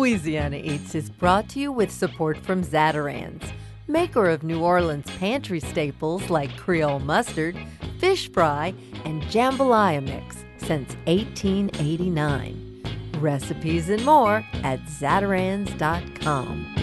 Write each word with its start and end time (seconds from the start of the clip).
Louisiana 0.00 0.56
Eats 0.56 0.94
is 0.94 1.10
brought 1.10 1.46
to 1.50 1.60
you 1.60 1.70
with 1.70 1.90
support 1.90 2.38
from 2.38 2.64
Zatarain's, 2.64 3.52
maker 3.86 4.30
of 4.30 4.42
New 4.42 4.62
Orleans 4.62 5.04
pantry 5.18 5.60
staples 5.60 6.30
like 6.30 6.56
Creole 6.56 7.00
mustard, 7.00 7.54
fish 7.98 8.32
fry, 8.32 8.72
and 9.04 9.22
jambalaya 9.24 10.02
mix 10.02 10.36
since 10.56 10.94
1889. 11.04 12.82
Recipes 13.18 13.90
and 13.90 14.02
more 14.02 14.42
at 14.64 14.80
Zatarains.com. 14.86 16.79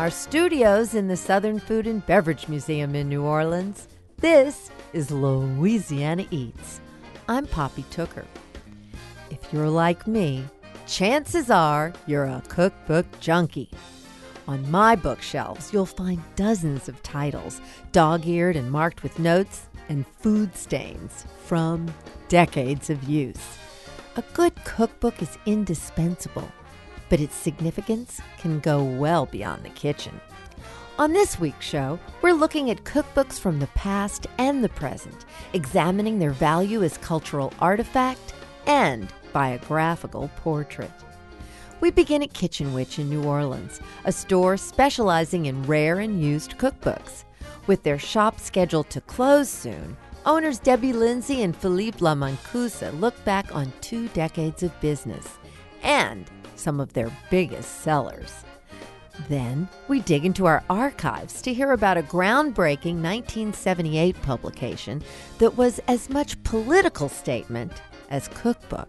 our 0.00 0.08
studios 0.08 0.94
in 0.94 1.08
the 1.08 1.16
Southern 1.16 1.60
Food 1.60 1.86
and 1.86 2.06
Beverage 2.06 2.48
Museum 2.48 2.94
in 2.94 3.06
New 3.06 3.22
Orleans, 3.22 3.86
this 4.16 4.70
is 4.94 5.10
Louisiana 5.10 6.24
Eats. 6.30 6.80
I'm 7.28 7.46
Poppy 7.46 7.84
Tooker. 7.90 8.24
If 9.28 9.52
you're 9.52 9.68
like 9.68 10.06
me, 10.06 10.46
chances 10.86 11.50
are 11.50 11.92
you're 12.06 12.24
a 12.24 12.42
cookbook 12.48 13.04
junkie. 13.20 13.68
On 14.48 14.70
my 14.70 14.96
bookshelves, 14.96 15.70
you'll 15.70 15.84
find 15.84 16.22
dozens 16.34 16.88
of 16.88 17.02
titles, 17.02 17.60
dog 17.92 18.26
eared 18.26 18.56
and 18.56 18.70
marked 18.70 19.02
with 19.02 19.18
notes 19.18 19.68
and 19.90 20.06
food 20.06 20.56
stains 20.56 21.26
from 21.44 21.92
decades 22.30 22.88
of 22.88 23.04
use. 23.04 23.58
A 24.16 24.24
good 24.32 24.54
cookbook 24.64 25.20
is 25.20 25.36
indispensable 25.44 26.50
but 27.10 27.20
its 27.20 27.36
significance 27.36 28.22
can 28.38 28.60
go 28.60 28.82
well 28.82 29.26
beyond 29.26 29.62
the 29.62 29.70
kitchen. 29.70 30.18
On 30.98 31.12
this 31.12 31.38
week's 31.38 31.66
show, 31.66 31.98
we're 32.22 32.32
looking 32.32 32.70
at 32.70 32.84
cookbooks 32.84 33.38
from 33.38 33.58
the 33.58 33.66
past 33.68 34.26
and 34.38 34.62
the 34.62 34.68
present, 34.70 35.26
examining 35.52 36.18
their 36.18 36.30
value 36.30 36.82
as 36.82 36.98
cultural 36.98 37.52
artifact 37.58 38.34
and 38.66 39.12
biographical 39.32 40.30
portrait. 40.36 40.90
We 41.80 41.90
begin 41.90 42.22
at 42.22 42.34
Kitchen 42.34 42.74
Witch 42.74 42.98
in 42.98 43.08
New 43.08 43.24
Orleans, 43.24 43.80
a 44.04 44.12
store 44.12 44.58
specializing 44.58 45.46
in 45.46 45.62
rare 45.62 46.00
and 46.00 46.22
used 46.22 46.58
cookbooks. 46.58 47.24
With 47.66 47.82
their 47.82 47.98
shop 47.98 48.38
scheduled 48.38 48.90
to 48.90 49.00
close 49.00 49.48
soon, 49.48 49.96
owners 50.26 50.58
Debbie 50.58 50.92
Lindsay 50.92 51.42
and 51.42 51.56
Philippe 51.56 52.00
Lamancusa 52.00 52.98
look 53.00 53.24
back 53.24 53.54
on 53.54 53.72
two 53.80 54.08
decades 54.08 54.62
of 54.62 54.78
business 54.82 55.38
and 55.82 56.30
some 56.60 56.80
of 56.80 56.92
their 56.92 57.10
biggest 57.30 57.80
sellers. 57.80 58.44
Then 59.28 59.68
we 59.88 60.00
dig 60.00 60.24
into 60.24 60.46
our 60.46 60.62
archives 60.70 61.42
to 61.42 61.52
hear 61.52 61.72
about 61.72 61.98
a 61.98 62.02
groundbreaking 62.02 63.02
1978 63.02 64.20
publication 64.22 65.02
that 65.38 65.56
was 65.56 65.80
as 65.88 66.08
much 66.08 66.42
political 66.42 67.08
statement 67.08 67.82
as 68.08 68.28
cookbook. 68.28 68.88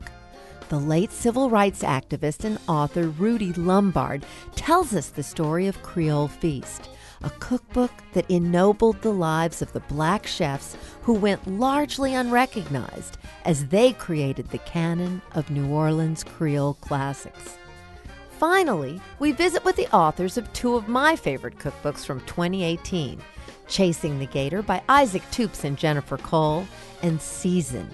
The 0.69 0.79
late 0.79 1.11
civil 1.11 1.49
rights 1.49 1.83
activist 1.83 2.45
and 2.45 2.57
author 2.67 3.09
Rudy 3.09 3.51
Lombard 3.53 4.25
tells 4.55 4.95
us 4.95 5.09
the 5.09 5.23
story 5.23 5.67
of 5.67 5.83
Creole 5.83 6.29
Feast, 6.29 6.89
a 7.23 7.29
cookbook 7.29 7.91
that 8.13 8.29
ennobled 8.29 9.01
the 9.01 9.11
lives 9.11 9.61
of 9.61 9.73
the 9.73 9.81
black 9.81 10.25
chefs 10.25 10.77
who 11.01 11.13
went 11.13 11.45
largely 11.45 12.15
unrecognized 12.15 13.17
as 13.43 13.67
they 13.67 13.91
created 13.93 14.49
the 14.49 14.59
canon 14.59 15.21
of 15.33 15.51
New 15.51 15.67
Orleans 15.67 16.23
Creole 16.23 16.75
classics. 16.75 17.57
Finally, 18.41 18.99
we 19.19 19.31
visit 19.31 19.63
with 19.63 19.75
the 19.75 19.87
authors 19.95 20.35
of 20.35 20.51
two 20.51 20.75
of 20.75 20.87
my 20.87 21.15
favorite 21.15 21.59
cookbooks 21.59 22.03
from 22.03 22.19
2018 22.21 23.21
Chasing 23.67 24.17
the 24.17 24.25
Gator 24.25 24.63
by 24.63 24.81
Isaac 24.89 25.21
Toups 25.29 25.63
and 25.63 25.77
Jennifer 25.77 26.17
Cole, 26.17 26.65
and 27.03 27.21
Season 27.21 27.87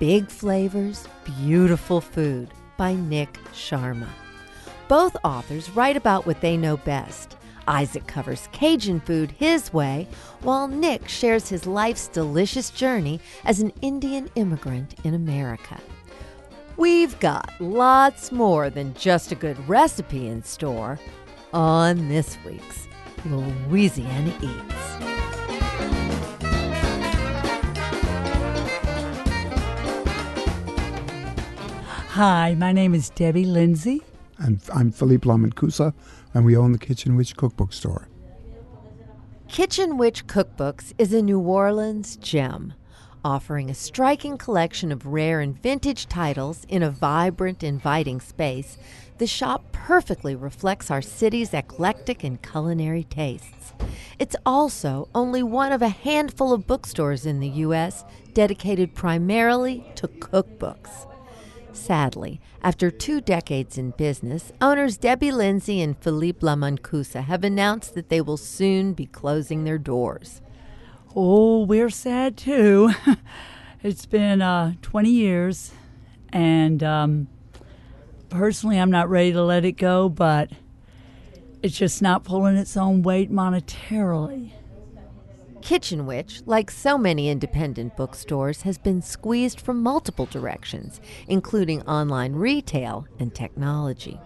Big 0.00 0.26
Flavors, 0.26 1.06
Beautiful 1.22 2.00
Food 2.00 2.48
by 2.76 2.94
Nik 2.94 3.38
Sharma. 3.52 4.08
Both 4.88 5.16
authors 5.22 5.70
write 5.70 5.96
about 5.96 6.26
what 6.26 6.40
they 6.40 6.56
know 6.56 6.76
best. 6.78 7.36
Isaac 7.68 8.08
covers 8.08 8.48
Cajun 8.50 8.98
food 8.98 9.30
his 9.30 9.72
way, 9.72 10.08
while 10.40 10.66
Nick 10.66 11.08
shares 11.08 11.48
his 11.48 11.68
life's 11.68 12.08
delicious 12.08 12.70
journey 12.70 13.20
as 13.44 13.60
an 13.60 13.72
Indian 13.80 14.28
immigrant 14.34 14.96
in 15.04 15.14
America. 15.14 15.80
We've 16.76 17.18
got 17.20 17.52
lots 17.60 18.32
more 18.32 18.68
than 18.68 18.94
just 18.94 19.30
a 19.30 19.36
good 19.36 19.68
recipe 19.68 20.26
in 20.26 20.42
store 20.42 20.98
on 21.52 22.08
this 22.08 22.36
week's 22.44 22.88
Louisiana 23.24 24.34
Eats. 24.42 24.74
Hi, 32.08 32.56
my 32.58 32.72
name 32.72 32.92
is 32.92 33.10
Debbie 33.10 33.44
Lindsay. 33.44 34.02
And 34.38 34.60
I'm 34.74 34.90
Philippe 34.90 35.28
Lamancusa, 35.28 35.94
and 36.32 36.44
we 36.44 36.56
own 36.56 36.72
the 36.72 36.78
Kitchen 36.78 37.14
Witch 37.14 37.36
Cookbook 37.36 37.72
Store. 37.72 38.08
Kitchen 39.46 39.96
Witch 39.96 40.26
Cookbooks 40.26 40.92
is 40.98 41.12
a 41.12 41.22
New 41.22 41.38
Orleans 41.38 42.16
gem 42.16 42.74
offering 43.24 43.70
a 43.70 43.74
striking 43.74 44.36
collection 44.36 44.92
of 44.92 45.06
rare 45.06 45.40
and 45.40 45.60
vintage 45.60 46.06
titles 46.06 46.66
in 46.68 46.82
a 46.82 46.90
vibrant, 46.90 47.62
inviting 47.62 48.20
space, 48.20 48.76
the 49.18 49.26
shop 49.26 49.72
perfectly 49.72 50.34
reflects 50.34 50.90
our 50.90 51.00
city's 51.00 51.54
eclectic 51.54 52.22
and 52.22 52.42
culinary 52.42 53.04
tastes. 53.04 53.72
It's 54.18 54.36
also 54.44 55.08
only 55.14 55.42
one 55.42 55.72
of 55.72 55.82
a 55.82 55.88
handful 55.88 56.52
of 56.52 56.66
bookstores 56.66 57.24
in 57.24 57.40
the 57.40 57.48
U.S. 57.48 58.04
dedicated 58.32 58.94
primarily 58.94 59.86
to 59.96 60.08
cookbooks. 60.08 61.06
Sadly, 61.72 62.40
after 62.62 62.90
two 62.90 63.20
decades 63.20 63.76
in 63.78 63.90
business, 63.90 64.52
owners 64.60 64.96
Debbie 64.96 65.32
Lindsay 65.32 65.82
and 65.82 65.98
Philippe 65.98 66.40
Lamancusa 66.40 67.24
have 67.24 67.42
announced 67.44 67.94
that 67.94 68.08
they 68.08 68.20
will 68.20 68.36
soon 68.36 68.92
be 68.92 69.06
closing 69.06 69.64
their 69.64 69.78
doors. 69.78 70.40
Oh, 71.16 71.62
we're 71.62 71.90
sad 71.90 72.36
too. 72.36 72.90
it's 73.84 74.04
been 74.04 74.42
uh, 74.42 74.74
20 74.82 75.10
years, 75.10 75.70
and 76.32 76.82
um, 76.82 77.28
personally, 78.30 78.80
I'm 78.80 78.90
not 78.90 79.08
ready 79.08 79.32
to 79.32 79.42
let 79.44 79.64
it 79.64 79.72
go, 79.72 80.08
but 80.08 80.50
it's 81.62 81.78
just 81.78 82.02
not 82.02 82.24
pulling 82.24 82.56
its 82.56 82.76
own 82.76 83.02
weight 83.02 83.30
monetarily. 83.30 84.50
Kitchen 85.62 86.04
Witch, 86.04 86.42
like 86.46 86.68
so 86.68 86.98
many 86.98 87.28
independent 87.28 87.96
bookstores, 87.96 88.62
has 88.62 88.76
been 88.76 89.00
squeezed 89.00 89.60
from 89.60 89.84
multiple 89.84 90.26
directions, 90.26 91.00
including 91.28 91.80
online 91.82 92.32
retail 92.32 93.06
and 93.20 93.32
technology. 93.32 94.18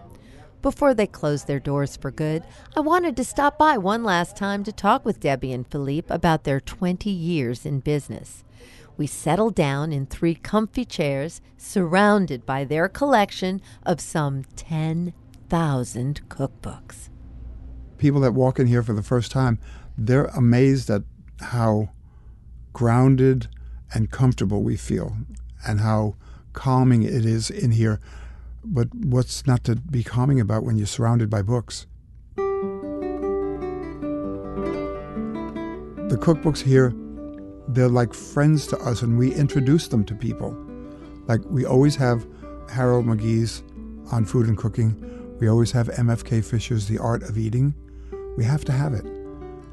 Before 0.60 0.92
they 0.92 1.06
closed 1.06 1.46
their 1.46 1.60
doors 1.60 1.96
for 1.96 2.10
good, 2.10 2.42
I 2.76 2.80
wanted 2.80 3.16
to 3.16 3.24
stop 3.24 3.58
by 3.58 3.78
one 3.78 4.02
last 4.02 4.36
time 4.36 4.64
to 4.64 4.72
talk 4.72 5.04
with 5.04 5.20
Debbie 5.20 5.52
and 5.52 5.66
Philippe 5.66 6.12
about 6.12 6.42
their 6.42 6.58
20 6.58 7.08
years 7.10 7.64
in 7.64 7.78
business. 7.78 8.42
We 8.96 9.06
settled 9.06 9.54
down 9.54 9.92
in 9.92 10.06
three 10.06 10.34
comfy 10.34 10.84
chairs, 10.84 11.40
surrounded 11.56 12.44
by 12.44 12.64
their 12.64 12.88
collection 12.88 13.62
of 13.86 14.00
some 14.00 14.42
10,000 14.56 16.28
cookbooks. 16.28 17.08
People 17.96 18.20
that 18.22 18.34
walk 18.34 18.58
in 18.58 18.66
here 18.66 18.82
for 18.82 18.94
the 18.94 19.02
first 19.02 19.30
time, 19.30 19.60
they're 19.96 20.24
amazed 20.26 20.90
at 20.90 21.02
how 21.40 21.90
grounded 22.72 23.46
and 23.94 24.10
comfortable 24.10 24.62
we 24.62 24.76
feel 24.76 25.16
and 25.64 25.80
how 25.80 26.16
calming 26.52 27.04
it 27.04 27.24
is 27.24 27.48
in 27.48 27.70
here 27.70 28.00
but 28.72 28.94
what's 28.94 29.46
not 29.46 29.64
to 29.64 29.76
be 29.76 30.04
calming 30.04 30.40
about 30.40 30.62
when 30.62 30.76
you're 30.76 30.86
surrounded 30.86 31.30
by 31.30 31.42
books? 31.42 31.86
The 36.08 36.16
cookbooks 36.16 36.62
here, 36.62 36.92
they're 37.68 37.88
like 37.88 38.14
friends 38.14 38.66
to 38.68 38.78
us, 38.78 39.02
and 39.02 39.18
we 39.18 39.34
introduce 39.34 39.88
them 39.88 40.04
to 40.04 40.14
people. 40.14 40.56
Like 41.26 41.40
we 41.46 41.64
always 41.64 41.96
have 41.96 42.26
Harold 42.70 43.06
McGee's 43.06 43.62
on 44.12 44.24
food 44.24 44.46
and 44.46 44.56
cooking. 44.56 45.36
We 45.38 45.48
always 45.48 45.72
have 45.72 45.88
MFK 45.88 46.44
Fisher's 46.44 46.88
The 46.88 46.98
Art 46.98 47.22
of 47.22 47.36
Eating. 47.38 47.74
We 48.36 48.44
have 48.44 48.64
to 48.66 48.72
have 48.72 48.94
it. 48.94 49.04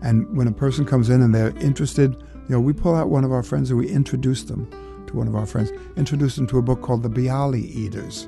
And 0.02 0.36
when 0.36 0.48
a 0.48 0.52
person 0.52 0.86
comes 0.86 1.10
in 1.10 1.22
and 1.22 1.34
they're 1.34 1.58
interested, 1.58 2.16
you 2.34 2.50
know, 2.50 2.60
we 2.60 2.74
pull 2.74 2.96
out 2.96 3.10
one 3.10 3.24
of 3.24 3.32
our 3.32 3.44
friends 3.44 3.72
and 3.72 3.80
we 3.80 3.88
introduce 3.88 4.44
them 4.44 4.70
to 5.08 5.16
one 5.16 5.28
of 5.28 5.36
our 5.36 5.46
friends, 5.46 5.72
introduce 5.96 6.36
them 6.36 6.48
to 6.48 6.58
a 6.58 6.62
book 6.62 6.82
called 6.82 7.04
The 7.04 7.10
Bialy 7.10 7.64
Eaters 7.64 8.28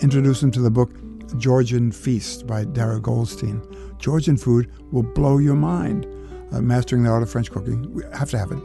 introduce 0.00 0.40
them 0.40 0.50
to 0.52 0.60
the 0.60 0.70
book 0.70 0.90
Georgian 1.38 1.92
Feast 1.92 2.46
by 2.46 2.64
Darra 2.64 3.00
Goldstein. 3.00 3.62
Georgian 3.98 4.36
food 4.36 4.70
will 4.92 5.02
blow 5.02 5.38
your 5.38 5.56
mind. 5.56 6.06
Uh, 6.52 6.60
Mastering 6.60 7.02
the 7.02 7.10
Art 7.10 7.22
of 7.22 7.30
French 7.30 7.50
Cooking, 7.50 7.92
we 7.92 8.02
have 8.14 8.30
to 8.30 8.38
have 8.38 8.52
it. 8.52 8.58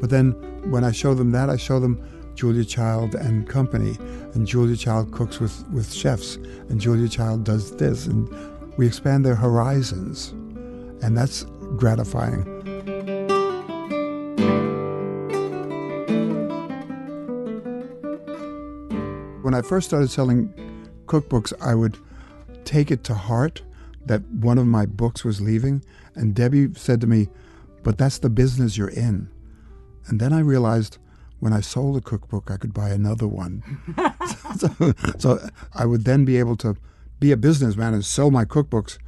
But 0.00 0.10
then 0.10 0.32
when 0.70 0.84
I 0.84 0.92
show 0.92 1.14
them 1.14 1.32
that, 1.32 1.50
I 1.50 1.56
show 1.56 1.80
them 1.80 2.00
Julia 2.34 2.64
Child 2.64 3.16
and 3.16 3.48
Company, 3.48 3.96
and 4.34 4.46
Julia 4.46 4.76
Child 4.76 5.12
cooks 5.12 5.40
with, 5.40 5.68
with 5.70 5.92
chefs, 5.92 6.36
and 6.68 6.80
Julia 6.80 7.08
Child 7.08 7.44
does 7.44 7.76
this, 7.76 8.06
and 8.06 8.28
we 8.76 8.86
expand 8.86 9.26
their 9.26 9.34
horizons, 9.34 10.30
and 11.02 11.16
that's 11.16 11.44
gratifying. 11.76 12.59
When 19.50 19.58
I 19.58 19.66
first 19.66 19.88
started 19.88 20.08
selling 20.08 20.54
cookbooks, 21.06 21.52
I 21.60 21.74
would 21.74 21.98
take 22.64 22.92
it 22.92 23.02
to 23.02 23.14
heart 23.14 23.62
that 24.06 24.22
one 24.28 24.58
of 24.58 24.66
my 24.68 24.86
books 24.86 25.24
was 25.24 25.40
leaving. 25.40 25.84
And 26.14 26.36
Debbie 26.36 26.72
said 26.74 27.00
to 27.00 27.08
me, 27.08 27.28
But 27.82 27.98
that's 27.98 28.18
the 28.18 28.30
business 28.30 28.76
you're 28.76 28.90
in. 28.90 29.28
And 30.06 30.20
then 30.20 30.32
I 30.32 30.38
realized 30.38 30.98
when 31.40 31.52
I 31.52 31.62
sold 31.62 31.96
a 31.96 32.00
cookbook, 32.00 32.48
I 32.48 32.58
could 32.58 32.72
buy 32.72 32.90
another 32.90 33.26
one. 33.26 33.64
so, 34.56 34.94
so 35.18 35.48
I 35.74 35.84
would 35.84 36.04
then 36.04 36.24
be 36.24 36.36
able 36.36 36.56
to 36.58 36.76
be 37.18 37.32
a 37.32 37.36
businessman 37.36 37.92
and 37.92 38.04
sell 38.04 38.30
my 38.30 38.44
cookbooks 38.44 38.98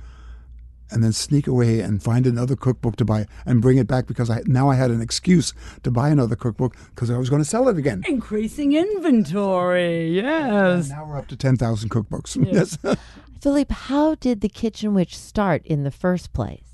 and 0.93 1.03
then 1.03 1.12
sneak 1.12 1.47
away 1.47 1.81
and 1.81 2.03
find 2.03 2.27
another 2.27 2.56
cookbook 2.56 2.97
to 2.97 3.05
buy 3.05 3.27
and 3.47 3.62
bring 3.62 3.79
it 3.79 3.87
back 3.87 4.06
because 4.06 4.31
I 4.31 4.43
now 4.47 4.69
I 4.69 4.75
had 4.75 4.91
an 4.91 5.00
excuse 5.00 5.53
to 5.83 5.91
buy 5.91 6.11
another 6.11 6.37
cookbook 6.37 6.77
because 6.94 7.11
I 7.11 7.19
was 7.19 7.31
going 7.31 7.43
to 7.43 7.49
sell 7.49 7.69
it 7.69 7.77
again. 7.79 8.03
Increasing 8.06 8.75
inventory, 8.75 10.11
yes. 10.11 10.91
And 10.91 10.99
now 10.99 11.06
we're 11.06 11.19
up 11.19 11.29
to 11.29 11.37
10,000 11.37 11.89
cookbooks. 11.89 12.37
Yes. 12.53 12.79
Philippe, 13.41 13.75
how 13.75 14.15
did 14.17 14.41
the 14.41 14.49
Kitchen 14.49 14.94
Witch 14.94 15.19
start 15.19 15.67
in 15.67 15.83
the 15.83 15.91
first 15.91 16.33
place? 16.33 16.73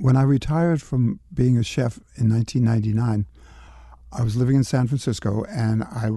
when 0.00 0.16
I 0.16 0.22
retired 0.22 0.80
from 0.80 1.20
being 1.32 1.58
a 1.58 1.62
chef 1.62 1.98
in 2.16 2.30
1999, 2.30 3.26
I 4.12 4.22
was 4.22 4.34
living 4.34 4.56
in 4.56 4.64
San 4.64 4.86
Francisco 4.88 5.44
and 5.44 5.84
I 5.84 6.10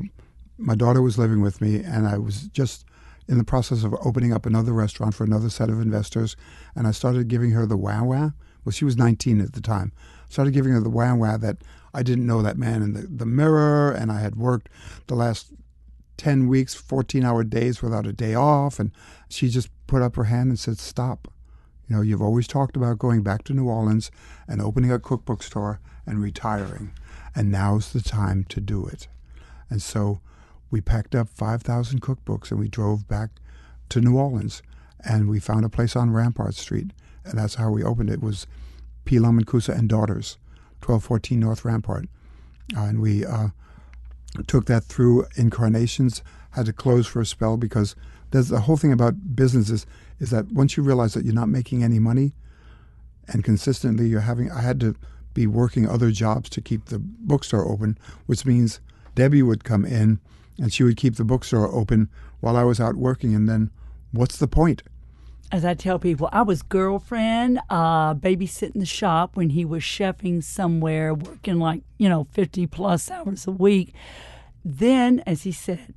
my 0.58 0.76
daughter 0.76 1.02
was 1.02 1.18
living 1.18 1.42
with 1.42 1.62
me 1.62 1.84
and 1.84 2.08
I 2.08 2.18
was 2.18 2.44
just 2.44 2.86
in 3.33 3.39
the 3.39 3.44
process 3.44 3.83
of 3.83 3.95
opening 4.06 4.31
up 4.31 4.45
another 4.45 4.71
restaurant 4.74 5.15
for 5.15 5.24
another 5.24 5.50
set 5.50 5.68
of 5.68 5.81
investors, 5.81 6.35
and 6.75 6.85
I 6.85 6.91
started 6.91 7.27
giving 7.27 7.50
her 7.51 7.65
the 7.65 7.75
wow 7.75 8.06
wow. 8.06 8.33
Well, 8.63 8.71
she 8.71 8.85
was 8.85 8.95
19 8.95 9.41
at 9.41 9.53
the 9.53 9.59
time. 9.59 9.91
Started 10.30 10.53
giving 10.53 10.71
her 10.71 10.80
the 10.80 10.91
wow 10.91 11.15
wow 11.15 11.38
that 11.38 11.57
I 11.95 12.03
didn't 12.03 12.27
know 12.27 12.44
that 12.44 12.59
man 12.59 12.83
in 12.83 12.94
the, 12.94 13.01
the 13.01 13.25
mirror, 13.25 13.91
and 13.91 14.12
I 14.12 14.19
had 14.19 14.35
worked 14.35 14.69
the 15.07 15.15
last 15.15 15.51
10 16.18 16.47
weeks, 16.47 16.75
14 16.75 17.25
hour 17.25 17.44
days 17.44 17.81
without 17.81 18.06
a 18.06 18.13
day 18.13 18.35
off. 18.35 18.80
And 18.80 18.91
she 19.30 19.50
just 19.50 19.69
put 19.88 20.03
up 20.03 20.15
her 20.15 20.25
hand 20.25 20.50
and 20.50 20.59
said, 20.59 20.77
Stop. 20.77 21.27
You 21.89 21.95
know, 21.95 22.01
you've 22.03 22.21
always 22.21 22.45
talked 22.45 22.77
about 22.77 23.00
going 23.00 23.24
back 23.24 23.44
to 23.45 23.53
New 23.53 23.68
Orleans 23.68 24.12
and 24.47 24.62
opening 24.62 24.91
a 24.91 25.00
cookbook 25.00 25.41
store 25.41 25.80
and 26.06 26.21
retiring, 26.21 26.94
and 27.35 27.51
now's 27.51 27.94
the 27.94 28.01
time 28.01 28.44
to 28.50 28.62
do 28.62 28.85
it. 28.85 29.07
And 29.71 29.81
so 29.81 30.21
we 30.74 30.81
packed 30.81 31.14
up 31.14 31.30
5,000 31.30 32.02
cookbooks 32.02 32.50
and 32.50 32.60
we 32.60 32.68
drove 32.68 33.08
back 33.08 33.30
to 33.90 34.02
New 34.02 34.18
Orleans 34.18 34.64
and 35.06 35.30
we 35.30 35.40
found 35.40 35.64
a 35.64 35.70
place 35.70 35.96
on 35.96 36.10
Rampart 36.10 36.56
Street. 36.56 36.90
And 37.24 37.38
that's 37.38 37.56
how 37.56 37.70
we 37.70 37.84
opened 37.84 38.10
it. 38.10 38.14
it 38.14 38.24
was 38.24 38.48
P. 39.06 39.18
Mancusa 39.18 39.78
and 39.78 39.88
Daughters, 39.88 40.40
1214 40.80 41.40
North 41.40 41.64
Rampart. 41.64 42.06
Uh, 42.75 42.86
and 42.86 43.02
we 43.02 43.24
uh, 43.24 43.50
took 44.48 44.66
that 44.66 44.84
through 44.86 45.28
incarnations, 45.36 46.24
had 46.54 46.66
to 46.66 46.74
close 46.74 47.06
for 47.06 47.22
a 47.22 47.26
spell 47.26 47.56
because 47.56 47.96
there's 48.31 48.50
the 48.50 48.62
whole 48.62 48.78
thing 48.78 48.92
about 48.92 49.36
businesses 49.36 49.86
is 50.19 50.31
that 50.31 50.52
once 50.54 50.76
you 50.76 50.81
realize 50.81 51.14
that 51.14 51.24
you're 51.24 51.36
not 51.36 51.50
making 51.50 51.84
any 51.84 52.00
money 52.00 52.34
and 53.28 53.44
consistently 53.44 54.08
you're 54.08 54.22
having, 54.22 54.50
I 54.50 54.62
had 54.62 54.80
to 54.80 54.96
be 55.36 55.46
working 55.46 55.88
other 55.88 56.10
jobs 56.10 56.50
to 56.50 56.62
keep 56.62 56.86
the 56.86 56.98
bookstore 56.98 57.64
open, 57.64 57.96
which 58.26 58.44
means 58.44 58.80
Debbie 59.14 59.44
would 59.44 59.64
come 59.64 59.86
in 59.86 60.19
and 60.60 60.74
she 60.74 60.84
would 60.84 60.98
keep 60.98 61.16
the 61.16 61.24
bookstore 61.24 61.74
open 61.74 62.10
while 62.40 62.58
I 62.58 62.64
was 62.64 62.80
out 62.80 62.96
working. 62.96 63.34
And 63.34 63.48
then, 63.48 63.72
what's 64.12 64.38
the 64.38 64.48
point? 64.48 64.84
As 65.52 65.64
I 65.64 65.76
tell 65.76 66.00
people, 66.00 66.30
I 66.32 66.42
was 66.42 66.64
girlfriend, 66.64 67.60
uh, 67.70 68.16
babysitting 68.16 68.80
the 68.80 68.86
shop 68.86 69.36
when 69.36 69.52
he 69.52 69.66
was 69.66 69.84
chefing 69.84 70.44
somewhere, 70.44 71.14
working 71.14 71.60
like 71.60 71.84
you 71.98 72.10
know 72.10 72.28
fifty 72.32 72.66
plus 72.66 73.12
hours 73.12 73.46
a 73.46 73.52
week. 73.52 73.94
Then, 74.66 75.22
as 75.28 75.44
he 75.44 75.52
said, 75.52 75.94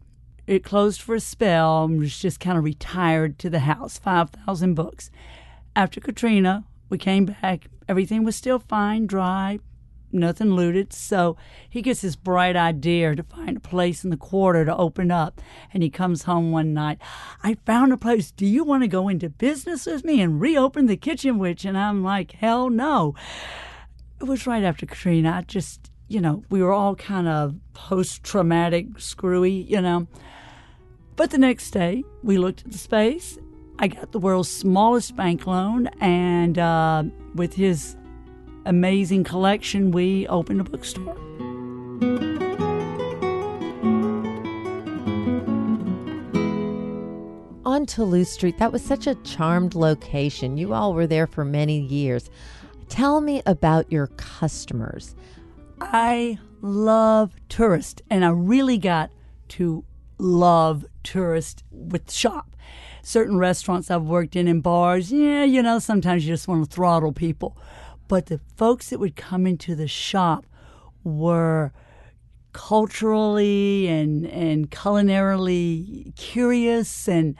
it 0.46 0.62
closed 0.62 1.00
for 1.00 1.14
a 1.14 1.20
spell 1.20 1.84
and 1.84 1.98
was 1.98 2.18
just 2.18 2.38
kind 2.38 2.58
of 2.58 2.64
retired 2.64 3.38
to 3.38 3.50
the 3.50 3.60
house. 3.60 3.98
Five 3.98 4.30
thousand 4.30 4.74
books. 4.74 5.10
After 5.74 6.00
Katrina, 6.00 6.64
we 6.88 6.98
came 6.98 7.26
back. 7.26 7.68
Everything 7.88 8.24
was 8.24 8.36
still 8.36 8.58
fine, 8.58 9.06
dry, 9.06 9.58
nothing 10.18 10.52
looted. 10.52 10.92
So 10.92 11.36
he 11.68 11.82
gets 11.82 12.00
this 12.00 12.16
bright 12.16 12.56
idea 12.56 13.14
to 13.14 13.22
find 13.22 13.56
a 13.56 13.60
place 13.60 14.04
in 14.04 14.10
the 14.10 14.16
quarter 14.16 14.64
to 14.64 14.76
open 14.76 15.10
up. 15.10 15.40
And 15.72 15.82
he 15.82 15.90
comes 15.90 16.24
home 16.24 16.50
one 16.50 16.74
night. 16.74 16.98
I 17.42 17.56
found 17.66 17.92
a 17.92 17.96
place. 17.96 18.30
Do 18.30 18.46
you 18.46 18.64
want 18.64 18.82
to 18.82 18.88
go 18.88 19.08
into 19.08 19.28
business 19.28 19.86
with 19.86 20.04
me 20.04 20.20
and 20.20 20.40
reopen 20.40 20.86
the 20.86 20.96
Kitchen 20.96 21.38
Witch? 21.38 21.64
And 21.64 21.76
I'm 21.76 22.02
like, 22.02 22.32
hell 22.32 22.70
no. 22.70 23.14
It 24.20 24.24
was 24.24 24.46
right 24.46 24.64
after 24.64 24.86
Katrina. 24.86 25.32
I 25.32 25.42
just, 25.42 25.90
you 26.08 26.20
know, 26.20 26.44
we 26.50 26.62
were 26.62 26.72
all 26.72 26.94
kind 26.94 27.28
of 27.28 27.54
post 27.74 28.24
traumatic, 28.24 28.98
screwy, 28.98 29.52
you 29.52 29.80
know. 29.80 30.06
But 31.16 31.30
the 31.30 31.38
next 31.38 31.70
day, 31.70 32.04
we 32.22 32.36
looked 32.36 32.64
at 32.64 32.72
the 32.72 32.78
space. 32.78 33.38
I 33.78 33.88
got 33.88 34.12
the 34.12 34.18
world's 34.18 34.50
smallest 34.50 35.16
bank 35.16 35.46
loan, 35.46 35.88
and 36.00 36.58
uh, 36.58 37.04
with 37.34 37.54
his 37.54 37.96
amazing 38.66 39.24
collection, 39.24 39.90
we 39.90 40.26
opened 40.26 40.60
a 40.60 40.64
bookstore. 40.64 41.16
On 47.64 47.86
Toulouse 47.86 48.30
Street, 48.30 48.58
that 48.58 48.72
was 48.72 48.82
such 48.82 49.06
a 49.06 49.14
charmed 49.16 49.74
location. 49.74 50.56
You 50.56 50.72
all 50.72 50.94
were 50.94 51.06
there 51.06 51.26
for 51.26 51.44
many 51.44 51.80
years. 51.80 52.30
Tell 52.88 53.20
me 53.20 53.42
about 53.46 53.90
your 53.90 54.08
customers. 54.16 55.14
I 55.80 56.38
love 56.62 57.34
tourists, 57.48 58.02
and 58.08 58.24
I 58.24 58.30
really 58.30 58.78
got 58.78 59.10
to 59.48 59.84
love 60.18 60.86
tourists 61.02 61.62
with 61.70 62.10
shop. 62.10 62.56
Certain 63.02 63.38
restaurants 63.38 63.90
I've 63.90 64.02
worked 64.02 64.36
in 64.36 64.48
and 64.48 64.62
bars, 64.62 65.12
yeah, 65.12 65.44
you 65.44 65.62
know, 65.62 65.78
sometimes 65.78 66.26
you 66.26 66.32
just 66.32 66.48
want 66.48 66.68
to 66.68 66.74
throttle 66.74 67.12
people. 67.12 67.56
But 68.08 68.26
the 68.26 68.40
folks 68.56 68.90
that 68.90 69.00
would 69.00 69.16
come 69.16 69.46
into 69.46 69.74
the 69.74 69.88
shop 69.88 70.46
were 71.02 71.72
culturally 72.52 73.86
and, 73.86 74.26
and 74.26 74.70
culinarily 74.70 76.14
curious 76.16 77.06
and 77.06 77.36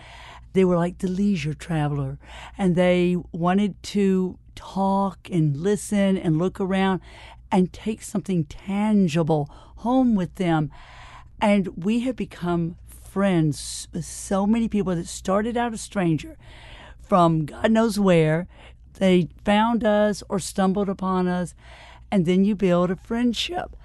they 0.53 0.65
were 0.65 0.77
like 0.77 0.99
the 0.99 1.09
leisure 1.09 1.55
traveler. 1.55 2.19
And 2.57 2.77
they 2.77 3.17
wanted 3.33 3.83
to 3.85 4.39
talk 4.55 5.29
and 5.31 5.57
listen 5.57 6.17
and 6.17 6.39
look 6.39 6.61
around 6.61 7.01
and 7.53 7.73
take 7.73 8.03
something 8.03 8.45
tangible 8.45 9.49
home 9.77 10.15
with 10.15 10.35
them. 10.37 10.71
And 11.41 11.85
we 11.85 12.01
have 12.01 12.17
become 12.17 12.77
friends 12.89 13.89
with 13.93 14.05
so 14.05 14.47
many 14.47 14.69
people 14.69 14.95
that 14.95 15.07
started 15.07 15.57
out 15.57 15.73
a 15.73 15.79
stranger 15.79 16.37
from 17.01 17.47
god 17.47 17.71
knows 17.71 17.99
where 17.99 18.47
they 18.97 19.29
found 19.45 19.85
us 19.85 20.23
or 20.29 20.39
stumbled 20.39 20.89
upon 20.89 21.29
us, 21.29 21.55
and 22.11 22.27
then 22.27 22.45
you 22.45 22.55
build 22.55 22.91
a 22.91 22.97
friendship. 22.97 23.77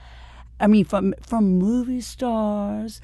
I 0.60 0.68
mean, 0.68 0.86
from 0.86 1.14
from 1.22 1.58
movie 1.58 2.02
stars 2.02 3.02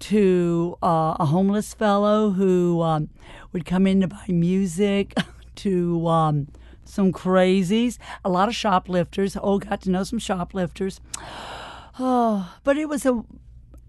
to 0.00 0.76
uh, 0.82 1.16
a 1.18 1.26
homeless 1.26 1.74
fellow 1.74 2.30
who 2.30 2.82
um, 2.82 3.08
would 3.52 3.64
come 3.64 3.86
in 3.86 4.00
to 4.00 4.08
buy 4.08 4.26
music, 4.28 5.14
to 5.56 6.06
um, 6.06 6.48
some 6.84 7.12
crazies, 7.12 7.98
a 8.24 8.28
lot 8.28 8.48
of 8.48 8.54
shoplifters. 8.54 9.36
Oh, 9.40 9.58
got 9.58 9.82
to 9.82 9.90
know 9.90 10.04
some 10.04 10.18
shoplifters. 10.18 11.00
Oh, 12.02 12.54
but 12.64 12.78
it 12.78 12.88
was 12.88 13.04
a 13.04 13.22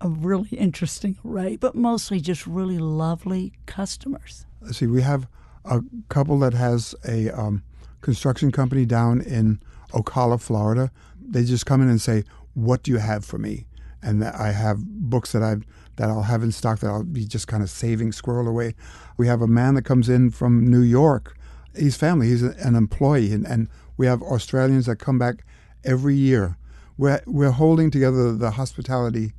a 0.01 0.10
really 0.10 0.50
interesting 0.50 1.18
array, 1.24 1.56
but 1.56 1.75
mostly 1.75 2.20
just 2.20 2.46
really 2.48 2.80
lovely 2.80 3.53
customers. 3.68 4.46
See, 4.72 4.88
we 4.88 5.01
have 5.03 5.27
a 5.65 5.82
couple 6.10 6.39
that 6.39 6.53
has 6.53 6.96
a 7.08 7.30
um, 7.30 7.63
construction 8.01 8.51
company 8.51 8.86
down 8.86 9.22
in 9.22 9.60
Ocala, 9.91 10.41
Florida. 10.41 10.91
They 11.20 11.44
just 11.44 11.65
come 11.65 11.82
in 11.82 11.89
and 11.89 12.01
say, 12.01 12.24
"What 12.53 12.84
do 12.84 12.91
you 12.91 12.98
have 12.98 13.24
for 13.25 13.38
me?" 13.38 13.68
And 14.01 14.24
I 14.24 14.51
have 14.51 14.84
books 14.84 15.32
that 15.34 15.44
I 15.44 15.58
that 15.98 16.10
I'll 16.10 16.24
have 16.24 16.44
in 16.44 16.51
stock 16.51 16.80
that 16.80 16.88
I'll 16.88 17.03
be 17.03 17.25
just 17.25 17.48
kind 17.48 17.62
of 17.62 17.70
saving, 17.70 18.12
squirrel 18.12 18.48
away. 18.48 18.75
We 19.18 19.27
have 19.27 19.41
a 19.41 19.48
man 19.48 19.75
that 19.75 19.84
comes 19.84 20.10
in 20.10 20.32
from 20.32 20.70
New 20.70 20.82
York. 20.82 21.38
He's 21.75 21.96
family. 21.96 22.27
He's 22.27 22.41
an 22.41 22.75
employee, 22.75 23.32
and, 23.32 23.46
and 23.46 23.70
we 23.98 24.08
have 24.08 24.22
Australians 24.22 24.88
that 24.88 24.98
come 24.98 25.20
back 25.20 25.46
every 25.84 26.15
year. 26.15 26.58
We're 26.98 27.22
we're 27.25 27.51
holding 27.51 27.91
together 27.91 28.34
the 28.34 28.51
hospitality 28.51 29.34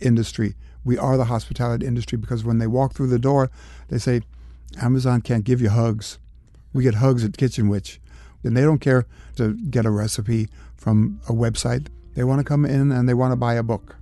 industry. 0.00 0.54
We 0.84 0.98
are 0.98 1.16
the 1.16 1.24
hospitality 1.24 1.86
industry 1.86 2.18
because 2.18 2.44
when 2.44 2.58
they 2.58 2.66
walk 2.66 2.94
through 2.94 3.08
the 3.08 3.18
door, 3.18 3.50
they 3.88 3.98
say, 3.98 4.22
Amazon 4.80 5.20
can't 5.20 5.44
give 5.44 5.60
you 5.60 5.70
hugs. 5.70 6.18
We 6.72 6.82
get 6.82 6.96
hugs 6.96 7.24
at 7.24 7.36
Kitchen 7.36 7.68
Witch. 7.68 8.00
And 8.44 8.56
they 8.56 8.62
don't 8.62 8.78
care 8.78 9.06
to 9.36 9.54
get 9.54 9.86
a 9.86 9.90
recipe 9.90 10.48
from 10.76 11.20
a 11.28 11.32
website. 11.32 11.88
They 12.14 12.24
want 12.24 12.38
to 12.40 12.44
come 12.44 12.64
in 12.64 12.92
and 12.92 13.08
they 13.08 13.14
want 13.14 13.32
to 13.32 13.36
buy 13.36 13.54
a 13.54 13.62
book. 13.62 13.96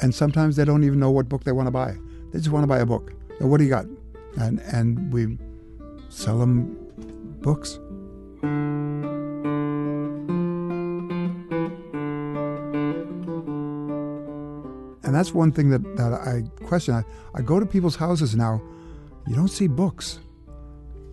And 0.00 0.14
sometimes 0.14 0.56
they 0.56 0.64
don't 0.64 0.84
even 0.84 0.98
know 0.98 1.10
what 1.10 1.28
book 1.28 1.44
they 1.44 1.52
want 1.52 1.66
to 1.66 1.72
buy. 1.72 1.96
They 2.32 2.38
just 2.38 2.50
want 2.50 2.62
to 2.62 2.68
buy 2.68 2.78
a 2.78 2.86
book. 2.86 3.12
What 3.40 3.58
do 3.58 3.64
you 3.64 3.70
got? 3.70 3.86
And 4.38 4.60
and 4.72 5.12
we 5.12 5.38
sell 6.08 6.38
them 6.38 6.76
books. 7.40 7.78
And 15.04 15.14
that's 15.14 15.32
one 15.32 15.52
thing 15.52 15.70
that, 15.70 15.96
that 15.96 16.12
I 16.12 16.42
question. 16.64 16.94
I, 16.94 17.02
I 17.34 17.42
go 17.42 17.58
to 17.58 17.66
people's 17.66 17.96
houses 17.96 18.36
now, 18.36 18.60
you 19.28 19.34
don't 19.34 19.48
see 19.48 19.68
books. 19.68 20.20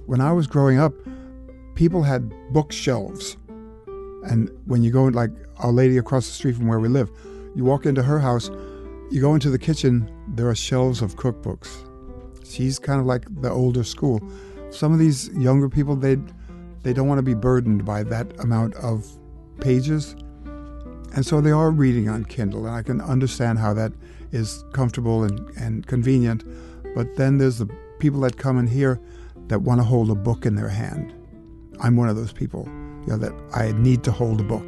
When 0.06 0.22
I 0.22 0.32
was 0.32 0.48
growing 0.48 0.80
up, 0.80 0.94
people 1.76 2.04
had 2.04 2.32
bookshelves. 2.54 3.38
And 4.24 4.50
when 4.66 4.84
you 4.84 4.92
go, 4.92 5.06
like 5.06 5.32
our 5.58 5.72
lady 5.72 5.98
across 5.98 6.26
the 6.26 6.34
street 6.34 6.56
from 6.56 6.68
where 6.68 6.80
we 6.80 6.88
live, 6.88 7.12
you 7.56 7.64
walk 7.64 7.86
into 7.86 8.02
her 8.04 8.20
house, 8.20 8.50
you 9.12 9.22
go 9.22 9.34
into 9.34 9.50
the 9.50 9.60
kitchen, 9.60 10.10
there 10.30 10.48
are 10.48 10.56
shelves 10.56 11.02
of 11.02 11.16
cookbooks. 11.16 11.70
She's 12.46 12.80
kind 12.80 13.00
of 13.00 13.06
like 13.06 13.26
the 13.42 13.50
older 13.50 13.84
school. 13.84 14.22
Some 14.72 14.94
of 14.94 15.00
these 15.00 15.30
younger 15.36 15.70
people, 15.70 15.96
they 15.96 16.18
they 16.84 16.94
don't 16.94 17.08
want 17.08 17.18
to 17.18 17.24
be 17.24 17.34
burdened 17.34 17.84
by 17.84 18.04
that 18.04 18.40
amount 18.40 18.76
of 18.76 19.06
pages. 19.60 20.16
And 21.16 21.26
so 21.26 21.42
they 21.42 21.52
are 21.52 21.72
reading 21.72 22.10
on 22.10 22.26
Kindle, 22.26 22.68
and 22.68 22.76
I 22.76 22.84
can 22.84 23.02
understand 23.02 23.58
how 23.58 23.74
that 23.74 23.92
is 24.32 24.64
comfortable 24.72 25.24
and, 25.24 25.50
and 25.58 25.88
convenient. 25.88 26.44
But 26.94 27.16
then 27.16 27.40
there's 27.40 27.58
the 27.58 27.68
people 28.00 28.20
that 28.22 28.38
come 28.38 28.58
in 28.58 28.68
here 28.68 29.00
that 29.48 29.62
want 29.62 29.80
to 29.80 29.84
hold 29.84 30.10
a 30.10 30.16
book 30.16 30.46
in 30.46 30.56
their 30.56 30.70
hand. 30.70 31.14
I'm 31.82 31.96
one 31.96 32.10
of 32.10 32.16
those 32.16 32.32
people, 32.32 32.66
you 32.68 33.08
know, 33.08 33.18
that 33.18 33.34
I 33.54 33.72
need 33.74 34.04
to 34.06 34.12
hold 34.12 34.40
a 34.40 34.44
book. 34.44 34.66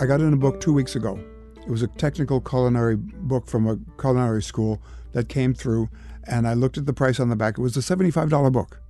I 0.00 0.06
got 0.06 0.20
in 0.20 0.32
a 0.32 0.36
book 0.36 0.60
two 0.60 0.72
weeks 0.72 0.94
ago. 0.94 1.18
It 1.66 1.70
was 1.70 1.82
a 1.82 1.88
technical 1.88 2.40
culinary 2.40 2.96
book 2.96 3.46
from 3.46 3.66
a 3.66 3.78
culinary 4.00 4.42
school 4.42 4.80
that 5.12 5.28
came 5.28 5.54
through, 5.54 5.88
and 6.24 6.46
I 6.46 6.54
looked 6.54 6.78
at 6.78 6.86
the 6.86 6.92
price 6.92 7.18
on 7.18 7.28
the 7.28 7.36
back. 7.36 7.58
It 7.58 7.62
was 7.62 7.76
a 7.76 7.80
$75 7.80 8.52
book. 8.52 8.80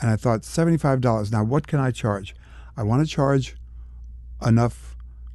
And 0.00 0.08
I 0.10 0.16
thought, 0.16 0.42
$75. 0.42 1.32
Now, 1.32 1.44
what 1.44 1.66
can 1.66 1.80
I 1.80 1.90
charge? 1.90 2.34
I 2.76 2.84
want 2.84 3.06
to 3.06 3.12
charge 3.12 3.56
enough 4.46 4.89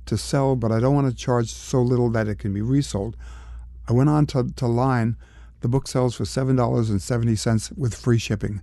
to 0.05 0.17
sell, 0.17 0.55
but 0.55 0.71
I 0.71 0.79
don't 0.79 0.95
want 0.95 1.09
to 1.09 1.15
charge 1.15 1.49
so 1.49 1.81
little 1.81 2.09
that 2.11 2.27
it 2.27 2.39
can 2.39 2.53
be 2.53 2.61
resold. 2.61 3.15
I 3.87 3.93
went 3.93 4.09
on 4.09 4.25
to, 4.27 4.51
to 4.55 4.67
line. 4.67 5.17
The 5.61 5.67
book 5.67 5.87
sells 5.87 6.15
for 6.15 6.23
$7.70 6.23 7.77
with 7.77 7.95
free 7.95 8.17
shipping. 8.17 8.61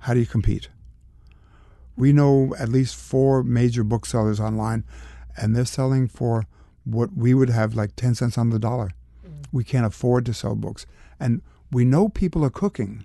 How 0.00 0.14
do 0.14 0.20
you 0.20 0.26
compete? 0.26 0.68
We 1.96 2.12
know 2.12 2.54
at 2.58 2.68
least 2.68 2.94
four 2.94 3.42
major 3.42 3.82
booksellers 3.82 4.38
online, 4.38 4.84
and 5.36 5.54
they're 5.54 5.64
selling 5.64 6.08
for 6.08 6.46
what 6.84 7.14
we 7.14 7.34
would 7.34 7.50
have 7.50 7.74
like 7.74 7.96
10 7.96 8.14
cents 8.14 8.38
on 8.38 8.50
the 8.50 8.58
dollar. 8.58 8.92
Mm. 9.26 9.46
We 9.52 9.64
can't 9.64 9.86
afford 9.86 10.24
to 10.26 10.34
sell 10.34 10.54
books. 10.54 10.86
And 11.18 11.42
we 11.70 11.84
know 11.84 12.08
people 12.08 12.44
are 12.44 12.50
cooking. 12.50 13.04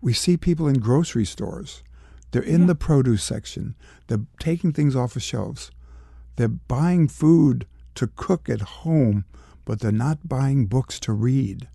We 0.00 0.12
see 0.12 0.36
people 0.36 0.68
in 0.68 0.80
grocery 0.80 1.24
stores. 1.24 1.82
They're 2.30 2.42
in 2.42 2.62
yeah. 2.62 2.66
the 2.68 2.74
produce 2.74 3.22
section. 3.22 3.74
They're 4.06 4.26
taking 4.38 4.72
things 4.72 4.96
off 4.96 5.16
of 5.16 5.22
shelves. 5.22 5.70
They're 6.36 6.48
buying 6.48 7.08
food 7.08 7.66
to 7.94 8.06
cook 8.06 8.48
at 8.48 8.60
home, 8.60 9.24
but 9.64 9.80
they're 9.80 9.92
not 9.92 10.28
buying 10.28 10.66
books 10.66 10.98
to 11.00 11.12
read. 11.12 11.68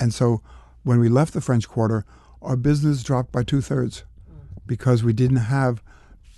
And 0.00 0.12
so 0.12 0.40
when 0.82 0.98
we 0.98 1.08
left 1.08 1.32
the 1.32 1.40
French 1.40 1.68
Quarter, 1.68 2.04
our 2.42 2.56
business 2.56 3.02
dropped 3.02 3.32
by 3.32 3.42
two 3.42 3.60
thirds 3.60 4.04
because 4.66 5.02
we 5.02 5.12
didn't 5.12 5.36
have 5.36 5.82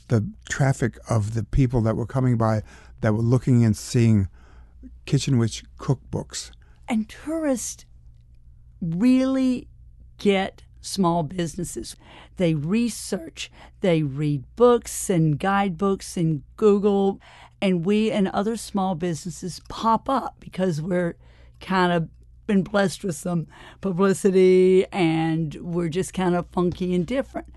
the 0.08 0.28
traffic 0.48 0.98
of 1.08 1.34
the 1.34 1.44
people 1.44 1.80
that 1.82 1.96
were 1.96 2.06
coming 2.06 2.36
by 2.36 2.62
that 3.00 3.12
were 3.12 3.22
looking 3.22 3.64
and 3.64 3.76
seeing 3.76 4.28
Kitchen 5.04 5.38
Witch 5.38 5.64
cookbooks. 5.78 6.50
And 6.88 7.08
tourists 7.08 7.86
really 8.80 9.68
get 10.18 10.62
small 10.86 11.22
businesses. 11.22 11.96
They 12.36 12.54
research, 12.54 13.50
they 13.80 14.02
read 14.02 14.44
books 14.56 15.10
and 15.10 15.38
guidebooks 15.38 16.16
and 16.16 16.42
Google, 16.56 17.20
and 17.60 17.84
we 17.84 18.10
and 18.10 18.28
other 18.28 18.56
small 18.56 18.94
businesses 18.94 19.60
pop 19.68 20.08
up 20.08 20.36
because 20.40 20.80
we're 20.80 21.16
kind 21.60 21.92
of 21.92 22.08
been 22.46 22.62
blessed 22.62 23.02
with 23.02 23.16
some 23.16 23.46
publicity 23.80 24.86
and 24.92 25.54
we're 25.56 25.88
just 25.88 26.14
kind 26.14 26.34
of 26.34 26.46
funky 26.52 26.94
and 26.94 27.06
different. 27.06 27.52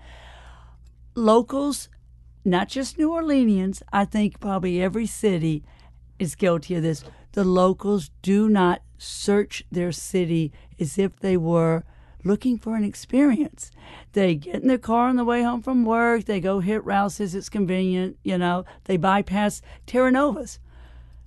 Locals, 1.14 1.88
not 2.44 2.68
just 2.68 2.98
New 2.98 3.10
Orleanians, 3.10 3.82
I 3.92 4.04
think 4.04 4.40
probably 4.40 4.82
every 4.82 5.06
city 5.06 5.62
is 6.18 6.34
guilty 6.34 6.74
of 6.74 6.82
this. 6.82 7.04
The 7.32 7.44
locals 7.44 8.10
do 8.22 8.48
not 8.48 8.82
search 8.98 9.64
their 9.70 9.92
city 9.92 10.52
as 10.78 10.98
if 10.98 11.18
they 11.20 11.36
were 11.36 11.84
looking 12.24 12.58
for 12.58 12.76
an 12.76 12.84
experience. 12.84 13.70
They 14.12 14.34
get 14.34 14.62
in 14.62 14.68
their 14.68 14.78
car 14.78 15.08
on 15.08 15.16
the 15.16 15.24
way 15.24 15.42
home 15.42 15.62
from 15.62 15.84
work, 15.84 16.24
they 16.24 16.40
go 16.40 16.60
hit 16.60 16.84
Rouse's, 16.84 17.34
it's 17.34 17.48
convenient, 17.48 18.18
you 18.22 18.38
know, 18.38 18.64
they 18.84 18.96
bypass 18.96 19.62
Terranova's, 19.86 20.58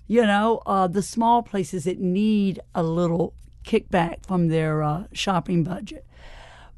you 0.08 0.26
know, 0.26 0.62
uh, 0.66 0.88
the 0.88 1.02
small 1.02 1.44
places 1.44 1.86
that 1.86 2.00
need 2.00 2.60
a 2.76 2.84
little 2.84 3.34
kickback 3.64 4.26
from 4.26 4.50
their 4.50 4.84
uh, 4.84 5.06
shopping 5.14 5.64
budget. 5.64 6.06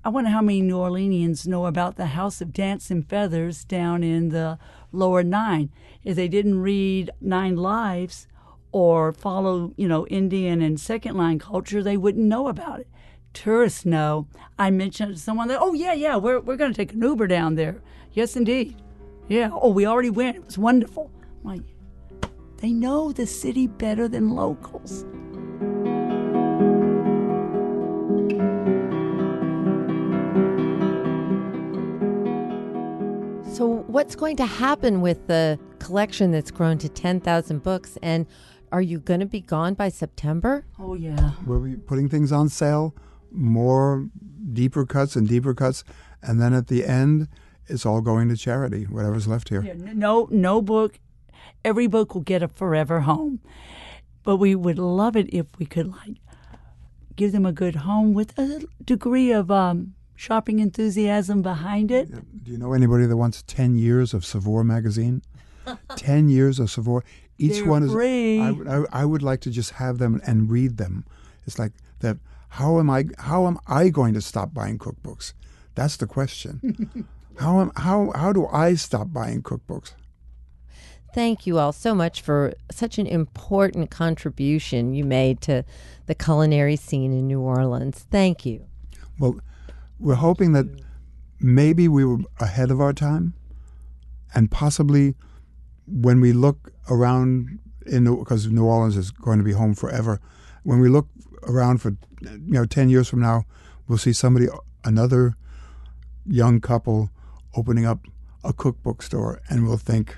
I 0.04 0.10
wonder 0.10 0.30
how 0.30 0.42
many 0.42 0.62
New 0.62 0.78
Orleanians 0.78 1.48
know 1.48 1.66
about 1.66 1.96
the 1.96 2.06
House 2.08 2.40
of 2.40 2.54
Dance 2.54 2.92
and 2.92 3.08
Feathers 3.10 3.66
down 3.66 4.04
in 4.04 4.30
the 4.30 4.60
lower 4.92 5.24
nine. 5.24 5.72
If 6.04 6.16
they 6.16 6.28
didn't 6.28 6.62
read 6.62 7.10
Nine 7.20 7.56
Lives 7.56 8.28
or 8.72 9.12
follow, 9.12 9.74
you 9.78 9.88
know, 9.88 10.06
Indian 10.08 10.62
and 10.62 10.80
second 10.80 11.18
line 11.18 11.40
culture, 11.40 11.82
they 11.82 11.98
wouldn't 11.98 12.24
know 12.24 12.48
about 12.48 12.82
it. 12.82 12.88
Tourists 13.36 13.86
know. 13.86 14.28
I 14.58 14.72
mentioned 14.72 15.14
to 15.14 15.22
someone 15.22 15.50
that, 15.50 15.60
oh 15.60 15.74
yeah, 15.74 15.94
yeah, 15.94 16.16
we're 16.16 16.40
we're 16.40 16.56
gonna 16.56 16.74
take 16.74 16.94
an 16.94 17.02
Uber 17.02 17.28
down 17.28 17.56
there. 17.56 17.82
Yes, 18.14 18.36
indeed. 18.36 18.76
Yeah. 19.28 19.50
Oh, 19.52 19.70
we 19.70 19.86
already 19.86 20.10
went. 20.10 20.38
It 20.38 20.46
was 20.46 20.58
wonderful. 20.58 21.12
I'm 21.44 21.52
like, 21.52 21.62
they 22.58 22.72
know 22.72 23.12
the 23.12 23.28
city 23.28 23.68
better 23.68 24.08
than 24.08 24.32
locals. 24.32 25.06
So, 33.56 33.84
what's 33.88 34.16
going 34.16 34.38
to 34.38 34.46
happen 34.46 35.02
with 35.02 35.28
the 35.28 35.60
collection 35.80 36.32
that's 36.32 36.52
grown 36.52 36.78
to 36.80 36.90
10,000 36.90 37.64
books? 37.64 37.98
And 38.02 38.26
are 38.72 38.82
you 38.82 39.00
going 39.00 39.22
to 39.22 39.26
be 39.26 39.42
gone 39.42 39.74
by 39.76 39.90
September? 39.90 40.66
Oh, 40.80 40.94
yeah. 40.94 41.32
We'll 41.46 41.62
be 41.62 41.76
putting 41.76 42.10
things 42.10 42.32
on 42.32 42.50
sale, 42.50 42.94
more 43.36 44.10
deeper 44.54 44.86
cuts 44.86 45.16
and 45.16 45.28
deeper 45.28 45.54
cuts. 45.54 45.84
And 46.22 46.42
then 46.42 46.54
at 46.54 46.68
the 46.68 46.86
end, 46.86 47.28
it's 47.68 47.86
all 47.86 48.02
going 48.02 48.30
to 48.30 48.38
charity, 48.38 48.84
whatever's 48.84 49.28
left 49.28 49.50
here. 49.50 49.64
Yeah, 49.64 49.74
no, 49.78 50.28
no 50.32 50.62
book. 50.62 51.00
Every 51.64 51.88
book 51.88 52.14
will 52.14 52.22
get 52.22 52.44
a 52.44 52.48
forever 52.48 53.02
home. 53.02 53.40
But 54.24 54.38
we 54.38 54.56
would 54.56 54.80
love 54.80 55.16
it 55.16 55.32
if 55.34 55.46
we 55.60 55.66
could, 55.68 55.88
like, 55.88 56.18
give 57.16 57.32
them 57.32 57.46
a 57.46 57.52
good 57.52 57.78
home 57.78 58.14
with 58.14 58.38
a 58.40 58.66
degree 58.84 59.32
of 59.32 59.52
um, 59.52 59.94
shopping 60.16 60.60
enthusiasm 60.60 61.42
behind 61.42 61.92
it. 61.92 62.10
Do 62.44 62.52
you 62.52 62.58
know 62.58 62.74
anybody 62.74 63.06
that 63.06 63.18
wants 63.18 63.44
10 63.44 63.78
years 63.78 64.14
of 64.14 64.26
Saveur 64.26 64.64
magazine? 64.64 65.22
10 65.96 66.30
years 66.30 66.60
of 66.60 66.72
Saveur. 66.72 67.04
Each 67.38 67.54
They're 67.54 67.66
one 67.66 67.84
is. 67.84 67.92
free. 67.92 68.40
I, 68.40 68.50
I, 68.50 68.86
I 68.92 69.06
would 69.06 69.22
like 69.22 69.42
to 69.42 69.52
just 69.52 69.72
have 69.72 69.98
them 69.98 70.22
and 70.26 70.50
read 70.50 70.78
them. 70.78 71.06
It's 71.46 71.60
like 71.60 71.74
that. 72.00 72.18
How 72.56 72.80
am 72.80 72.90
I? 72.90 73.04
How 73.18 73.48
am 73.48 73.60
I 73.68 73.90
going 73.90 74.14
to 74.14 74.22
stop 74.22 74.54
buying 74.54 74.80
cookbooks? 74.80 75.34
That's 75.76 75.98
the 75.98 76.08
question. 76.08 77.06
how 77.38 77.60
am 77.60 77.72
how 77.76 78.14
how 78.16 78.32
do 78.32 78.48
I 78.48 78.76
stop 78.76 79.12
buying 79.12 79.44
cookbooks? 79.44 79.92
Thank 81.14 81.46
you 81.46 81.60
all 81.60 81.74
so 81.74 81.94
much 81.94 82.22
for 82.22 82.54
such 82.72 82.98
an 82.98 83.08
important 83.08 83.92
contribution 83.92 84.94
you 84.94 85.04
made 85.04 85.42
to 85.42 85.66
the 86.06 86.16
culinary 86.16 86.78
scene 86.78 87.12
in 87.12 87.28
New 87.28 87.42
Orleans. 87.42 88.06
Thank 88.10 88.46
you. 88.46 88.66
Well, 89.20 89.38
we're 90.00 90.16
hoping 90.16 90.54
that 90.54 90.68
maybe 91.42 91.90
we 91.90 92.06
were 92.06 92.20
ahead 92.40 92.72
of 92.72 92.80
our 92.80 92.94
time, 92.94 93.34
and 94.34 94.50
possibly 94.50 95.16
when 95.88 96.22
we 96.22 96.32
look 96.32 96.72
around 96.90 97.60
in 97.86 98.06
because 98.18 98.48
New 98.48 98.64
Orleans 98.64 98.96
is 98.96 99.12
going 99.12 99.40
to 99.40 99.44
be 99.44 99.52
home 99.52 99.76
forever. 99.76 100.22
When 100.66 100.80
we 100.80 100.90
look 100.90 101.08
around 101.44 101.80
for 101.80 101.96
you 102.22 102.40
know 102.54 102.66
ten 102.66 102.90
years 102.90 103.08
from 103.08 103.22
now, 103.22 103.46
we'll 103.88 104.00
see 104.00 104.14
somebody 104.14 104.48
another 104.84 105.38
young 106.26 106.60
couple 106.60 107.12
opening 107.56 107.86
up 107.86 108.08
a 108.44 108.52
cookbook 108.52 109.04
store, 109.04 109.42
and 109.48 109.68
we'll 109.68 109.78
think, 109.78 110.18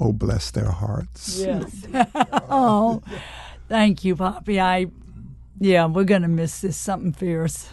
"Oh, 0.00 0.12
bless 0.12 0.50
their 0.50 0.72
hearts." 0.72 1.38
Yes. 1.38 1.86
oh, 2.50 3.02
thank 3.68 4.04
you, 4.04 4.16
Poppy. 4.16 4.60
I, 4.60 4.86
yeah, 5.60 5.86
we're 5.86 6.02
gonna 6.02 6.28
miss 6.28 6.60
this 6.60 6.76
something 6.76 7.12
fierce. 7.12 7.68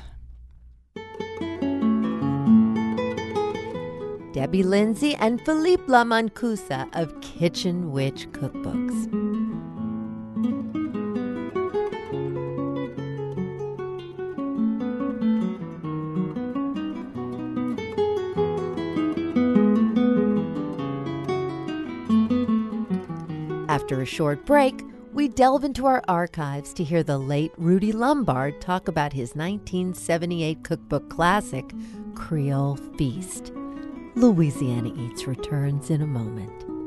Debbie 4.31 4.63
Lindsay 4.63 5.15
and 5.15 5.41
Philippe 5.41 5.83
Lamancusa 5.87 6.87
of 6.93 7.19
Kitchen 7.21 7.91
Witch 7.91 8.29
Cookbooks. 8.31 9.30
After 23.91 24.03
a 24.03 24.05
short 24.05 24.45
break, 24.45 24.83
we 25.11 25.27
delve 25.27 25.65
into 25.65 25.85
our 25.85 26.01
archives 26.07 26.73
to 26.75 26.83
hear 26.85 27.03
the 27.03 27.17
late 27.17 27.51
Rudy 27.57 27.91
Lombard 27.91 28.61
talk 28.61 28.87
about 28.87 29.11
his 29.11 29.35
1978 29.35 30.63
cookbook 30.63 31.09
classic, 31.09 31.73
Creole 32.15 32.77
Feast. 32.97 33.51
Louisiana 34.15 34.93
Eats 34.95 35.27
returns 35.27 35.89
in 35.89 36.01
a 36.01 36.07
moment. 36.07 36.80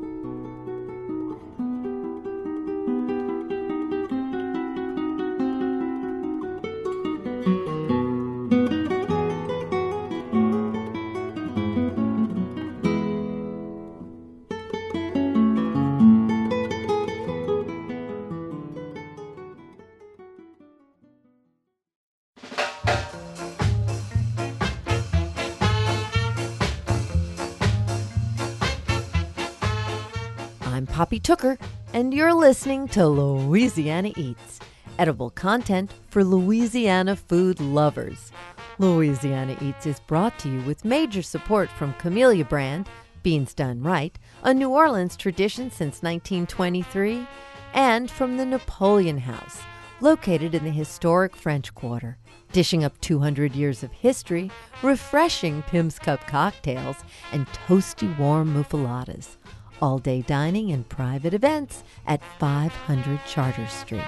Poppy 30.94 31.18
Tooker, 31.18 31.58
and 31.92 32.14
you're 32.14 32.32
listening 32.32 32.86
to 32.86 33.08
Louisiana 33.08 34.12
Eats, 34.16 34.60
edible 34.96 35.28
content 35.28 35.92
for 36.08 36.22
Louisiana 36.22 37.16
food 37.16 37.58
lovers. 37.58 38.30
Louisiana 38.78 39.56
Eats 39.60 39.86
is 39.86 39.98
brought 39.98 40.38
to 40.38 40.48
you 40.48 40.60
with 40.60 40.84
major 40.84 41.20
support 41.20 41.68
from 41.68 41.94
Camellia 41.94 42.44
Brand, 42.44 42.88
Beans 43.24 43.54
Done 43.54 43.82
Right, 43.82 44.16
a 44.44 44.54
New 44.54 44.70
Orleans 44.70 45.16
tradition 45.16 45.68
since 45.68 46.00
1923, 46.00 47.26
and 47.72 48.08
from 48.08 48.36
the 48.36 48.46
Napoleon 48.46 49.18
House, 49.18 49.62
located 50.00 50.54
in 50.54 50.62
the 50.62 50.70
historic 50.70 51.34
French 51.34 51.74
Quarter, 51.74 52.18
dishing 52.52 52.84
up 52.84 53.00
200 53.00 53.56
years 53.56 53.82
of 53.82 53.90
history, 53.90 54.48
refreshing 54.80 55.62
Pimm's 55.62 55.98
Cup 55.98 56.24
cocktails, 56.28 56.98
and 57.32 57.48
toasty 57.48 58.16
warm 58.16 58.54
muffulettas 58.54 59.38
all 59.81 59.99
day 59.99 60.23
dining 60.23 60.73
and 60.73 60.88
private 60.88 61.35
events 61.35 61.85
at 62.07 62.23
500 62.38 63.21
Chartres 63.26 63.73
Street. 63.73 64.02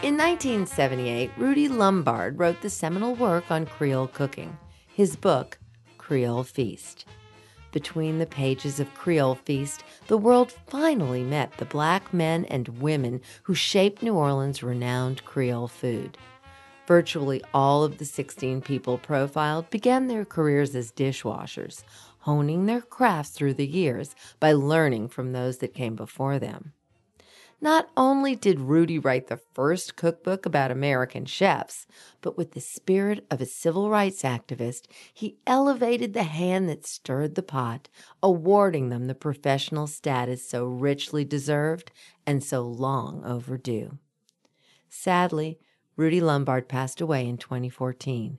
In 0.00 0.16
1978, 0.16 1.32
Rudy 1.36 1.68
Lombard 1.68 2.38
wrote 2.38 2.62
the 2.62 2.70
seminal 2.70 3.14
work 3.14 3.50
on 3.50 3.66
Creole 3.66 4.06
cooking, 4.06 4.56
his 4.86 5.16
book, 5.16 5.58
Creole 5.98 6.44
Feast. 6.44 7.04
Between 7.72 8.18
the 8.18 8.26
pages 8.26 8.80
of 8.80 8.94
Creole 8.94 9.34
Feast, 9.34 9.84
the 10.06 10.16
world 10.16 10.52
finally 10.68 11.22
met 11.22 11.52
the 11.58 11.64
black 11.64 12.14
men 12.14 12.44
and 12.46 12.80
women 12.80 13.20
who 13.42 13.54
shaped 13.54 14.02
New 14.02 14.14
Orleans' 14.14 14.62
renowned 14.62 15.24
Creole 15.24 15.68
food. 15.68 16.16
Virtually 16.86 17.42
all 17.52 17.84
of 17.84 17.98
the 17.98 18.06
16 18.06 18.62
people 18.62 18.96
profiled 18.96 19.68
began 19.68 20.06
their 20.06 20.24
careers 20.24 20.74
as 20.74 20.90
dishwashers, 20.90 21.84
honing 22.20 22.64
their 22.64 22.80
crafts 22.80 23.30
through 23.30 23.54
the 23.54 23.66
years 23.66 24.14
by 24.40 24.52
learning 24.52 25.08
from 25.08 25.32
those 25.32 25.58
that 25.58 25.74
came 25.74 25.94
before 25.94 26.38
them. 26.38 26.72
Not 27.60 27.90
only 27.96 28.36
did 28.36 28.60
Rudy 28.60 29.00
write 29.00 29.26
the 29.26 29.40
first 29.52 29.96
cookbook 29.96 30.46
about 30.46 30.70
American 30.70 31.24
chefs, 31.24 31.88
but 32.20 32.36
with 32.36 32.52
the 32.52 32.60
spirit 32.60 33.26
of 33.32 33.40
a 33.40 33.46
civil 33.46 33.90
rights 33.90 34.22
activist, 34.22 34.82
he 35.12 35.38
elevated 35.44 36.14
the 36.14 36.22
hand 36.22 36.68
that 36.68 36.86
stirred 36.86 37.34
the 37.34 37.42
pot, 37.42 37.88
awarding 38.22 38.90
them 38.90 39.08
the 39.08 39.14
professional 39.14 39.88
status 39.88 40.48
so 40.48 40.66
richly 40.66 41.24
deserved 41.24 41.90
and 42.24 42.44
so 42.44 42.62
long 42.62 43.24
overdue. 43.24 43.98
Sadly, 44.88 45.58
Rudy 45.96 46.20
Lombard 46.20 46.68
passed 46.68 47.00
away 47.00 47.26
in 47.26 47.38
2014. 47.38 48.38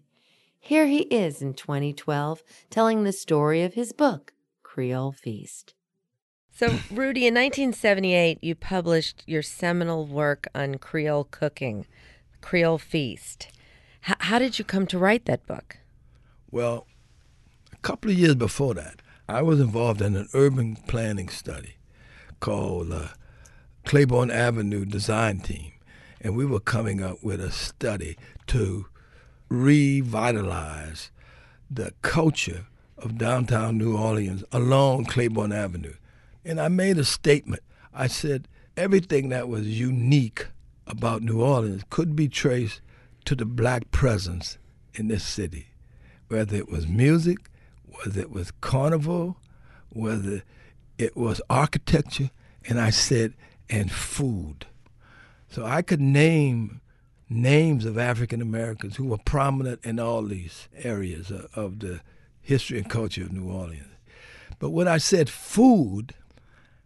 Here 0.61 0.87
he 0.87 0.99
is 1.03 1.41
in 1.41 1.53
2012 1.55 2.41
telling 2.69 3.03
the 3.03 3.11
story 3.11 3.63
of 3.63 3.73
his 3.73 3.91
book, 3.91 4.33
Creole 4.63 5.11
Feast. 5.11 5.73
So, 6.59 6.67
Rudy, 6.91 7.25
in 7.25 7.35
1978, 7.35 8.43
you 8.43 8.53
published 8.53 9.23
your 9.25 9.41
seminal 9.41 10.05
work 10.05 10.45
on 10.53 10.75
Creole 10.75 11.23
cooking, 11.23 11.85
Creole 12.41 12.77
Feast. 12.77 13.47
H- 14.05 14.17
how 14.19 14.39
did 14.39 14.59
you 14.59 14.65
come 14.65 14.85
to 14.87 14.99
write 14.99 15.23
that 15.23 15.47
book? 15.47 15.77
Well, 16.51 16.85
a 17.71 17.77
couple 17.77 18.11
of 18.11 18.17
years 18.17 18.35
before 18.35 18.73
that, 18.73 19.01
I 19.29 19.41
was 19.41 19.61
involved 19.61 20.01
in 20.01 20.17
an 20.17 20.27
urban 20.33 20.75
planning 20.75 21.29
study 21.29 21.75
called 22.41 22.91
uh, 22.91 23.07
Claiborne 23.85 24.29
Avenue 24.29 24.83
Design 24.83 25.39
Team. 25.39 25.71
And 26.19 26.35
we 26.35 26.45
were 26.45 26.59
coming 26.59 27.01
up 27.01 27.23
with 27.23 27.39
a 27.39 27.53
study 27.53 28.17
to 28.47 28.85
revitalize 29.47 31.09
the 31.71 31.93
culture 32.01 32.65
of 32.97 33.17
downtown 33.17 33.77
New 33.77 33.95
Orleans 33.95 34.43
along 34.51 35.05
Claiborne 35.05 35.53
Avenue. 35.53 35.93
And 36.45 36.59
I 36.59 36.67
made 36.67 36.97
a 36.97 37.03
statement. 37.03 37.63
I 37.93 38.07
said 38.07 38.47
everything 38.77 39.29
that 39.29 39.47
was 39.49 39.67
unique 39.67 40.47
about 40.87 41.21
New 41.21 41.41
Orleans 41.41 41.83
could 41.89 42.15
be 42.15 42.27
traced 42.27 42.81
to 43.25 43.35
the 43.35 43.45
black 43.45 43.91
presence 43.91 44.57
in 44.93 45.07
this 45.07 45.23
city, 45.23 45.67
whether 46.29 46.55
it 46.55 46.69
was 46.69 46.87
music, 46.87 47.37
whether 47.85 48.19
it 48.21 48.31
was 48.31 48.51
carnival, 48.61 49.37
whether 49.89 50.43
it 50.97 51.15
was 51.15 51.41
architecture, 51.49 52.31
and 52.67 52.79
I 52.79 52.89
said, 52.89 53.33
and 53.69 53.91
food. 53.91 54.65
So 55.49 55.65
I 55.65 55.81
could 55.81 56.01
name 56.01 56.81
names 57.29 57.85
of 57.85 57.97
African 57.97 58.41
Americans 58.41 58.95
who 58.95 59.05
were 59.05 59.17
prominent 59.17 59.79
in 59.83 59.99
all 59.99 60.23
these 60.23 60.67
areas 60.83 61.29
of, 61.29 61.47
of 61.55 61.79
the 61.79 62.01
history 62.41 62.79
and 62.79 62.89
culture 62.89 63.23
of 63.23 63.31
New 63.31 63.51
Orleans. 63.51 63.85
But 64.57 64.71
when 64.71 64.87
I 64.87 64.97
said 64.97 65.29
food, 65.29 66.13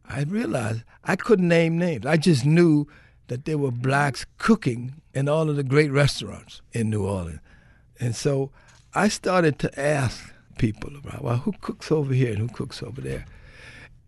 I 0.06 0.24
realized 0.24 0.84
I 1.04 1.16
couldn't 1.16 1.48
name 1.48 1.78
names. 1.78 2.06
I 2.06 2.18
just 2.18 2.46
knew 2.46 2.88
that 3.28 3.46
there 3.46 3.58
were 3.58 3.72
blacks 3.72 4.26
cooking 4.38 5.02
in 5.14 5.30
all 5.30 5.50
of 5.50 5.56
the 5.56 5.64
great 5.64 5.92
restaurants 5.92 6.62
in 6.72 6.90
New 6.90 7.06
Orleans. 7.06 7.40
And 8.00 8.16
so 8.16 8.52
I 8.94 9.08
started 9.08 9.60
to 9.60 9.80
ask 9.80 10.34
people 10.58 10.96
about, 10.96 11.24
well, 11.24 11.38
who 11.38 11.54
cooks 11.62 11.92
over 11.92 12.14
here 12.14 12.32
and 12.32 12.38
who 12.40 12.48
cooks 12.50 12.84
over 12.84 13.02
there? 13.02 13.26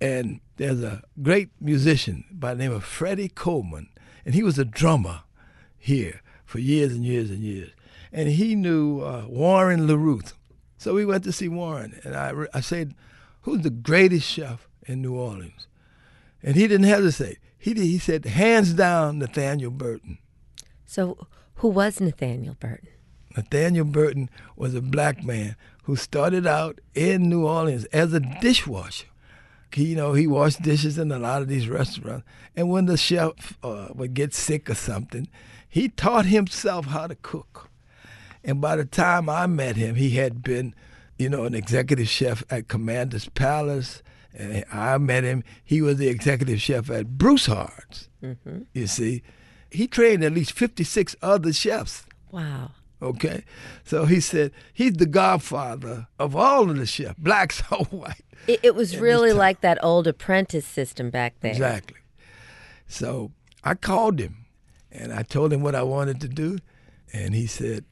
And 0.01 0.41
there's 0.58 0.84
a 0.84 1.01
great 1.21 1.49
musician 1.62 2.25
by 2.31 2.53
the 2.53 2.63
name 2.63 2.73
of 2.73 2.84
Freddie 2.84 3.29
Kohlman, 3.29 3.88
and 4.25 4.36
he 4.36 4.43
was 4.43 4.60
a 4.60 4.65
drummer 4.65 5.21
here 5.77 6.21
for 6.45 6.60
years 6.60 6.93
and 6.93 7.05
years 7.05 7.29
and 7.29 7.39
years. 7.39 7.71
And 8.12 8.29
he 8.29 8.55
knew 8.55 9.01
uh, 9.01 9.25
Warren 9.27 9.88
Leruth. 9.88 10.34
So 10.77 10.93
we 10.93 11.05
went 11.05 11.23
to 11.23 11.31
see 11.31 11.47
Warren, 11.47 11.99
and 12.03 12.15
I, 12.15 12.34
I 12.53 12.60
said, 12.60 12.93
who's 13.41 13.62
the 13.62 13.69
greatest 13.69 14.27
chef 14.27 14.67
in 14.86 15.01
New 15.01 15.15
Orleans? 15.15 15.67
And 16.45 16.55
he 16.55 16.67
didn't 16.67 16.86
hesitate. 16.86 17.39
He, 17.58 17.73
did, 17.73 17.84
he 17.84 17.97
said, 17.97 18.23
hands 18.23 18.73
down, 18.75 19.17
Nathaniel 19.17 19.71
Burton. 19.71 20.19
So, 20.86 21.27
who 21.55 21.69
was 21.69 21.99
Nathaniel 21.99 22.55
Burton? 22.60 22.89
Nathaniel 23.36 23.86
Burton 23.86 24.29
was 24.55 24.75
a 24.75 24.81
black 24.81 25.23
man 25.23 25.55
who 25.84 25.95
started 25.95 26.45
out 26.45 26.79
in 26.93 27.29
New 27.29 27.47
Orleans 27.47 27.86
as 27.86 28.13
a 28.13 28.19
dishwasher. 28.19 29.08
He, 29.73 29.88
you 29.88 29.95
know, 29.95 30.13
he 30.13 30.27
washed 30.27 30.62
dishes 30.62 30.97
in 30.99 31.12
a 31.12 31.19
lot 31.19 31.41
of 31.41 31.47
these 31.47 31.67
restaurants. 31.67 32.25
And 32.55 32.69
when 32.69 32.86
the 32.86 32.95
chef 32.95 33.58
uh, 33.63 33.88
would 33.95 34.13
get 34.13 34.34
sick 34.34 34.69
or 34.69 34.75
something, 34.75 35.27
he 35.67 35.89
taught 35.89 36.27
himself 36.27 36.86
how 36.86 37.08
to 37.08 37.15
cook. 37.15 37.69
And 38.43 38.62
by 38.62 38.75
the 38.75 38.86
time 38.86 39.29
I 39.29 39.47
met 39.47 39.75
him, 39.75 39.95
he 39.95 40.12
had 40.12 40.43
been, 40.43 40.75
you 41.17 41.27
know, 41.27 41.43
an 41.43 41.55
executive 41.55 42.08
chef 42.08 42.43
at 42.51 42.67
Commander's 42.67 43.27
Palace. 43.29 44.03
And 44.36 44.65
I 44.71 44.98
met 44.98 45.24
him. 45.24 45.43
He 45.63 45.82
was 45.82 45.98
the 45.98 46.10
executive 46.10 46.62
chef 46.62 46.89
at 46.89 47.17
Broussard's. 47.17 48.10
Mm-hmm. 48.21 48.63
You 48.74 48.88
see, 48.88 49.24
he 49.71 49.88
trained 49.88 50.24
at 50.24 50.34
least 50.34 50.52
56 50.52 51.15
other 51.21 51.54
chefs. 51.54 52.06
Wow. 52.32 52.71
Okay. 53.02 53.43
So 53.86 54.06
he 54.06 54.19
said 54.19 54.52
he's 54.74 54.93
the 54.93 55.06
godfather 55.06 56.08
of 56.19 56.36
all 56.36 56.69
of 56.69 56.78
the 56.78 56.86
chefs, 56.86 57.17
blacks 57.17 57.63
or 57.71 57.86
white. 57.86 58.21
It, 58.48 58.60
it 58.63 58.76
was 58.76 58.98
really 58.98 59.32
like 59.34 59.62
that 59.62 59.84
old 59.84 60.08
apprentice 60.08 60.65
system 60.65 61.10
back 61.10 61.36
then. 61.39 61.52
Exactly. 61.52 61.98
So 62.88 63.32
I 63.63 63.76
called 63.76 64.19
him 64.19 64.45
and 64.91 65.13
I 65.13 65.24
told 65.24 65.54
him 65.54 65.62
what 65.62 65.76
I 65.76 65.84
wanted 65.84 66.19
to 66.21 66.28
do. 66.28 66.58
And 67.13 67.34
he 67.34 67.48
said, 67.48 67.86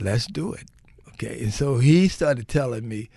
let's 0.00 0.26
do 0.26 0.52
it. 0.52 0.64
Okay. 1.14 1.42
And 1.42 1.52
so 1.52 1.78
he 1.78 2.08
started 2.08 2.48
telling 2.48 2.88
me 2.88 3.10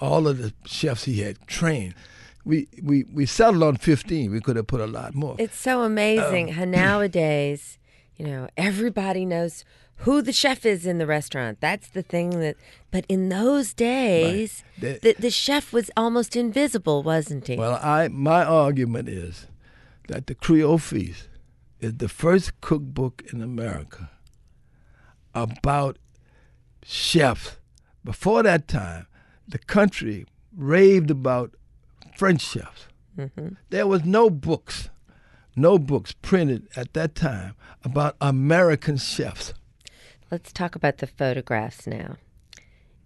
all 0.00 0.26
of 0.26 0.38
the 0.38 0.52
chefs 0.64 1.04
he 1.04 1.20
had 1.20 1.46
trained. 1.46 1.94
We, 2.44 2.68
we, 2.82 3.04
we 3.12 3.26
settled 3.26 3.62
on 3.62 3.76
15. 3.76 4.30
We 4.30 4.40
could 4.40 4.56
have 4.56 4.66
put 4.66 4.80
a 4.80 4.86
lot 4.86 5.14
more. 5.14 5.36
It's 5.38 5.58
so 5.58 5.82
amazing 5.82 6.48
how 6.48 6.62
um, 6.64 6.70
nowadays, 6.82 7.78
you 8.16 8.26
know, 8.26 8.48
everybody 8.56 9.24
knows 9.24 9.64
who 9.96 10.20
the 10.22 10.32
chef 10.32 10.66
is 10.66 10.84
in 10.84 10.98
the 10.98 11.06
restaurant. 11.06 11.58
That's 11.60 11.88
the 11.88 12.02
thing 12.02 12.40
that. 12.40 12.56
But 12.90 13.04
in 13.08 13.28
those 13.28 13.72
days, 13.72 14.64
The- 14.78 14.98
the, 15.00 15.14
the 15.18 15.30
chef 15.30 15.72
was 15.72 15.90
almost 15.96 16.34
invisible, 16.34 17.02
wasn't 17.02 17.46
he? 17.46 17.56
Well, 17.56 17.78
I 17.82 18.08
my 18.08 18.44
argument 18.44 19.08
is 19.08 19.46
that 20.08 20.26
the 20.26 20.34
Creole 20.34 20.78
Feast 20.78 21.28
is 21.80 21.94
the 21.98 22.08
first 22.08 22.60
cookbook 22.60 23.22
in 23.32 23.40
America 23.42 24.10
about 25.34 25.98
chefs. 26.84 27.58
Before 28.04 28.42
that 28.42 28.66
time, 28.66 29.06
the 29.46 29.58
country 29.58 30.26
raved 30.56 31.10
about 31.10 31.54
French 32.16 32.42
chefs. 32.42 32.86
Mm-hmm. 33.18 33.48
There 33.70 33.86
was 33.86 34.04
no 34.04 34.30
books, 34.30 34.90
no 35.56 35.78
books 35.78 36.12
printed 36.22 36.68
at 36.76 36.94
that 36.94 37.14
time 37.14 37.54
about 37.84 38.16
American 38.20 38.96
chefs. 38.96 39.54
Let's 40.30 40.52
talk 40.52 40.74
about 40.74 40.98
the 40.98 41.06
photographs 41.06 41.86
now. 41.86 42.16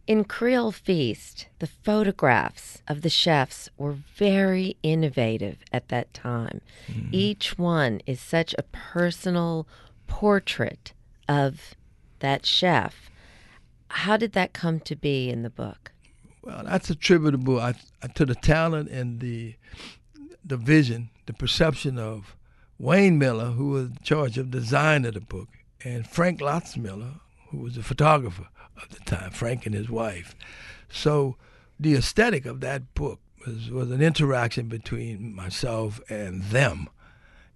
In 0.07 0.23
Creole 0.23 0.71
Feast, 0.71 1.49
the 1.59 1.67
photographs 1.67 2.81
of 2.87 3.03
the 3.03 3.11
chefs 3.11 3.69
were 3.77 3.97
very 4.17 4.77
innovative 4.85 5.59
at 5.73 5.89
that 5.89 6.15
time. 6.15 6.61
Mm-hmm. 6.87 7.09
Each 7.11 7.59
one 7.59 8.01
is 8.07 8.21
such 8.21 8.55
a 8.57 8.63
personal 8.63 9.67
portrait 10.07 10.93
of 11.29 11.75
that 12.21 12.47
chef. 12.47 13.11
How 13.89 14.17
did 14.17 14.33
that 14.33 14.53
come 14.53 14.79
to 14.81 14.95
be 14.95 15.29
in 15.29 15.43
the 15.43 15.51
book? 15.51 15.91
Well, 16.47 16.63
that's 16.65 16.91
attributable 16.91 17.59
I, 17.59 17.75
to 18.15 18.25
the 18.25 18.37
talent 18.37 18.89
and 18.89 19.19
the 19.19 19.57
the 20.45 20.57
vision, 20.57 21.11
the 21.27 21.33
perception 21.33 21.99
of 21.99 22.37
Wayne 22.79 23.19
Miller, 23.19 23.47
who 23.47 23.71
was 23.71 23.87
in 23.89 23.99
charge 24.05 24.39
of 24.39 24.53
design 24.53 25.05
of 25.05 25.15
the 25.15 25.21
book, 25.21 25.49
and 25.83 26.07
Frank 26.07 26.39
Lotz 26.39 26.77
Miller, 26.77 27.15
who 27.51 27.59
was 27.59 27.77
a 27.77 27.83
photographer 27.83 28.47
of 28.81 28.91
the 28.91 29.01
time, 29.01 29.33
Frank 29.33 29.67
and 29.67 29.75
his 29.75 29.91
wife. 29.91 30.37
So 30.89 31.37
the 31.81 31.97
aesthetic 31.97 32.47
of 32.47 32.61
that 32.61 32.95
book 32.95 33.19
was, 33.45 33.69
was 33.69 33.91
an 33.91 34.01
interaction 34.01 34.69
between 34.69 35.35
myself 35.35 36.01
and 36.09 36.45
them. 36.45 36.89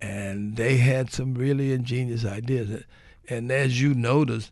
And 0.01 0.57
they 0.57 0.79
had 0.79 1.13
some 1.13 1.35
really 1.35 1.73
ingenious 1.73 2.25
ideas. 2.25 2.83
And 3.29 3.53
as 3.53 3.81
you 3.81 3.95
notice, 3.95 4.51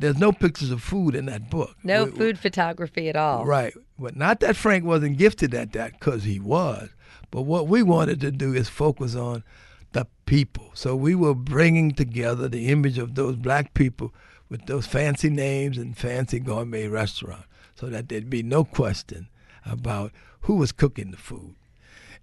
there's 0.00 0.18
no 0.18 0.32
pictures 0.32 0.70
of 0.70 0.82
food 0.82 1.14
in 1.14 1.26
that 1.26 1.50
book. 1.50 1.76
No 1.84 2.04
We- 2.04 2.10
food 2.12 2.38
photography 2.38 3.08
at 3.08 3.16
all. 3.16 3.44
Right. 3.44 3.74
But 3.98 4.16
not 4.16 4.40
that 4.40 4.56
Frank 4.56 4.84
wasn't 4.84 5.18
gifted 5.18 5.54
at 5.54 5.72
that 5.72 5.92
because 5.98 6.24
he 6.24 6.40
was. 6.40 6.88
But 7.30 7.42
what 7.42 7.68
we 7.68 7.82
wanted 7.82 8.20
to 8.20 8.30
do 8.32 8.54
is 8.54 8.68
focus 8.68 9.14
on 9.14 9.44
the 9.92 10.06
people. 10.26 10.70
So 10.74 10.96
we 10.96 11.14
were 11.14 11.34
bringing 11.34 11.92
together 11.92 12.48
the 12.48 12.68
image 12.68 12.98
of 12.98 13.14
those 13.14 13.36
black 13.36 13.74
people 13.74 14.12
with 14.48 14.66
those 14.66 14.86
fancy 14.86 15.30
names 15.30 15.78
and 15.78 15.96
fancy 15.96 16.40
gourmet 16.40 16.88
restaurants 16.88 17.46
so 17.74 17.86
that 17.86 18.08
there'd 18.08 18.30
be 18.30 18.42
no 18.42 18.64
question 18.64 19.28
about 19.64 20.12
who 20.42 20.56
was 20.56 20.72
cooking 20.72 21.10
the 21.10 21.16
food. 21.16 21.54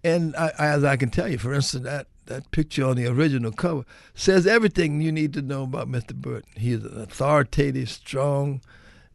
And 0.03 0.35
I, 0.35 0.51
as 0.59 0.83
I 0.83 0.95
can 0.97 1.09
tell 1.09 1.27
you, 1.27 1.37
for 1.37 1.53
instance, 1.53 1.83
that, 1.85 2.07
that 2.27 2.51
picture 2.51 2.85
on 2.85 2.95
the 2.95 3.07
original 3.07 3.51
cover 3.51 3.83
says 4.13 4.45
everything 4.47 5.01
you 5.01 5.11
need 5.11 5.33
to 5.33 5.41
know 5.41 5.63
about 5.63 5.87
Mr. 5.89 6.13
Burton. 6.15 6.49
He 6.55 6.71
is 6.71 6.83
an 6.83 7.01
authoritative, 7.01 7.89
strong, 7.89 8.61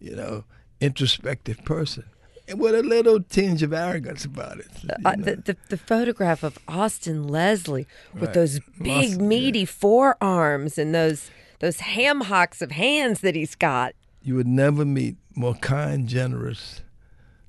you 0.01 0.15
know, 0.17 0.45
introspective 0.81 1.65
person, 1.65 2.05
and 2.49 2.59
with 2.59 2.75
a 2.75 2.83
little 2.83 3.23
tinge 3.23 3.63
of 3.63 3.73
arrogance 3.73 4.25
about 4.25 4.59
it. 4.59 4.67
Uh, 5.05 5.15
the, 5.17 5.37
the, 5.37 5.57
the 5.69 5.77
photograph 5.77 6.43
of 6.43 6.59
Austin 6.67 7.29
Leslie 7.29 7.87
with 8.13 8.25
Right. 8.25 8.33
those 8.35 8.61
big, 8.81 9.11
Austin, 9.13 9.29
meaty 9.29 9.65
forearms 9.65 10.77
and 10.79 10.95
those 10.95 11.31
those 11.61 11.79
ham 11.81 12.23
hocks 12.23 12.61
of 12.61 12.73
hands 12.73 13.21
that 13.21 13.37
he's 13.37 13.55
got. 13.55 13.95
you 14.25 14.35
would 14.35 14.49
never 14.49 14.85
meet 14.85 15.17
more 15.37 15.55
kind, 15.55 16.09
generous, 16.09 16.81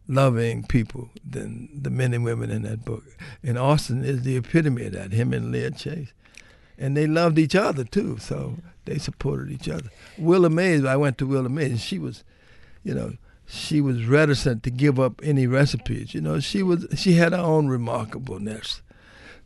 loving 0.08 0.64
people 0.64 1.10
than 1.28 1.70
the 1.74 1.90
men 1.90 2.14
and 2.14 2.24
women 2.24 2.50
in 2.50 2.64
that 2.64 2.84
book. 2.84 3.04
And 3.44 3.58
Austin 3.58 4.04
is 4.04 4.24
the 4.24 4.38
epitome 4.38 4.86
of 4.86 4.94
that, 4.94 5.12
him 5.12 5.34
and 5.34 5.52
Leah 5.52 5.72
Chase. 5.72 6.14
And 6.78 6.98
they 6.98 7.08
loved 7.08 7.40
each 7.40 7.56
other 7.56 7.84
too, 7.84 8.18
so 8.18 8.58
they 8.86 8.98
supported 8.98 9.52
each 9.52 9.70
other. 9.70 9.90
Willa 10.18 10.50
Mays, 10.50 10.84
I 10.84 10.96
went 10.96 11.18
to 11.20 11.28
Willa 11.28 11.50
Mays, 11.50 11.72
and 11.72 11.80
she 11.80 12.00
was, 12.00 12.24
you 12.84 12.94
know, 12.94 13.14
she 13.46 13.82
was 13.82 14.06
reticent 14.06 14.64
to 14.64 14.72
give 14.72 15.00
up 15.00 15.22
any 15.24 15.48
recipes. 15.48 16.14
You 16.14 16.22
know, 16.22 16.40
she 16.40 16.64
was 16.64 16.88
she 16.96 17.14
had 17.14 17.34
her 17.34 17.38
own 17.38 17.68
remarkableness. 17.68 18.82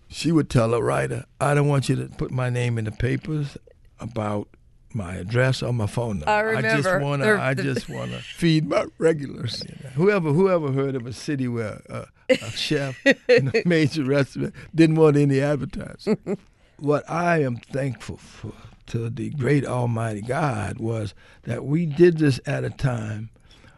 She 0.08 0.32
would 0.32 0.50
tell 0.50 0.74
a 0.74 0.82
writer, 0.82 1.26
"I 1.42 1.54
don't 1.54 1.68
want 1.68 1.90
you 1.90 1.96
to 1.98 2.08
put 2.08 2.32
my 2.32 2.50
name 2.50 2.78
in 2.78 2.86
the 2.86 2.92
papers 2.92 3.58
about 4.00 4.48
my 4.94 5.16
address 5.16 5.62
or 5.62 5.74
my 5.74 5.86
phone 5.88 6.20
number. 6.20 6.30
I 6.30 6.40
remember. 6.40 6.82
just 6.82 7.02
wanna, 7.02 7.24
They're- 7.26 7.38
I 7.38 7.54
just 7.54 7.90
wanna 7.90 8.20
feed 8.36 8.68
my 8.68 8.86
regulars. 8.98 9.64
Whoever, 9.96 10.32
whoever 10.32 10.72
heard 10.72 10.96
of 10.96 11.06
a 11.06 11.14
city 11.14 11.48
where 11.48 11.82
uh, 11.90 12.06
a 12.30 12.52
chef 12.52 12.98
in 13.28 13.50
a 13.54 13.62
major 13.66 14.04
restaurant 14.04 14.54
didn't 14.74 14.96
want 14.96 15.18
any 15.18 15.40
advertising. 15.42 16.38
what 16.78 17.10
I 17.10 17.42
am 17.44 17.58
thankful 17.58 18.18
for 18.18 18.54
to 18.88 19.10
the 19.10 19.30
great 19.32 19.66
Almighty 19.66 20.22
God 20.22 20.80
was 20.80 21.14
that 21.44 21.66
we 21.66 21.86
did 21.86 22.18
this 22.20 22.40
at 22.46 22.64
a 22.64 22.70
time 22.70 23.30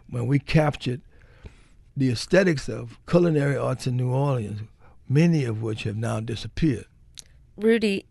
when 0.09 0.27
we 0.27 0.37
captured 0.39 1.01
the 1.97 2.11
aesthetics 2.11 2.69
of 2.69 2.97
culinary 3.07 3.57
arts 3.57 3.87
in 3.87 3.97
New 3.97 4.11
Orleans, 4.11 4.61
many 5.07 5.43
of 5.43 5.61
which 5.61 5.83
have 5.83 5.97
now 5.97 6.19
disappeared. 6.19 6.85
Rudy, 7.57 8.05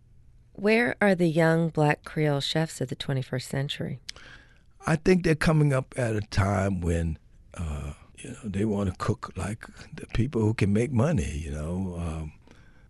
where 0.60 0.96
are 1.00 1.14
the 1.14 1.28
young 1.28 1.68
black 1.68 2.04
Creole 2.04 2.40
chefs 2.40 2.80
of 2.80 2.88
the 2.88 2.96
21st 2.96 3.42
century? 3.42 4.00
I 4.86 4.96
think 4.96 5.22
they're 5.22 5.34
coming 5.34 5.72
up 5.72 5.94
at 5.96 6.16
a 6.16 6.20
time 6.20 6.80
when 6.80 7.18
uh, 7.54 7.92
you 8.18 8.30
know 8.30 8.38
they 8.44 8.64
want 8.64 8.90
to 8.90 8.96
cook 8.96 9.32
like 9.36 9.64
the 9.94 10.06
people 10.08 10.40
who 10.40 10.54
can 10.54 10.72
make 10.72 10.90
money. 10.90 11.42
You 11.44 11.52
know, 11.52 11.96
um, 11.98 12.32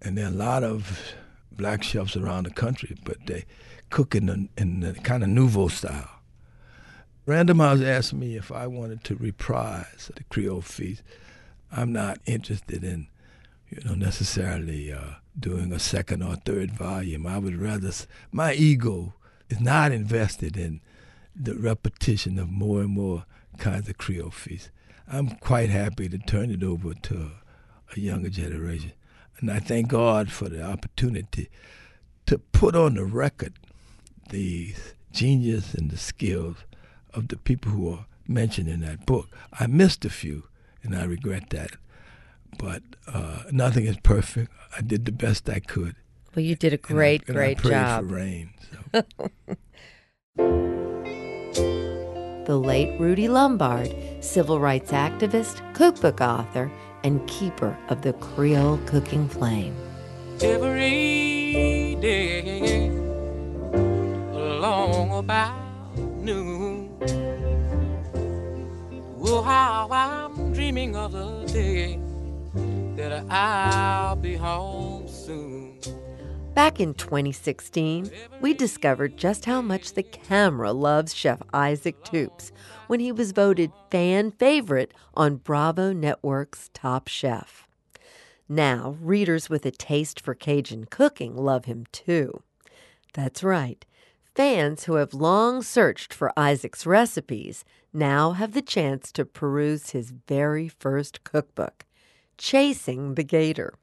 and 0.01 0.17
there 0.17 0.27
are 0.27 0.29
a 0.29 0.31
lot 0.31 0.63
of 0.65 1.15
black 1.53 1.83
chefs 1.83 2.17
around 2.17 2.45
the 2.45 2.51
country, 2.51 2.97
but 3.05 3.19
they 3.27 3.45
cook 3.91 4.15
in 4.15 4.27
the, 4.27 4.49
in 4.57 4.81
the 4.81 4.95
kind 4.95 5.23
of 5.23 5.29
nouveau 5.29 5.69
style. 5.69 6.09
Random 7.27 7.59
House 7.59 7.83
asked 7.83 8.15
me 8.15 8.37
if 8.37 8.51
I 8.51 8.67
wanted 8.67 9.05
to 9.05 9.17
reprise 9.17 10.11
the 10.15 10.25
Creole 10.25 10.63
feast. 10.63 11.03
I'm 11.71 11.93
not 11.93 12.19
interested 12.25 12.83
in, 12.83 13.09
you 13.69 13.83
know, 13.85 13.95
necessarily 13.95 14.93
uh, 14.93 15.15
doing 15.39 15.73
a 15.73 15.79
second 15.79 16.23
or 16.23 16.37
third 16.37 16.73
volume. 16.73 17.27
I 17.27 17.39
would 17.39 17.57
rather 17.57 17.93
my 18.33 18.55
ego 18.55 19.15
is 19.49 19.61
not 19.61 19.93
invested 19.93 20.57
in 20.57 20.81
the 21.35 21.55
repetition 21.55 22.39
of 22.39 22.51
more 22.51 22.81
and 22.81 22.91
more 22.91 23.25
kinds 23.59 23.89
of 23.89 23.99
Creole 23.99 24.31
feasts. 24.31 24.71
I'm 25.11 25.31
quite 25.37 25.71
happy 25.71 26.09
to 26.09 26.19
turn 26.19 26.51
it 26.51 26.63
over 26.63 26.95
to 26.95 27.31
a 27.97 28.01
younger 28.01 28.29
generation, 28.29 28.93
and 29.39 29.51
I 29.51 29.59
thank 29.59 29.89
God 29.89 30.31
for 30.31 30.49
the 30.49 30.63
opportunity 30.63 31.49
to 32.27 32.39
put 32.39 32.75
on 32.75 32.95
the 32.95 33.05
record 33.05 33.55
the 34.29 34.75
genius 35.13 35.73
and 35.73 35.91
the 35.91 35.97
skills 35.97 36.57
of 37.15 37.29
the 37.29 37.37
people 37.37 37.73
who 37.73 37.91
are 37.93 38.07
mentioned 38.27 38.69
in 38.69 38.81
that 38.81 39.07
book. 39.07 39.29
I 39.59 39.67
missed 39.67 40.05
a 40.05 40.11
few, 40.11 40.45
and 40.83 40.95
I 40.95 41.05
regret 41.05 41.51
that. 41.51 41.73
But 42.59 42.83
uh, 43.07 43.43
nothing 43.51 43.85
is 43.87 43.97
perfect. 44.03 44.51
I 44.77 44.81
did 44.81 45.05
the 45.05 45.13
best 45.13 45.49
I 45.49 45.61
could. 45.61 45.95
Well, 46.35 46.45
you 46.45 46.55
did 46.57 46.73
a 46.73 46.77
and 46.77 46.85
I- 46.87 46.93
great, 46.95 47.29
and 47.29 47.37
I 47.37 47.41
great 47.41 47.59
prayed 47.59 47.71
job. 47.73 48.09
For 48.09 48.15
rain. 48.15 48.51
So. 48.93 49.03
The 52.47 52.57
late 52.59 52.99
Rudy 52.99 53.29
Lombard, 53.29 53.95
civil 54.25 54.59
rights 54.59 54.91
activist, 54.91 55.61
cookbook 55.75 56.23
author, 56.23 56.71
and 57.05 57.21
keeper 57.29 57.77
of 57.91 58.01
the 58.01 58.15
Creole 58.15 58.79
cooking 58.87 59.29
flame. 59.29 59.77
every 60.41 61.95
day 62.01 62.89
along 64.33 65.19
about 65.19 65.99
noon. 65.99 66.89
Oh, 69.21 69.43
how 69.43 69.89
I'm 69.91 70.53
dreaming 70.55 70.97
of 70.97 71.13
the 71.13 71.45
day 71.53 72.01
that 72.99 73.25
I'll 73.31 74.17
be 74.17 74.35
home 74.35 75.07
soon. 75.07 75.79
Back 76.55 76.81
in 76.81 76.95
2016, 76.95 78.11
we 78.41 78.53
discovered 78.53 79.17
just 79.17 79.45
how 79.45 79.63
much 79.63 79.93
the 79.95 80.03
camera 80.03 80.73
loves 80.73 81.15
Chef 81.15 81.41
Isaac 81.55 82.03
Toups 82.03 82.51
when 82.89 82.99
he 82.99 83.13
was 83.13 83.31
voted 83.31 83.71
fan 83.93 84.33
favorite 84.33 84.93
on 85.15 85.37
Bravo 85.37 85.93
Network's 85.93 86.71
Top 86.75 87.07
Chef. 87.07 87.69
Now, 88.49 88.97
readers 89.01 89.49
with 89.49 89.65
a 89.65 89.71
taste 89.71 90.21
for 90.21 90.35
Cajun 90.35 90.87
cooking 90.87 91.37
love 91.37 91.67
him 91.67 91.87
too. 91.93 92.43
That's 93.15 93.45
right. 93.45 93.85
Fans 94.35 94.85
who 94.85 94.95
have 94.95 95.15
long 95.15 95.63
searched 95.63 96.13
for 96.13 96.33
Isaac's 96.37 96.85
recipes 96.85 97.65
now 97.93 98.33
have 98.33 98.53
the 98.53 98.63
chance 98.63 99.13
to 99.13 99.25
peruse 99.25 99.91
his 99.91 100.13
very 100.27 100.67
first 100.67 101.23
cookbook, 101.23 101.85
Chasing 102.39 103.15
the 103.15 103.25
Gator. 103.25 103.75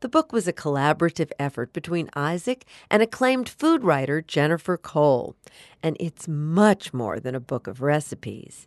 The 0.00 0.08
book 0.08 0.32
was 0.32 0.48
a 0.48 0.52
collaborative 0.52 1.30
effort 1.38 1.72
between 1.72 2.10
Isaac 2.14 2.64
and 2.90 3.02
acclaimed 3.02 3.48
food 3.48 3.84
writer 3.84 4.20
Jennifer 4.20 4.76
Cole, 4.76 5.36
and 5.82 5.96
it's 6.00 6.26
much 6.26 6.92
more 6.92 7.20
than 7.20 7.34
a 7.34 7.40
book 7.40 7.66
of 7.66 7.82
recipes. 7.82 8.66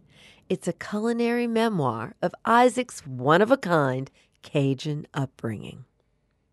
It's 0.50 0.68
a 0.68 0.74
culinary 0.74 1.48
memoir 1.48 2.16
of 2.22 2.34
Isaac's 2.46 3.06
one 3.06 3.42
of 3.42 3.52
a 3.52 3.58
kind 3.58 4.10
Cajun 4.44 5.08
upbringing. 5.14 5.86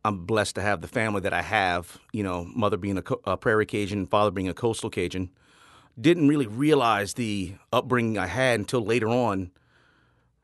I'm 0.05 0.27
blessed 0.27 0.57
to 0.57 0.62
have 0.62 0.81
the 0.81 0.88
family 0.88 1.20
that 1.20 1.33
I 1.33 1.42
have. 1.42 1.98
You 2.12 2.24
know, 2.24 2.44
mother 2.44 2.77
being 2.77 2.98
a, 2.98 3.03
a, 3.24 3.37
prairie 3.37 3.66
Cajun, 3.66 4.07
father 4.07 4.31
being 4.31 4.48
a 4.48 4.55
coastal 4.55 4.90
Cajun. 4.90 5.31
Didn't 5.98 6.29
really 6.29 6.46
realize 6.46 7.14
the 7.14 7.55
upbringing 7.72 8.18
I 8.18 8.27
had 8.27 8.59
until 8.59 8.85
later 8.85 9.09
on, 9.09 9.53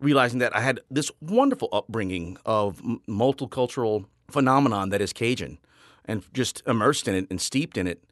realizing 0.00 0.38
that 0.40 0.54
I 0.56 0.60
had 0.60 0.80
this 0.90 1.10
wonderful 1.20 1.68
upbringing 1.72 2.36
of 2.44 2.80
multicultural 3.08 4.06
phenomenon 4.30 4.90
that 4.90 5.00
is 5.00 5.12
Cajun, 5.12 5.58
and 6.04 6.22
just 6.32 6.62
immersed 6.66 7.06
in 7.08 7.14
it 7.14 7.26
and 7.30 7.40
steeped 7.40 7.76
in 7.76 7.86
it. 7.86 8.02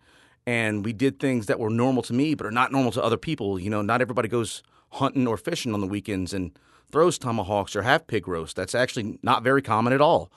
And 0.46 0.85
we 0.85 0.92
did 0.92 1.18
things 1.18 1.46
that 1.46 1.59
were 1.59 1.70
normal 1.70 2.03
to 2.05 2.12
me, 2.12 2.35
but 2.35 2.46
are 2.46 2.51
not 2.51 2.72
normal 2.72 2.92
to 2.92 3.03
other 3.03 3.16
people. 3.16 3.59
You 3.59 3.70
know, 3.70 3.83
not 3.83 4.01
everybody 4.01 4.29
goes 4.29 4.62
hunting 4.92 5.27
or 5.27 5.37
fishing 5.37 5.74
on 5.74 5.81
the 5.81 5.87
weekends 5.87 6.33
and 6.33 6.53
throws 6.90 7.18
tomahawks 7.18 7.77
or 7.77 7.83
have 7.83 8.07
pig 8.07 8.27
roast. 8.27 8.57
That's 8.57 8.74
actually 8.74 9.18
not 9.22 9.42
very 9.42 9.61
common 9.61 9.92
at 9.92 10.01
all, 10.01 10.33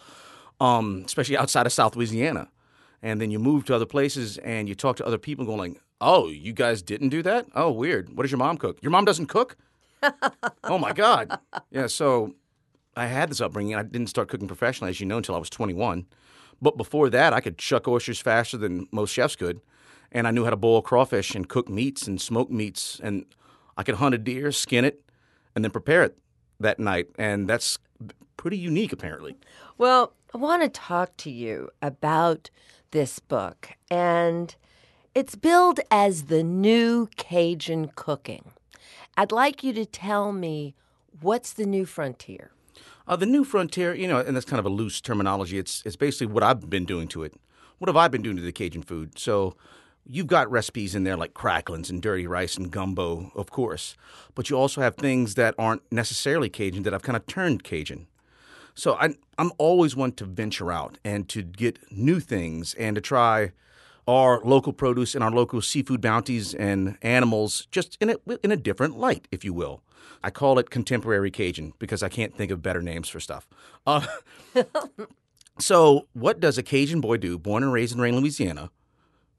um, 0.59 1.03
especially 1.05 1.37
outside 1.37 1.65
of 1.65 1.71
South 1.71 1.95
Louisiana. 1.95 2.49
And 3.01 3.21
then 3.21 3.31
you 3.31 3.39
move 3.39 3.65
to 3.65 3.75
other 3.75 3.85
places 3.85 4.37
and 4.39 4.67
you 4.67 4.75
talk 4.75 4.97
to 4.97 5.05
other 5.05 5.17
people 5.17 5.45
going 5.45 5.57
like, 5.57 5.81
oh, 6.01 6.27
you 6.27 6.53
guys 6.53 6.81
didn't 6.81 7.09
do 7.09 7.21
that? 7.23 7.47
Oh, 7.55 7.71
weird. 7.71 8.15
What 8.15 8.23
does 8.23 8.31
your 8.31 8.37
mom 8.37 8.57
cook? 8.57 8.79
Your 8.81 8.91
mom 8.91 9.05
doesn't 9.05 9.27
cook? 9.27 9.57
Oh, 10.63 10.77
my 10.77 10.93
God. 10.93 11.39
Yeah, 11.69 11.87
so 11.87 12.35
I 12.95 13.07
had 13.07 13.29
this 13.29 13.41
upbringing. 13.41 13.75
I 13.75 13.83
didn't 13.83 14.07
start 14.07 14.27
cooking 14.27 14.47
professionally, 14.47 14.89
as 14.89 14.99
you 14.99 15.05
know, 15.05 15.17
until 15.17 15.35
I 15.35 15.39
was 15.39 15.49
21. 15.49 16.05
But 16.61 16.77
before 16.77 17.09
that, 17.09 17.33
I 17.33 17.41
could 17.41 17.57
chuck 17.57 17.87
oysters 17.87 18.19
faster 18.19 18.57
than 18.57 18.87
most 18.91 19.11
chefs 19.11 19.35
could. 19.35 19.61
And 20.11 20.27
I 20.27 20.31
knew 20.31 20.43
how 20.43 20.49
to 20.49 20.57
boil 20.57 20.81
crawfish 20.81 21.33
and 21.33 21.47
cook 21.47 21.69
meats 21.69 22.07
and 22.07 22.19
smoke 22.19 22.51
meats. 22.51 22.99
And 23.01 23.25
I 23.77 23.83
could 23.83 23.95
hunt 23.95 24.13
a 24.13 24.17
deer, 24.17 24.51
skin 24.51 24.85
it, 24.85 25.01
and 25.55 25.63
then 25.63 25.71
prepare 25.71 26.03
it 26.03 26.17
that 26.59 26.79
night. 26.79 27.07
And 27.17 27.47
that's 27.47 27.79
pretty 28.37 28.57
unique, 28.57 28.91
apparently. 28.93 29.35
Well, 29.77 30.13
I 30.33 30.37
want 30.37 30.63
to 30.63 30.69
talk 30.69 31.15
to 31.17 31.31
you 31.31 31.69
about 31.81 32.49
this 32.91 33.19
book. 33.19 33.69
And 33.89 34.55
it's 35.15 35.35
billed 35.35 35.79
as 35.89 36.23
the 36.23 36.43
new 36.43 37.07
Cajun 37.17 37.91
cooking. 37.95 38.51
I'd 39.17 39.31
like 39.31 39.63
you 39.63 39.73
to 39.73 39.85
tell 39.85 40.31
me 40.31 40.75
what's 41.19 41.53
the 41.53 41.65
new 41.65 41.85
frontier? 41.85 42.51
Uh, 43.07 43.15
the 43.15 43.25
new 43.25 43.43
frontier, 43.43 43.93
you 43.93 44.07
know, 44.07 44.19
and 44.19 44.35
that's 44.35 44.45
kind 44.45 44.59
of 44.59 44.65
a 44.65 44.69
loose 44.69 45.01
terminology. 45.01 45.57
It's 45.57 45.83
it's 45.85 45.95
basically 45.95 46.27
what 46.27 46.43
I've 46.43 46.69
been 46.69 46.85
doing 46.85 47.07
to 47.09 47.23
it. 47.23 47.33
What 47.79 47.89
have 47.89 47.97
I 47.97 48.07
been 48.07 48.21
doing 48.21 48.37
to 48.37 48.41
the 48.43 48.51
Cajun 48.51 48.83
food? 48.83 49.17
So 49.17 49.55
you've 50.05 50.27
got 50.27 50.49
recipes 50.51 50.95
in 50.95 51.03
there 51.03 51.17
like 51.17 51.33
cracklings 51.33 51.89
and 51.89 52.01
dirty 52.01 52.27
rice 52.27 52.55
and 52.55 52.71
gumbo, 52.71 53.31
of 53.35 53.51
course, 53.51 53.95
but 54.35 54.49
you 54.49 54.57
also 54.57 54.81
have 54.81 54.95
things 54.95 55.35
that 55.35 55.55
aren't 55.57 55.81
necessarily 55.91 56.49
Cajun 56.49 56.83
that 56.83 56.93
I've 56.93 57.01
kind 57.01 57.17
of 57.17 57.25
turned 57.27 57.63
Cajun. 57.63 58.07
So 58.73 58.93
I, 58.95 59.15
I'm 59.37 59.51
always 59.57 59.95
one 59.95 60.13
to 60.13 60.25
venture 60.25 60.71
out 60.71 60.97
and 61.03 61.27
to 61.29 61.43
get 61.43 61.79
new 61.91 62.19
things 62.19 62.73
and 62.75 62.95
to 62.95 63.01
try 63.01 63.51
our 64.07 64.41
local 64.43 64.73
produce 64.73 65.15
and 65.15 65.23
our 65.23 65.31
local 65.31 65.61
seafood 65.61 66.01
bounties 66.01 66.53
and 66.53 66.97
animals 67.01 67.67
just 67.71 67.97
in 68.01 68.09
a, 68.11 68.15
in 68.43 68.51
a 68.51 68.57
different 68.57 68.97
light, 68.97 69.27
if 69.31 69.45
you 69.45 69.53
will. 69.53 69.81
I 70.23 70.29
call 70.29 70.59
it 70.59 70.69
contemporary 70.69 71.31
Cajun 71.31 71.73
because 71.79 72.03
I 72.03 72.09
can't 72.09 72.35
think 72.35 72.51
of 72.51 72.61
better 72.61 72.81
names 72.81 73.09
for 73.09 73.19
stuff. 73.19 73.47
Uh, 73.85 74.05
so, 75.59 76.07
what 76.13 76.39
does 76.39 76.57
a 76.57 76.63
Cajun 76.63 77.01
boy 77.01 77.17
do, 77.17 77.39
born 77.39 77.63
and 77.63 77.73
raised 77.73 77.95
in 77.95 78.01
Rayne, 78.01 78.17
Louisiana, 78.17 78.69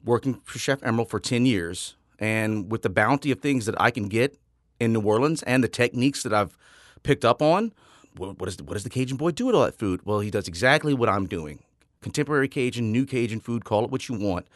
working 0.04 0.40
for 0.44 0.58
Chef 0.58 0.80
Emeril 0.80 1.08
for 1.08 1.20
10 1.20 1.46
years, 1.46 1.94
and 2.18 2.70
with 2.70 2.82
the 2.82 2.90
bounty 2.90 3.30
of 3.30 3.40
things 3.40 3.66
that 3.66 3.80
I 3.80 3.90
can 3.90 4.08
get 4.08 4.38
in 4.80 4.92
New 4.92 5.02
Orleans 5.02 5.42
and 5.44 5.62
the 5.62 5.68
techniques 5.68 6.22
that 6.24 6.32
I've 6.32 6.56
picked 7.02 7.24
up 7.24 7.42
on? 7.42 7.72
What, 8.16 8.38
what, 8.38 8.48
is 8.48 8.60
what 8.60 8.74
does 8.74 8.84
the 8.84 8.90
Cajun 8.90 9.16
boy 9.16 9.30
do 9.30 9.46
with 9.46 9.54
all 9.54 9.64
that 9.64 9.78
food? 9.78 10.00
Well, 10.04 10.20
he 10.20 10.30
does 10.30 10.48
exactly 10.48 10.94
what 10.94 11.08
I'm 11.08 11.26
doing 11.26 11.60
contemporary 12.02 12.48
Cajun, 12.48 12.92
new 12.92 13.06
Cajun 13.06 13.40
food, 13.40 13.64
call 13.64 13.84
it 13.84 13.90
what 13.90 14.08
you 14.08 14.14
want. 14.14 14.46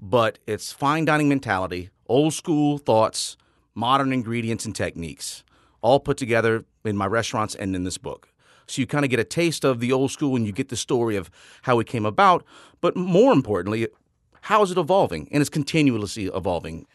But 0.00 0.38
it's 0.46 0.72
fine 0.72 1.04
dining 1.04 1.28
mentality, 1.28 1.90
old 2.06 2.34
school 2.34 2.78
thoughts, 2.78 3.36
modern 3.74 4.12
ingredients 4.12 4.64
and 4.64 4.74
techniques 4.74 5.44
all 5.82 6.00
put 6.00 6.16
together 6.16 6.64
in 6.84 6.96
my 6.96 7.06
restaurants 7.06 7.54
and 7.54 7.76
in 7.76 7.84
this 7.84 7.98
book. 7.98 8.28
So 8.66 8.80
you 8.80 8.86
kind 8.86 9.04
of 9.04 9.10
get 9.10 9.20
a 9.20 9.24
taste 9.24 9.64
of 9.64 9.78
the 9.78 9.92
old 9.92 10.10
school 10.10 10.34
and 10.34 10.44
you 10.44 10.52
get 10.52 10.68
the 10.68 10.76
story 10.76 11.14
of 11.14 11.30
how 11.62 11.78
it 11.78 11.86
came 11.86 12.04
about. 12.04 12.44
But 12.80 12.96
more 12.96 13.32
importantly, 13.32 13.86
how 14.42 14.62
is 14.62 14.72
it 14.72 14.78
evolving? 14.78 15.28
And 15.30 15.40
it's 15.40 15.50
continuously 15.50 16.26
evolving. 16.26 16.86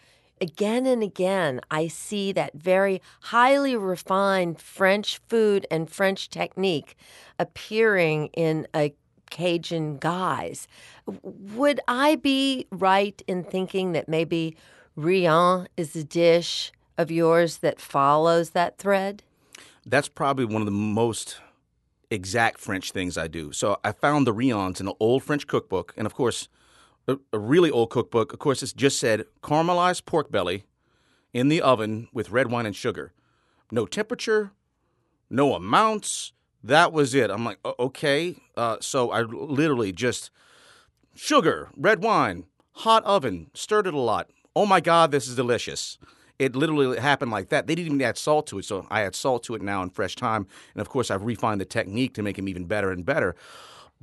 Again 0.41 0.85
and 0.85 1.03
again, 1.03 1.61
I 1.69 1.87
see 1.87 2.31
that 2.33 2.55
very 2.55 3.01
highly 3.21 3.75
refined 3.75 4.59
French 4.59 5.21
food 5.29 5.67
and 5.69 5.89
French 5.89 6.29
technique 6.29 6.97
appearing 7.39 8.27
in 8.33 8.67
a 8.73 8.93
Cajun 9.31 9.97
guise. 9.97 10.67
Would 11.23 11.79
I 11.87 12.15
be 12.17 12.67
right 12.69 13.19
in 13.25 13.43
thinking 13.43 13.93
that 13.93 14.07
maybe 14.07 14.55
Rillon 14.95 15.67
is 15.75 15.95
a 15.95 16.03
dish 16.03 16.71
of 16.97 17.09
yours 17.09 17.57
that 17.57 17.79
follows 17.81 18.51
that 18.51 18.77
thread? 18.77 19.23
That's 19.85 20.07
probably 20.07 20.45
one 20.45 20.61
of 20.61 20.67
the 20.67 20.71
most 20.71 21.39
exact 22.11 22.59
French 22.59 22.91
things 22.91 23.17
I 23.17 23.27
do. 23.27 23.51
So 23.51 23.79
I 23.83 23.93
found 23.93 24.27
the 24.27 24.33
Rillons 24.33 24.79
in 24.79 24.87
an 24.87 24.93
old 24.99 25.23
French 25.23 25.47
cookbook, 25.47 25.93
and 25.97 26.05
of 26.05 26.13
course, 26.13 26.47
a, 27.07 27.17
a 27.33 27.39
really 27.39 27.71
old 27.71 27.89
cookbook. 27.89 28.33
Of 28.33 28.39
course, 28.39 28.61
it 28.61 28.73
just 28.75 28.99
said 28.99 29.25
caramelized 29.41 30.05
pork 30.05 30.31
belly 30.31 30.65
in 31.33 31.47
the 31.47 31.61
oven 31.61 32.09
with 32.13 32.29
red 32.29 32.51
wine 32.51 32.65
and 32.65 32.75
sugar. 32.75 33.13
No 33.71 33.85
temperature, 33.85 34.51
no 35.29 35.55
amounts. 35.55 36.33
That 36.63 36.93
was 36.93 37.15
it. 37.15 37.31
I'm 37.31 37.43
like, 37.43 37.59
okay. 37.65 38.35
Uh, 38.55 38.77
so 38.81 39.11
I 39.11 39.21
literally 39.21 39.91
just 39.91 40.29
sugar, 41.15 41.69
red 41.75 42.03
wine, 42.03 42.45
hot 42.73 43.03
oven, 43.03 43.49
stirred 43.53 43.87
it 43.87 43.93
a 43.93 43.99
lot. 43.99 44.29
Oh 44.55 44.65
my 44.65 44.79
God, 44.79 45.11
this 45.11 45.27
is 45.27 45.35
delicious 45.35 45.97
it 46.41 46.55
literally 46.55 46.99
happened 46.99 47.29
like 47.29 47.49
that. 47.49 47.67
They 47.67 47.75
didn't 47.75 47.93
even 47.93 48.01
add 48.01 48.17
salt 48.17 48.47
to 48.47 48.57
it, 48.57 48.65
so 48.65 48.87
I 48.89 49.01
add 49.01 49.13
salt 49.13 49.43
to 49.43 49.53
it 49.53 49.61
now 49.61 49.83
in 49.83 49.91
fresh 49.91 50.15
time, 50.15 50.47
and 50.73 50.81
of 50.81 50.89
course 50.89 51.11
I've 51.11 51.23
refined 51.23 51.61
the 51.61 51.65
technique 51.65 52.15
to 52.15 52.23
make 52.23 52.37
them 52.37 52.49
even 52.49 52.65
better 52.65 52.91
and 52.91 53.05
better. 53.05 53.35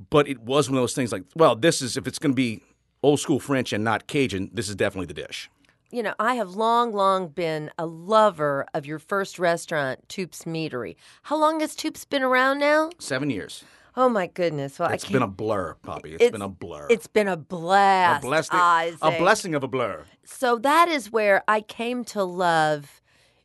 But 0.08 0.28
it 0.28 0.38
was 0.42 0.70
one 0.70 0.78
of 0.78 0.82
those 0.82 0.94
things 0.94 1.10
like, 1.10 1.24
well, 1.34 1.56
this 1.56 1.82
is 1.82 1.96
if 1.96 2.06
it's 2.06 2.20
going 2.20 2.30
to 2.30 2.36
be 2.36 2.62
old 3.02 3.18
school 3.18 3.40
French 3.40 3.72
and 3.72 3.82
not 3.82 4.06
Cajun, 4.06 4.50
this 4.52 4.68
is 4.68 4.76
definitely 4.76 5.06
the 5.06 5.14
dish. 5.14 5.50
You 5.90 6.02
know, 6.02 6.14
I 6.18 6.34
have 6.34 6.50
long, 6.50 6.92
long 6.92 7.28
been 7.28 7.70
a 7.78 7.86
lover 7.86 8.66
of 8.74 8.84
your 8.84 8.98
first 8.98 9.38
restaurant, 9.38 10.06
Toups' 10.08 10.44
Meatery. 10.44 10.96
How 11.22 11.38
long 11.38 11.60
has 11.60 11.74
Toups' 11.74 12.04
been 12.04 12.22
around 12.22 12.58
now? 12.58 12.90
Seven 12.98 13.30
years. 13.30 13.64
Oh 13.96 14.10
my 14.10 14.26
goodness! 14.26 14.78
Well, 14.78 14.90
it's 14.90 15.08
been 15.08 15.22
a 15.22 15.26
blur, 15.26 15.74
Poppy. 15.82 16.14
it's, 16.14 16.30
been 16.30 16.42
a 16.42 16.48
blur. 16.48 16.86
It's 16.90 17.06
been 17.06 17.26
a 17.26 17.38
blast. 17.38 18.22
A 18.22 18.26
blessing, 18.26 18.58
a 19.02 19.18
blessing 19.18 19.54
of 19.54 19.64
a 19.64 19.68
blur. 19.68 20.04
So 20.24 20.58
that 20.58 20.88
is 20.88 21.10
where 21.10 21.42
I 21.48 21.62
came 21.62 22.04
to 22.04 22.22
love 22.22 23.00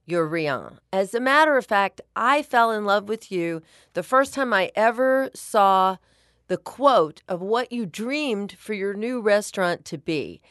your 0.06 0.28
Rillon. 0.28 0.80
As 0.92 1.14
a 1.14 1.22
matter 1.22 1.58
of 1.58 1.66
fact, 1.66 2.02
I 2.16 2.44
fell 2.44 2.72
in 2.72 2.86
love 2.86 3.08
with 3.08 3.32
you 3.32 3.62
the 3.94 4.04
first 4.04 4.34
time 4.34 4.54
I 4.54 4.70
ever 4.76 5.32
saw 5.34 5.96
the 6.50 6.58
quote 6.58 7.24
of 7.28 7.42
what 7.42 7.72
you 7.72 7.86
dreamed 7.86 8.52
for 8.52 8.74
your 8.74 8.94
new 8.94 9.22
restaurant 9.22 9.86
to 9.86 9.98
be. 9.98 10.42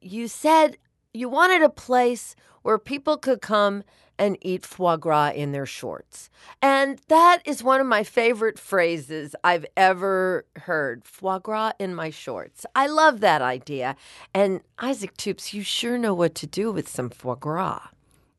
You 0.00 0.26
said 0.26 0.78
you 1.18 1.28
wanted 1.28 1.62
a 1.62 1.68
place 1.68 2.36
where 2.62 2.78
people 2.78 3.16
could 3.16 3.40
come 3.40 3.82
and 4.18 4.36
eat 4.40 4.66
foie 4.66 4.96
gras 4.96 5.30
in 5.30 5.52
their 5.52 5.66
shorts. 5.66 6.28
And 6.60 7.00
that 7.08 7.40
is 7.44 7.62
one 7.62 7.80
of 7.80 7.86
my 7.86 8.02
favorite 8.02 8.58
phrases 8.58 9.34
I've 9.44 9.64
ever 9.76 10.44
heard 10.56 11.04
foie 11.04 11.38
gras 11.38 11.72
in 11.78 11.94
my 11.94 12.10
shorts. 12.10 12.66
I 12.74 12.88
love 12.88 13.20
that 13.20 13.42
idea. 13.42 13.96
And 14.34 14.60
Isaac 14.78 15.16
Toups, 15.16 15.54
you 15.54 15.62
sure 15.62 15.98
know 15.98 16.14
what 16.14 16.34
to 16.36 16.46
do 16.46 16.72
with 16.72 16.88
some 16.88 17.10
foie 17.10 17.36
gras. 17.36 17.88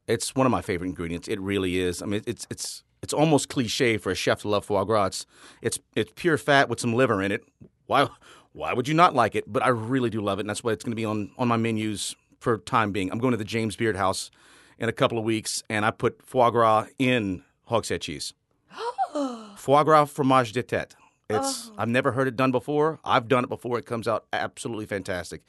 It's 0.08 0.36
one 0.36 0.46
of 0.46 0.52
my 0.52 0.62
favorite 0.62 0.88
ingredients. 0.88 1.28
It 1.28 1.40
really 1.40 1.80
is. 1.80 2.02
I 2.02 2.06
mean, 2.06 2.24
it's 2.26 2.48
it's 2.50 2.84
it's 3.02 3.14
almost 3.14 3.48
cliche 3.48 3.98
for 3.98 4.12
a 4.12 4.16
chef 4.16 4.42
to 4.42 4.50
love 4.50 4.66
foie 4.66 4.84
gras. 4.84 5.06
It's 5.06 5.26
it's, 5.62 5.80
it's 5.96 6.12
pure 6.16 6.38
fat 6.38 6.68
with 6.68 6.80
some 6.80 6.94
liver 6.94 7.22
in 7.22 7.32
it. 7.32 7.44
Why 7.86 8.10
why 8.52 8.74
would 8.74 8.88
you 8.88 8.96
not 8.96 9.14
like 9.14 9.36
it? 9.36 9.52
But 9.52 9.64
I 9.64 9.70
really 9.70 10.10
do 10.10 10.20
love 10.20 10.40
it, 10.40 10.42
and 10.42 10.50
that's 10.50 10.64
why 10.64 10.72
it's 10.72 10.84
going 10.84 10.92
to 10.92 10.96
be 10.96 11.06
on 11.06 11.32
on 11.38 11.48
my 11.48 11.58
menus 11.58 12.16
for 12.40 12.58
time 12.58 12.92
being. 12.92 13.12
I'm 13.12 13.20
going 13.20 13.32
to 13.32 13.38
the 13.38 13.44
James 13.44 13.76
Beard 13.76 13.96
House 13.96 14.32
in 14.78 14.90
a 14.90 14.94
couple 14.94 15.18
of 15.18 15.24
weeks, 15.24 15.64
and 15.70 15.86
I 15.86 15.92
put 15.92 16.22
foie 16.26 16.50
gras 16.50 16.88
in 16.98 17.44
hogshead 17.66 18.02
cheese. 18.02 18.34
foie 19.56 19.84
gras 19.84 20.06
fromage 20.06 20.52
de 20.52 20.64
tête. 20.64 20.94
It's 21.30 21.70
oh. 21.70 21.76
I've 21.78 21.90
never 21.90 22.14
heard 22.14 22.28
it 22.28 22.36
done 22.36 22.52
before. 22.52 23.00
I've 23.06 23.28
done 23.28 23.44
it 23.44 23.50
before. 23.50 23.78
It 23.78 23.86
comes 23.86 24.08
out 24.08 24.26
absolutely 24.34 24.88
fantastic. 24.88 25.44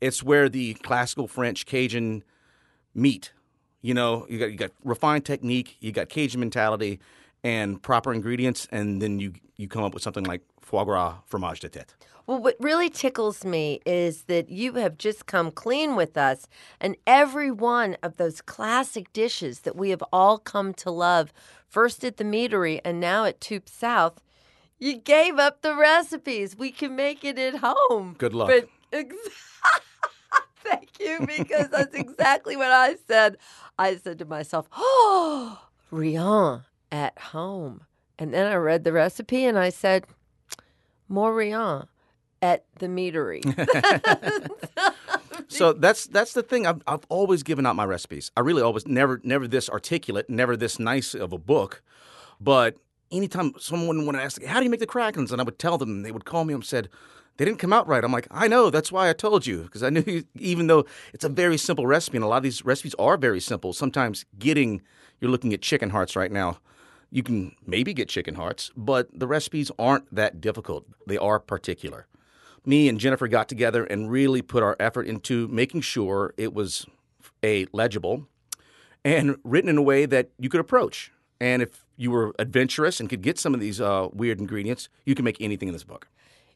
It's 0.00 0.22
where 0.22 0.48
the 0.48 0.74
classical 0.74 1.26
French 1.26 1.66
Cajun 1.66 2.22
meat. 2.94 3.32
You 3.82 3.94
know, 3.94 4.26
you 4.30 4.38
got 4.38 4.50
you 4.50 4.56
got 4.56 4.70
refined 4.84 5.24
technique, 5.24 5.76
you 5.80 5.92
got 5.92 6.08
Cajun 6.08 6.40
mentality, 6.40 7.00
and 7.44 7.80
proper 7.80 8.12
ingredients, 8.12 8.66
and 8.72 9.00
then 9.00 9.20
you 9.20 9.34
you 9.56 9.68
come 9.68 9.84
up 9.84 9.94
with 9.94 10.02
something 10.02 10.24
like 10.24 10.40
foie 10.60 10.82
gras 10.82 11.18
fromage 11.26 11.60
de 11.60 11.68
tête. 11.68 11.94
Well, 12.26 12.40
what 12.40 12.56
really 12.58 12.88
tickles 12.88 13.44
me 13.44 13.80
is 13.84 14.22
that 14.24 14.48
you 14.48 14.72
have 14.74 14.96
just 14.96 15.26
come 15.26 15.50
clean 15.50 15.94
with 15.94 16.16
us, 16.16 16.48
and 16.80 16.96
every 17.06 17.50
one 17.50 17.96
of 18.02 18.16
those 18.16 18.40
classic 18.40 19.12
dishes 19.12 19.60
that 19.60 19.76
we 19.76 19.90
have 19.90 20.02
all 20.10 20.38
come 20.38 20.72
to 20.74 20.90
love, 20.90 21.32
first 21.68 22.02
at 22.02 22.16
the 22.16 22.24
Meatery 22.24 22.80
and 22.82 22.98
now 22.98 23.26
at 23.26 23.42
Toups 23.42 23.72
South, 23.72 24.22
you 24.78 24.96
gave 24.96 25.38
up 25.38 25.60
the 25.60 25.76
recipes. 25.76 26.56
We 26.56 26.72
can 26.72 26.96
make 26.96 27.24
it 27.24 27.38
at 27.38 27.56
home. 27.62 28.16
Good 28.18 28.32
luck. 28.32 28.48
But 28.48 28.68
thank 30.64 30.98
you, 30.98 31.26
because 31.26 31.68
that's 31.68 31.94
exactly 31.94 32.56
what 32.56 32.70
I 32.70 32.96
said. 33.06 33.36
I 33.78 33.96
said 33.96 34.18
to 34.20 34.24
myself, 34.24 34.66
"Oh, 34.76 35.60
Rian 35.92 36.64
at 36.94 37.18
home," 37.18 37.82
and 38.18 38.32
then 38.32 38.46
I 38.46 38.54
read 38.54 38.84
the 38.84 38.92
recipe 38.92 39.44
and 39.44 39.58
I 39.58 39.70
said, 39.70 40.06
"More 41.08 41.34
At 42.40 42.64
the 42.78 42.86
Meatery. 42.86 43.42
So 45.48 45.72
that's 45.72 46.06
that's 46.06 46.32
the 46.32 46.42
thing. 46.42 46.66
I've 46.66 46.82
I've 46.86 47.04
always 47.08 47.42
given 47.42 47.64
out 47.66 47.76
my 47.76 47.84
recipes. 47.84 48.30
I 48.36 48.40
really 48.40 48.62
always 48.62 48.86
never 48.86 49.20
never 49.22 49.46
this 49.46 49.68
articulate, 49.68 50.28
never 50.28 50.56
this 50.56 50.78
nice 50.78 51.14
of 51.14 51.32
a 51.32 51.38
book. 51.38 51.82
But 52.40 52.76
anytime 53.12 53.52
someone 53.58 54.04
would 54.06 54.16
ask, 54.16 54.42
"How 54.42 54.58
do 54.58 54.64
you 54.64 54.70
make 54.70 54.80
the 54.80 54.86
cracklins?" 54.86 55.30
and 55.30 55.40
I 55.40 55.44
would 55.44 55.58
tell 55.58 55.78
them, 55.78 55.90
and 55.90 56.04
they 56.04 56.12
would 56.12 56.24
call 56.24 56.44
me 56.44 56.54
and 56.54 56.64
said, 56.64 56.88
"They 57.36 57.44
didn't 57.44 57.60
come 57.60 57.72
out 57.72 57.86
right." 57.86 58.02
I'm 58.02 58.12
like, 58.12 58.26
"I 58.30 58.48
know. 58.48 58.70
That's 58.70 58.90
why 58.90 59.08
I 59.08 59.12
told 59.12 59.46
you 59.46 59.62
because 59.62 59.82
I 59.82 59.90
knew 59.90 60.04
you, 60.06 60.24
even 60.38 60.66
though 60.66 60.86
it's 61.12 61.24
a 61.24 61.28
very 61.28 61.56
simple 61.56 61.86
recipe, 61.86 62.16
and 62.16 62.24
a 62.24 62.28
lot 62.28 62.38
of 62.38 62.42
these 62.42 62.64
recipes 62.64 62.94
are 62.98 63.16
very 63.16 63.40
simple. 63.40 63.72
Sometimes 63.72 64.24
getting 64.38 64.82
you're 65.20 65.30
looking 65.30 65.52
at 65.54 65.62
chicken 65.62 65.90
hearts 65.90 66.16
right 66.16 66.32
now. 66.32 66.58
You 67.14 67.22
can 67.22 67.54
maybe 67.64 67.94
get 67.94 68.08
chicken 68.08 68.34
hearts, 68.34 68.70
but 68.76 69.08
the 69.18 69.26
recipes 69.26 69.70
aren't 69.78 70.12
that 70.14 70.40
difficult. 70.40 70.84
They 71.06 71.16
are 71.16 71.38
particular 71.38 72.06
me 72.66 72.88
and 72.88 72.98
Jennifer 72.98 73.28
got 73.28 73.48
together 73.48 73.84
and 73.84 74.10
really 74.10 74.42
put 74.42 74.62
our 74.62 74.76
effort 74.80 75.06
into 75.06 75.48
making 75.48 75.82
sure 75.82 76.34
it 76.36 76.54
was 76.54 76.86
a 77.42 77.66
legible 77.72 78.26
and 79.04 79.36
written 79.44 79.68
in 79.68 79.76
a 79.76 79.82
way 79.82 80.06
that 80.06 80.30
you 80.38 80.48
could 80.48 80.60
approach. 80.60 81.12
And 81.40 81.62
if 81.62 81.84
you 81.96 82.10
were 82.10 82.34
adventurous 82.38 83.00
and 83.00 83.08
could 83.08 83.22
get 83.22 83.38
some 83.38 83.54
of 83.54 83.60
these 83.60 83.80
uh, 83.80 84.08
weird 84.12 84.40
ingredients, 84.40 84.88
you 85.04 85.14
can 85.14 85.24
make 85.24 85.40
anything 85.40 85.68
in 85.68 85.74
this 85.74 85.84
book. 85.84 86.08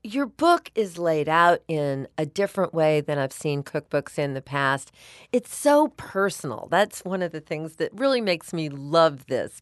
Your 0.04 0.26
book 0.26 0.70
is 0.74 0.96
laid 0.96 1.28
out 1.28 1.60
in 1.66 2.06
a 2.16 2.24
different 2.24 2.72
way 2.72 3.00
than 3.00 3.18
I've 3.18 3.32
seen 3.32 3.64
cookbooks 3.64 4.16
in 4.16 4.34
the 4.34 4.40
past. 4.40 4.92
It's 5.32 5.54
so 5.54 5.88
personal. 5.96 6.68
That's 6.70 7.04
one 7.04 7.20
of 7.20 7.32
the 7.32 7.40
things 7.40 7.76
that 7.76 7.92
really 7.92 8.20
makes 8.20 8.52
me 8.52 8.68
love 8.68 9.26
this. 9.26 9.60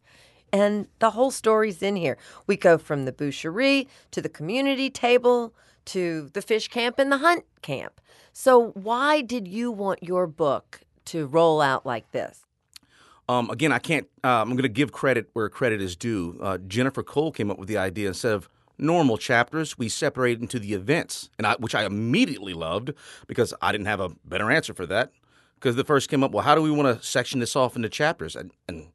And 0.51 0.87
the 0.99 1.11
whole 1.11 1.31
story's 1.31 1.81
in 1.81 1.95
here. 1.95 2.17
We 2.45 2.55
go 2.55 2.77
from 2.77 3.05
the 3.05 3.11
boucherie 3.11 3.87
to 4.11 4.21
the 4.21 4.29
community 4.29 4.89
table 4.89 5.53
to 5.85 6.29
the 6.33 6.41
fish 6.41 6.67
camp 6.67 6.99
and 6.99 7.11
the 7.11 7.17
hunt 7.17 7.45
camp. 7.61 7.99
So, 8.33 8.71
why 8.71 9.21
did 9.21 9.47
you 9.47 9.71
want 9.71 10.03
your 10.03 10.27
book 10.27 10.81
to 11.05 11.25
roll 11.25 11.61
out 11.61 11.85
like 11.85 12.11
this? 12.11 12.45
Um, 13.29 13.49
again, 13.49 13.71
I 13.71 13.79
can't. 13.79 14.07
Uh, 14.23 14.41
I'm 14.41 14.51
going 14.51 14.63
to 14.63 14.69
give 14.69 14.91
credit 14.91 15.29
where 15.33 15.49
credit 15.49 15.81
is 15.81 15.95
due. 15.95 16.37
Uh, 16.41 16.57
Jennifer 16.59 17.03
Cole 17.03 17.31
came 17.31 17.51
up 17.51 17.57
with 17.57 17.67
the 17.67 17.77
idea 17.77 18.07
instead 18.07 18.33
of 18.33 18.49
normal 18.77 19.17
chapters, 19.17 19.77
we 19.77 19.89
separated 19.89 20.41
into 20.41 20.59
the 20.59 20.73
events, 20.73 21.29
and 21.37 21.47
I, 21.47 21.55
which 21.55 21.75
I 21.75 21.85
immediately 21.85 22.53
loved 22.53 22.93
because 23.27 23.53
I 23.61 23.71
didn't 23.71 23.87
have 23.87 23.99
a 23.99 24.09
better 24.25 24.51
answer 24.51 24.73
for 24.73 24.85
that. 24.87 25.11
Because 25.55 25.75
the 25.75 25.83
first 25.83 26.07
came 26.09 26.23
up, 26.23 26.31
well, 26.31 26.43
how 26.43 26.53
do 26.53 26.61
we 26.61 26.69
want 26.69 26.95
to 26.95 27.03
section 27.05 27.39
this 27.39 27.55
off 27.55 27.75
into 27.75 27.89
chapters? 27.89 28.35
And, 28.35 28.51
and 28.67 28.89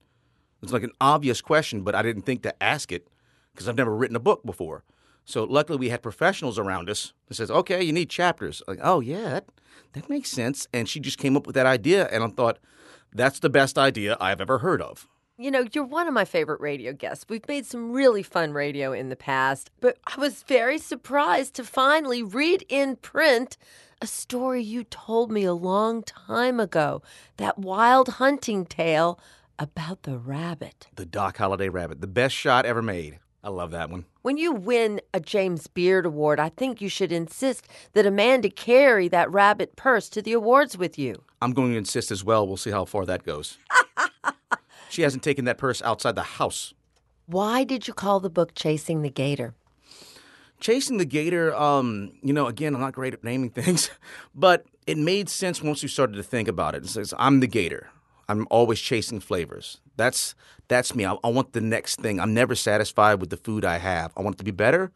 it's 0.62 0.72
like 0.72 0.82
an 0.82 0.92
obvious 1.00 1.40
question, 1.40 1.82
but 1.82 1.94
I 1.94 2.02
didn't 2.02 2.22
think 2.22 2.42
to 2.42 2.62
ask 2.62 2.92
it 2.92 3.08
because 3.52 3.68
I've 3.68 3.76
never 3.76 3.94
written 3.94 4.16
a 4.16 4.20
book 4.20 4.44
before. 4.44 4.84
So 5.24 5.44
luckily, 5.44 5.78
we 5.78 5.88
had 5.88 6.02
professionals 6.02 6.58
around 6.58 6.90
us 6.90 7.12
that 7.28 7.34
says, 7.34 7.50
"Okay, 7.50 7.82
you 7.82 7.92
need 7.92 8.10
chapters." 8.10 8.62
Like, 8.66 8.80
oh 8.82 9.00
yeah, 9.00 9.30
that, 9.30 9.44
that 9.92 10.10
makes 10.10 10.30
sense. 10.30 10.66
And 10.72 10.88
she 10.88 11.00
just 11.00 11.18
came 11.18 11.36
up 11.36 11.46
with 11.46 11.54
that 11.54 11.66
idea, 11.66 12.08
and 12.08 12.24
I 12.24 12.28
thought 12.28 12.58
that's 13.12 13.38
the 13.38 13.50
best 13.50 13.78
idea 13.78 14.16
I've 14.20 14.40
ever 14.40 14.58
heard 14.58 14.82
of. 14.82 15.06
You 15.38 15.50
know, 15.50 15.64
you're 15.72 15.84
one 15.84 16.06
of 16.06 16.14
my 16.14 16.24
favorite 16.24 16.60
radio 16.60 16.92
guests. 16.92 17.24
We've 17.28 17.46
made 17.48 17.66
some 17.66 17.92
really 17.92 18.22
fun 18.22 18.52
radio 18.52 18.92
in 18.92 19.08
the 19.08 19.16
past, 19.16 19.70
but 19.80 19.98
I 20.06 20.20
was 20.20 20.42
very 20.42 20.78
surprised 20.78 21.54
to 21.54 21.64
finally 21.64 22.22
read 22.22 22.64
in 22.68 22.96
print 22.96 23.56
a 24.00 24.06
story 24.06 24.62
you 24.62 24.84
told 24.84 25.30
me 25.30 25.44
a 25.44 25.54
long 25.54 26.02
time 26.02 26.60
ago 26.60 27.02
that 27.36 27.58
wild 27.58 28.08
hunting 28.08 28.66
tale 28.66 29.18
about 29.58 30.02
the 30.02 30.18
rabbit. 30.18 30.88
The 30.96 31.06
Doc 31.06 31.38
Holliday 31.38 31.68
rabbit, 31.68 32.00
the 32.00 32.06
best 32.06 32.34
shot 32.34 32.66
ever 32.66 32.82
made. 32.82 33.18
I 33.44 33.48
love 33.48 33.72
that 33.72 33.90
one. 33.90 34.04
When 34.22 34.36
you 34.36 34.52
win 34.52 35.00
a 35.12 35.18
James 35.18 35.66
Beard 35.66 36.06
Award, 36.06 36.38
I 36.38 36.48
think 36.48 36.80
you 36.80 36.88
should 36.88 37.10
insist 37.10 37.66
that 37.92 38.06
Amanda 38.06 38.48
carry 38.48 39.08
that 39.08 39.30
rabbit 39.32 39.74
purse 39.74 40.08
to 40.10 40.22
the 40.22 40.32
awards 40.32 40.78
with 40.78 40.96
you. 40.96 41.24
I'm 41.40 41.52
going 41.52 41.72
to 41.72 41.78
insist 41.78 42.12
as 42.12 42.22
well. 42.22 42.46
We'll 42.46 42.56
see 42.56 42.70
how 42.70 42.84
far 42.84 43.04
that 43.06 43.24
goes. 43.24 43.58
she 44.90 45.02
hasn't 45.02 45.24
taken 45.24 45.44
that 45.46 45.58
purse 45.58 45.82
outside 45.82 46.14
the 46.14 46.22
house. 46.22 46.72
Why 47.26 47.64
did 47.64 47.88
you 47.88 47.94
call 47.94 48.20
the 48.20 48.30
book 48.30 48.54
Chasing 48.54 49.02
the 49.02 49.10
Gator? 49.10 49.54
Chasing 50.60 50.98
the 50.98 51.04
Gator, 51.04 51.52
um, 51.56 52.12
you 52.22 52.32
know, 52.32 52.46
again, 52.46 52.76
I'm 52.76 52.80
not 52.80 52.92
great 52.92 53.14
at 53.14 53.24
naming 53.24 53.50
things, 53.58 53.90
but 54.36 54.66
it 54.86 54.98
made 54.98 55.28
sense 55.28 55.60
once 55.60 55.82
you 55.82 55.88
started 55.88 56.14
to 56.14 56.22
think 56.22 56.46
about 56.46 56.76
it. 56.76 56.84
It 56.84 56.88
says, 56.88 57.12
I'm 57.18 57.40
the 57.40 57.46
gator. 57.48 57.90
I'm 58.32 58.46
always 58.50 58.80
chasing 58.80 59.20
flavors. 59.20 59.80
That's 59.96 60.34
that's 60.68 60.94
me. 60.94 61.04
I, 61.04 61.16
I, 61.22 61.28
want 61.28 61.52
the 61.52 61.60
next 61.60 62.00
thing. 62.00 62.18
I'm 62.18 62.32
never 62.32 62.54
satisfied 62.54 63.20
with 63.20 63.28
the 63.28 63.36
food 63.36 63.62
I 63.62 63.76
have. 63.76 64.10
I 64.16 64.22
want 64.22 64.36
it 64.36 64.38
to 64.38 64.44
be 64.44 64.50
better. 64.50 64.90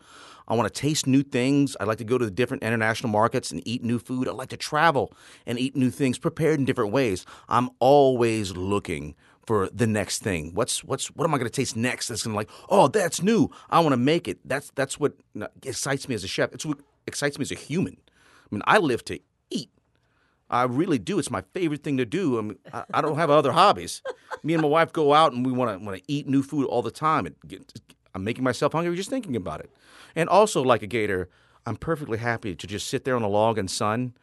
I 0.49 0.55
want 0.55 0.73
to 0.73 0.81
taste 0.81 1.07
new 1.07 1.23
things. 1.23 1.77
I 1.79 1.85
like 1.85 1.99
to 1.99 2.05
go 2.05 2.17
to 2.17 2.25
the 2.25 2.31
different 2.31 2.63
international 2.63 3.11
markets 3.11 3.51
and 3.51 3.61
eat 3.67 3.85
new 3.85 3.99
food. 3.99 4.27
I 4.27 4.31
like 4.31 4.49
to 4.51 4.57
travel 4.57 5.13
and 5.45 5.59
eat 5.59 5.77
new 5.77 5.91
things 5.91 6.19
prepared 6.19 6.59
in 6.59 6.65
different 6.65 6.93
ways. 6.93 7.27
I'm 7.49 7.69
always 7.79 8.57
looking 8.57 9.17
for 9.47 9.69
the 9.71 9.87
next 9.87 10.23
thing. 10.23 10.53
What's 10.55 10.83
what's 10.83 11.09
what 11.09 11.25
am 11.25 11.35
I 11.35 11.39
going 11.39 11.51
to 11.51 11.55
taste 11.55 11.77
next? 11.77 12.09
That's 12.09 12.23
going 12.23 12.33
to 12.33 12.37
like, 12.37 12.51
oh, 12.71 12.89
that's 12.89 13.23
new. 13.23 13.51
I 13.69 13.81
want 13.81 13.93
to 13.93 13.99
make 13.99 14.29
it. 14.29 14.39
That's 14.47 14.71
that's 14.75 14.99
what 14.99 15.13
excites 15.63 16.09
me 16.09 16.15
as 16.15 16.25
a 16.25 16.29
chef. 16.29 16.55
It's 16.55 16.65
what 16.65 16.79
excites 17.07 17.39
me 17.39 17.43
as 17.43 17.53
a 17.53 17.57
human. 17.57 17.99
I 18.09 18.55
mean, 18.55 18.63
I 18.67 18.79
live 18.79 19.05
to. 19.07 19.19
I 20.49 20.63
really 20.65 20.99
do. 20.99 21.19
It's 21.19 21.31
my 21.31 21.43
favorite 21.55 21.83
thing 21.83 21.97
to 21.97 22.05
do. 22.07 22.39
I, 22.39 22.43
mean, 22.43 22.59
I, 22.73 22.85
I 22.95 23.01
don't 23.01 23.17
have 23.17 23.31
other 23.31 23.53
hobbies. 23.53 24.03
Me 24.43 24.55
and 24.55 24.63
my 24.63 24.69
wife 24.69 24.93
go 24.93 25.13
out 25.13 25.33
and 25.33 25.45
we 25.45 25.53
want 25.53 25.79
to 25.79 25.85
want 25.85 25.99
to 25.99 26.05
eat 26.07 26.29
new 26.29 26.43
food 26.43 26.67
all 26.67 26.83
the 26.83 26.91
time. 26.91 27.35
I'm 28.15 28.25
making 28.25 28.45
myself 28.45 28.73
hungry 28.73 28.95
just 28.97 29.11
thinking 29.11 29.37
about 29.37 29.61
it. 29.61 29.71
And 30.15 30.29
also, 30.29 30.63
like 30.63 30.83
a 30.83 30.87
gator, 30.87 31.29
I'm 31.67 31.77
perfectly 31.77 32.19
happy 32.19 32.55
to 32.55 32.67
just 32.67 32.87
sit 32.89 33.05
there 33.05 33.17
on 33.17 33.23
a 33.23 33.29
log 33.29 33.59
and 33.59 33.71
sun. 33.71 34.15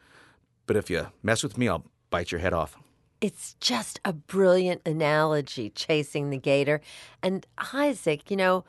But 0.66 0.76
if 0.76 0.88
you 0.88 1.08
mess 1.22 1.42
with 1.42 1.58
me, 1.58 1.68
I'll 1.68 1.84
bite 2.10 2.32
your 2.32 2.40
head 2.40 2.54
off. 2.54 2.76
It's 3.20 3.54
just 3.60 4.00
a 4.04 4.12
brilliant 4.12 4.82
analogy, 4.86 5.70
chasing 5.70 6.30
the 6.30 6.38
gator. 6.38 6.80
And 7.22 7.46
Isaac, 7.72 8.30
you 8.30 8.36
know, 8.36 8.64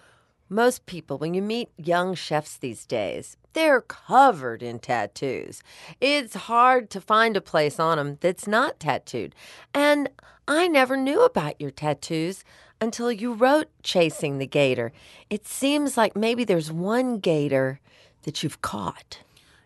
most 0.49 0.86
people, 0.86 1.17
when 1.17 1.34
you 1.34 1.41
meet 1.41 1.69
young 1.77 2.13
chefs 2.13 2.58
these 2.58 2.86
days, 2.86 3.38
they're 3.53 3.81
covered 3.81 4.62
in 4.62 4.79
tattoos. 4.79 5.63
It's 5.99 6.36
hard 6.36 6.89
to 6.91 7.01
find 7.01 7.36
a 7.36 7.41
place 7.41 7.79
on 7.79 7.97
them 7.97 8.17
that's 8.21 8.47
not 8.47 8.79
tattooed. 8.79 9.34
And 9.73 10.10
I 10.47 10.67
never 10.67 10.97
knew 10.97 11.23
about 11.23 11.60
your 11.60 11.71
tattoos 11.71 12.43
until 12.79 13.12
you 13.12 13.34
wrote 13.34 13.69
Chasing 13.81 14.38
the 14.38 14.45
Gator. 14.45 14.91
It 15.29 15.47
seems 15.47 15.97
like 15.97 16.15
maybe 16.15 16.43
there's 16.43 16.71
one 16.71 17.17
gator 17.19 17.79
that 18.23 18.43
you've 18.43 18.62
caught. 18.62 19.21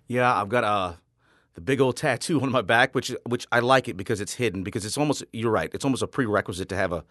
Yeah, 0.08 0.34
I've 0.34 0.50
got 0.50 0.64
a 0.64 0.98
the 1.56 1.62
big 1.62 1.82
old 1.82 1.98
tattoo 1.98 2.40
on 2.42 2.52
my 2.52 2.62
back, 2.62 2.96
which 2.96 3.14
which 3.26 3.46
I 3.52 3.60
like 3.60 3.90
it 3.90 3.98
because 3.98 4.22
it's 4.22 4.36
hidden. 4.36 4.64
Because 4.64 4.86
it's 4.86 4.98
almost 4.98 5.24
you're 5.34 5.52
right. 5.52 5.70
It's 5.74 5.84
almost 5.84 6.04
a 6.04 6.08
prerequisite 6.08 6.70
to 6.70 6.76
have 6.76 6.94
a, 6.94 7.04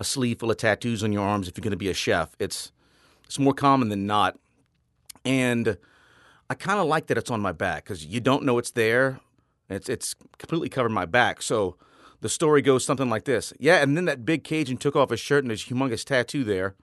a 0.00 0.04
sleeve 0.04 0.40
full 0.40 0.50
of 0.50 0.56
tattoos 0.56 1.04
on 1.04 1.12
your 1.12 1.22
arms 1.22 1.46
if 1.46 1.56
you're 1.56 1.62
going 1.62 1.70
to 1.70 1.76
be 1.76 1.88
a 1.88 1.94
chef. 1.94 2.34
It's 2.38 2.72
it's 3.24 3.38
more 3.38 3.54
common 3.54 3.88
than 3.88 4.06
not. 4.06 4.38
And 5.24 5.76
I 6.50 6.54
kind 6.54 6.80
of 6.80 6.86
like 6.86 7.06
that 7.06 7.18
it's 7.18 7.30
on 7.30 7.40
my 7.40 7.52
back 7.52 7.84
because 7.84 8.04
you 8.04 8.20
don't 8.20 8.44
know 8.44 8.58
it's 8.58 8.72
there. 8.72 9.20
It's 9.68 9.88
it's 9.88 10.14
completely 10.38 10.68
covered 10.68 10.90
my 10.90 11.06
back. 11.06 11.42
So 11.42 11.76
the 12.20 12.28
story 12.28 12.62
goes 12.62 12.84
something 12.84 13.10
like 13.10 13.24
this. 13.24 13.52
Yeah, 13.58 13.82
and 13.82 13.96
then 13.96 14.04
that 14.06 14.24
big 14.24 14.44
Cajun 14.44 14.76
took 14.76 14.96
off 14.96 15.10
his 15.10 15.20
shirt 15.20 15.44
and 15.44 15.50
there's 15.50 15.64
a 15.68 15.74
humongous 15.74 16.04
tattoo 16.04 16.44
there. 16.44 16.74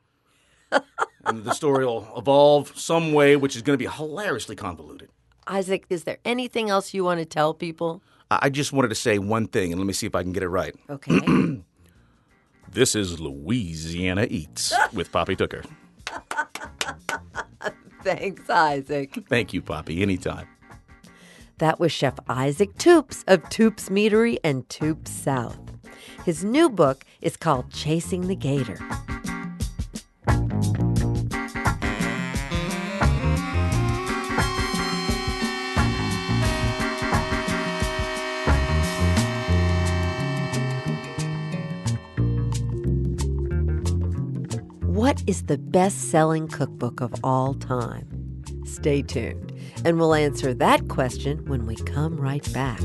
and 1.25 1.43
the 1.43 1.53
story 1.53 1.85
will 1.85 2.07
evolve 2.17 2.77
some 2.77 3.13
way, 3.13 3.35
which 3.35 3.55
is 3.55 3.61
going 3.61 3.77
to 3.77 3.83
be 3.83 3.89
hilariously 3.89 4.55
convoluted. 4.55 5.09
Isaac, 5.47 5.85
is 5.89 6.03
there 6.03 6.19
anything 6.25 6.69
else 6.69 6.93
you 6.93 7.03
want 7.03 7.19
to 7.19 7.25
tell 7.25 7.53
people? 7.53 8.03
I 8.31 8.49
just 8.49 8.71
wanted 8.71 8.89
to 8.89 8.95
say 8.95 9.17
one 9.17 9.47
thing, 9.47 9.71
and 9.71 9.79
let 9.79 9.87
me 9.87 9.93
see 9.93 10.05
if 10.05 10.13
I 10.13 10.21
can 10.21 10.33
get 10.33 10.43
it 10.43 10.49
right. 10.49 10.75
Okay. 10.89 11.19
this 12.71 12.93
is 12.93 13.19
Louisiana 13.19 14.27
Eats 14.29 14.73
with 14.93 15.11
Poppy 15.11 15.35
Tooker. 15.35 15.63
Thanks, 18.03 18.49
Isaac. 18.49 19.25
Thank 19.27 19.53
you, 19.53 19.61
Poppy. 19.61 20.01
Anytime. 20.01 20.47
That 21.59 21.79
was 21.79 21.91
Chef 21.91 22.17
Isaac 22.29 22.77
Toups 22.77 23.25
of 23.27 23.47
Toups' 23.49 23.89
Meatery 23.89 24.37
and 24.43 24.67
Toups 24.69 25.11
South. 25.11 25.59
His 26.23 26.43
new 26.43 26.69
book 26.69 27.03
is 27.21 27.35
called 27.35 27.71
Chasing 27.71 28.27
the 28.27 28.35
Gator. 28.35 28.79
Is 45.29 45.43
the 45.43 45.59
best 45.59 46.09
selling 46.09 46.47
cookbook 46.47 47.01
of 47.01 47.13
all 47.23 47.53
time? 47.53 48.41
Stay 48.65 49.03
tuned, 49.03 49.53
and 49.85 49.99
we'll 49.99 50.15
answer 50.15 50.55
that 50.55 50.87
question 50.87 51.45
when 51.45 51.67
we 51.67 51.75
come 51.75 52.17
right 52.17 52.51
back. 52.51 52.81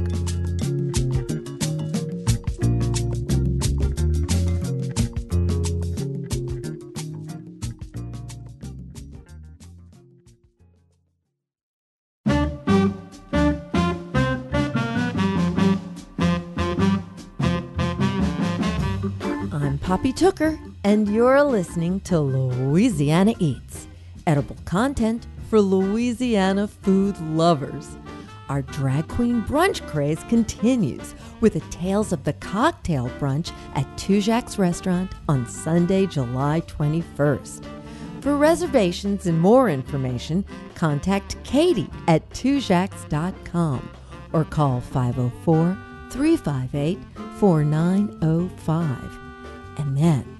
Poppy 19.80 20.12
Tooker, 20.12 20.58
and 20.84 21.08
you're 21.08 21.42
listening 21.42 21.98
to 22.00 22.20
Louisiana 22.20 23.32
Eats, 23.38 23.88
edible 24.26 24.56
content 24.66 25.26
for 25.48 25.58
Louisiana 25.58 26.68
food 26.68 27.18
lovers. 27.20 27.96
Our 28.50 28.60
drag 28.60 29.08
queen 29.08 29.42
brunch 29.44 29.86
craze 29.88 30.22
continues 30.28 31.14
with 31.40 31.54
the 31.54 31.60
tales 31.70 32.12
of 32.12 32.24
the 32.24 32.34
cocktail 32.34 33.08
brunch 33.18 33.50
at 33.74 33.86
Tujague's 33.96 34.58
restaurant 34.58 35.10
on 35.26 35.48
Sunday, 35.48 36.04
July 36.06 36.60
21st. 36.66 37.64
For 38.20 38.36
reservations 38.36 39.26
and 39.26 39.40
more 39.40 39.70
information, 39.70 40.44
contact 40.74 41.42
Katie 41.44 41.88
at 42.08 42.28
tujax.com 42.30 43.88
or 44.34 44.44
call 44.44 44.82
504 44.82 45.78
358 46.10 46.98
4905. 47.38 49.18
And 49.78 49.96
then 49.96 50.33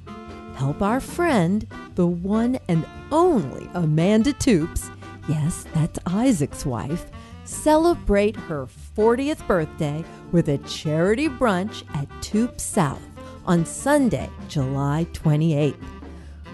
help 0.55 0.83
our 0.83 1.01
friend, 1.01 1.67
the 1.95 2.07
one 2.07 2.59
and 2.69 2.87
only 3.11 3.69
Amanda 3.75 4.33
Toups, 4.33 4.91
yes, 5.29 5.67
that's 5.75 5.99
Isaac's 6.07 6.65
wife, 6.65 7.07
celebrate 7.45 8.37
her 8.37 8.67
40th 8.97 9.47
birthday 9.47 10.05
with 10.33 10.49
a 10.49 10.59
charity 10.59 11.29
brunch 11.29 11.85
at 11.95 12.09
Toups 12.23 12.63
South 12.63 13.03
on 13.47 13.65
Sunday, 13.67 14.31
July 14.49 15.07
28th. 15.13 15.77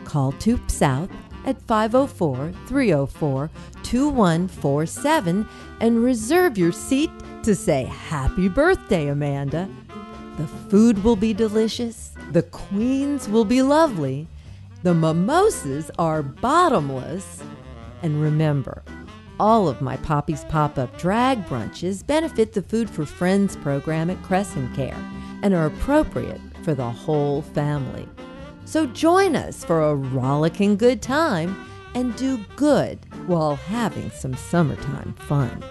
Call 0.04 0.32
Toups 0.32 0.74
South 0.74 1.10
at 1.46 1.60
504 1.62 2.52
304 2.66 3.50
2147 3.82 5.48
and 5.80 6.04
reserve 6.04 6.58
your 6.58 6.72
seat 6.72 7.10
to 7.42 7.54
say 7.54 7.84
happy 7.84 8.48
birthday, 8.48 9.08
Amanda. 9.08 9.68
The 10.36 10.46
food 10.46 11.02
will 11.02 11.16
be 11.16 11.34
delicious, 11.34 12.09
the 12.30 12.42
queens 12.42 13.28
will 13.28 13.44
be 13.44 13.62
lovely, 13.62 14.28
the 14.82 14.94
mimosas 14.94 15.90
are 15.98 16.22
bottomless. 16.22 17.42
And 18.02 18.22
remember, 18.22 18.82
all 19.38 19.68
of 19.68 19.80
my 19.80 19.96
Poppy's 19.98 20.44
Pop 20.44 20.78
Up 20.78 20.96
drag 20.98 21.44
brunches 21.46 22.06
benefit 22.06 22.52
the 22.52 22.62
Food 22.62 22.88
for 22.88 23.04
Friends 23.04 23.56
program 23.56 24.10
at 24.10 24.22
Crescent 24.22 24.74
Care 24.74 24.96
and 25.42 25.54
are 25.54 25.66
appropriate 25.66 26.40
for 26.62 26.74
the 26.74 26.90
whole 26.90 27.42
family. 27.42 28.08
So 28.64 28.86
join 28.86 29.34
us 29.34 29.64
for 29.64 29.82
a 29.82 29.94
rollicking 29.94 30.76
good 30.76 31.02
time 31.02 31.66
and 31.94 32.14
do 32.16 32.38
good 32.56 32.98
while 33.26 33.56
having 33.56 34.10
some 34.10 34.34
summertime 34.34 35.14
fun. 35.14 35.64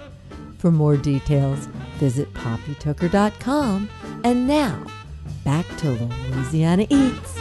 For 0.58 0.72
more 0.72 0.98
details, 0.98 1.68
visit 1.98 2.34
poppytooker.com. 2.34 3.90
And 4.26 4.48
now, 4.48 4.86
back 5.44 5.66
to 5.78 5.92
Louisiana 5.92 6.86
Eats. 6.90 7.36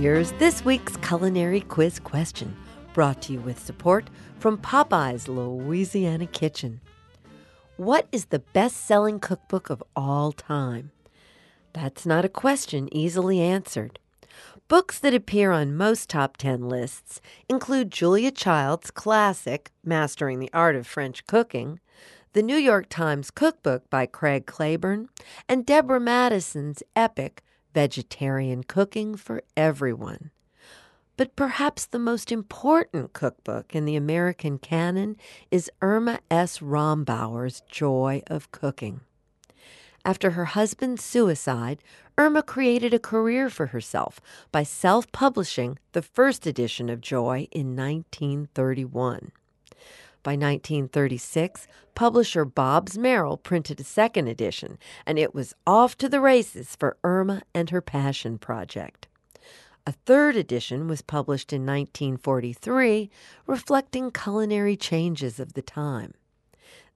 Here's 0.00 0.32
this 0.32 0.64
week's 0.64 0.96
culinary 0.96 1.60
quiz 1.60 1.98
question, 1.98 2.56
brought 2.94 3.22
to 3.22 3.34
you 3.34 3.40
with 3.40 3.58
support 3.58 4.08
from 4.38 4.58
Popeye's 4.58 5.28
Louisiana 5.28 6.26
Kitchen. 6.26 6.80
What 7.76 8.06
is 8.10 8.26
the 8.26 8.38
best 8.38 8.76
selling 8.86 9.20
cookbook 9.20 9.70
of 9.70 9.82
all 9.94 10.32
time? 10.32 10.90
That's 11.72 12.04
not 12.04 12.24
a 12.24 12.28
question 12.28 12.88
easily 12.94 13.40
answered. 13.40 13.98
Books 14.70 15.00
that 15.00 15.12
appear 15.12 15.50
on 15.50 15.76
most 15.76 16.08
top 16.08 16.36
10 16.36 16.68
lists 16.68 17.20
include 17.48 17.90
Julia 17.90 18.30
Child's 18.30 18.92
classic, 18.92 19.72
Mastering 19.82 20.38
the 20.38 20.48
Art 20.52 20.76
of 20.76 20.86
French 20.86 21.26
Cooking, 21.26 21.80
the 22.34 22.42
New 22.44 22.56
York 22.56 22.88
Times 22.88 23.32
Cookbook 23.32 23.90
by 23.90 24.06
Craig 24.06 24.46
Claiborne, 24.46 25.08
and 25.48 25.66
Deborah 25.66 25.98
Madison's 25.98 26.84
epic, 26.94 27.42
Vegetarian 27.74 28.62
Cooking 28.62 29.16
for 29.16 29.42
Everyone. 29.56 30.30
But 31.16 31.34
perhaps 31.34 31.84
the 31.84 31.98
most 31.98 32.30
important 32.30 33.12
cookbook 33.12 33.74
in 33.74 33.86
the 33.86 33.96
American 33.96 34.56
canon 34.58 35.16
is 35.50 35.68
Irma 35.82 36.20
S. 36.30 36.60
Rombauer's 36.60 37.62
Joy 37.62 38.22
of 38.28 38.52
Cooking. 38.52 39.00
After 40.04 40.30
her 40.30 40.46
husband's 40.46 41.04
suicide, 41.04 41.82
Irma 42.16 42.42
created 42.42 42.94
a 42.94 42.98
career 42.98 43.50
for 43.50 43.66
herself 43.66 44.20
by 44.50 44.62
self 44.62 45.10
publishing 45.12 45.78
the 45.92 46.02
first 46.02 46.46
edition 46.46 46.88
of 46.88 47.00
Joy 47.00 47.48
in 47.50 47.76
1931. 47.76 49.32
By 50.22 50.32
1936, 50.32 51.66
publisher 51.94 52.44
Bobbs 52.44 52.98
Merrill 52.98 53.38
printed 53.38 53.80
a 53.80 53.84
second 53.84 54.28
edition, 54.28 54.78
and 55.06 55.18
it 55.18 55.34
was 55.34 55.54
off 55.66 55.96
to 55.98 56.08
the 56.10 56.20
races 56.20 56.76
for 56.76 56.98
Irma 57.02 57.42
and 57.54 57.70
her 57.70 57.80
passion 57.80 58.36
project. 58.36 59.08
A 59.86 59.92
third 59.92 60.36
edition 60.36 60.88
was 60.88 61.00
published 61.00 61.54
in 61.54 61.62
1943, 61.62 63.10
reflecting 63.46 64.10
culinary 64.10 64.76
changes 64.76 65.40
of 65.40 65.54
the 65.54 65.62
time. 65.62 66.12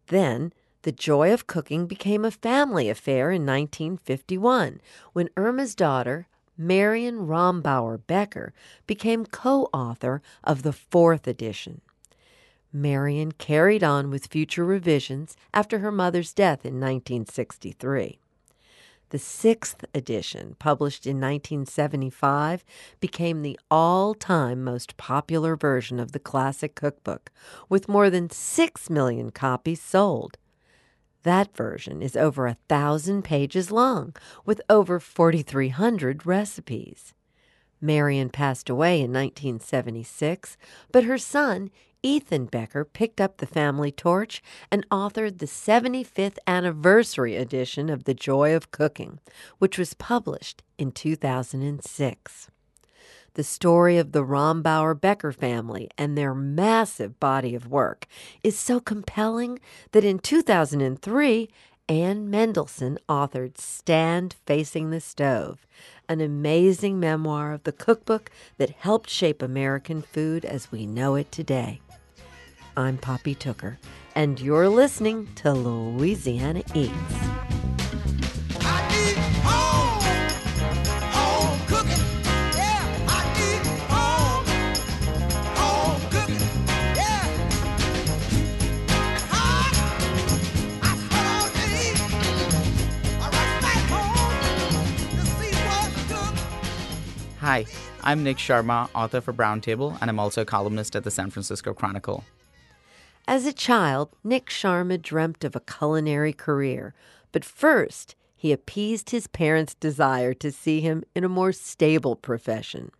Then, 0.09 0.53
the 0.85 0.93
joy 0.93 1.33
of 1.33 1.47
cooking 1.47 1.87
became 1.87 2.25
a 2.25 2.31
family 2.31 2.91
affair 2.91 3.31
in 3.31 3.43
1951 3.43 4.83
when 5.15 5.31
Irma's 5.35 5.75
daughter, 5.75 6.29
Marion 6.59 7.27
Rombauer 7.27 7.99
Becker, 8.07 8.53
became 8.87 9.25
co 9.25 9.71
author 9.73 10.21
of 10.45 10.63
the 10.63 10.75
fourth 10.75 11.27
edition. 11.27 11.81
Marion 12.71 13.33
carried 13.33 13.83
on 13.83 14.11
with 14.11 14.27
future 14.27 14.65
revisions 14.65 15.37
after 15.55 15.79
her 15.79 15.91
mother's 15.91 16.35
death 16.35 16.67
in 16.67 16.75
1963. 16.75 18.19
The 19.09 19.19
sixth 19.19 19.87
edition, 19.95 20.57
published 20.59 21.07
in 21.07 21.17
1975, 21.17 22.63
became 23.01 23.41
the 23.41 23.59
all 23.71 24.13
time 24.13 24.63
most 24.63 24.99
popular 24.99 25.57
version 25.57 25.99
of 25.99 26.13
the 26.13 26.19
classic 26.19 26.75
cookbook, 26.75 27.31
with 27.71 27.89
more 27.89 28.11
than 28.11 28.29
6 28.29 28.91
million 28.91 29.31
copies 29.31 29.81
sold. 29.81 30.37
That 31.25 31.57
version 31.57 32.03
is 32.03 32.17
over 32.17 32.47
a 32.47 32.59
thousand 32.69 33.23
pages 33.23 33.71
long, 33.71 34.15
with 34.45 34.61
over 34.69 35.01
4,300 35.01 36.25
recipes. 36.27 37.15
Marion 37.81 38.29
passed 38.29 38.69
away 38.71 38.97
in 38.97 39.13
1976, 39.13 40.57
but 40.93 41.05
her 41.05 41.19
son, 41.19 41.71
Ethan 42.03 42.47
Becker, 42.47 42.85
picked 42.85 43.23
up 43.23 43.39
the 43.39 43.47
family 43.47 43.91
torch 43.91 44.43
and 44.71 44.89
authored 44.91 45.39
the 45.39 45.47
75th 45.47 46.37
anniversary 46.47 47.37
edition 47.37 47.89
of 47.89 48.05
The 48.05 48.15
Joy 48.15 48.55
of 48.55 48.71
Cooking, 48.71 49.19
which 49.59 49.79
was 49.79 49.95
published 49.95 50.63
in 50.77 50.93
2006. 50.93 52.51
The 53.35 53.43
story 53.43 53.99
of 53.99 54.13
the 54.13 54.25
Rombauer 54.25 55.01
Becker 55.01 55.33
family 55.33 55.91
and 55.99 56.17
their 56.17 56.35
massive 56.35 57.19
body 57.19 57.57
of 57.57 57.67
work 57.67 58.07
is 58.45 58.57
so 58.57 58.79
compelling 58.79 59.59
that 59.91 60.05
in 60.05 60.21
2003, 60.21 61.49
Anne 61.89 62.29
Mendelson 62.31 62.97
authored 63.09 63.59
Stand 63.59 64.37
Facing 64.47 64.91
the 64.91 65.01
Stove, 65.01 65.67
an 66.09 66.21
amazing 66.21 67.01
memoir 67.01 67.53
of 67.53 67.65
the 67.65 67.73
cookbook 67.73 68.31
that 68.57 68.71
helped 68.71 69.11
shape 69.11 69.43
American 69.43 70.01
food 70.01 70.45
as 70.45 70.71
we 70.71 70.87
know 70.87 71.17
it 71.17 71.33
today. 71.33 71.81
I'm 72.77 72.99
Poppy 72.99 73.35
Tooker, 73.35 73.79
and 74.15 74.41
you're 74.41 74.69
listening 74.69 75.29
to 75.37 75.53
Louisiana 75.53 76.63
Eats. 76.73 77.74
Hi, 97.45 97.67
I'm 98.03 98.25
Nik 98.25 98.39
Sharma, 98.39 98.89
author 98.95 99.21
for 99.21 99.33
Brown 99.33 99.61
Table, 99.61 99.99
and 100.01 100.09
I'm 100.09 100.19
also 100.19 100.41
a 100.41 100.47
columnist 100.47 100.97
at 100.97 101.05
the 101.05 101.11
San 101.11 101.29
Francisco 101.29 101.75
Chronicle. 101.75 102.25
As 103.29 103.45
a 103.45 103.53
child, 103.53 104.09
Nik 104.25 104.49
Sharma 104.49 104.97
dreamt 104.97 105.45
of 105.45 105.55
a 105.55 105.61
culinary 105.61 106.33
career, 106.33 106.95
but 107.33 107.45
first 107.45 108.15
he 108.35 108.51
appeased 108.51 109.11
his 109.11 109.27
parents' 109.27 109.75
desire 109.75 110.33
to 110.33 110.51
see 110.51 110.81
him 110.81 111.05
in 111.15 111.23
a 111.23 111.29
more 111.29 111.53
stable 111.53 112.17
profession. 112.17 112.91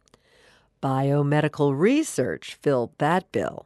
Biomedical 0.83 1.73
research 1.75 2.59
filled 2.61 2.91
that 2.99 3.33
bill. 3.33 3.65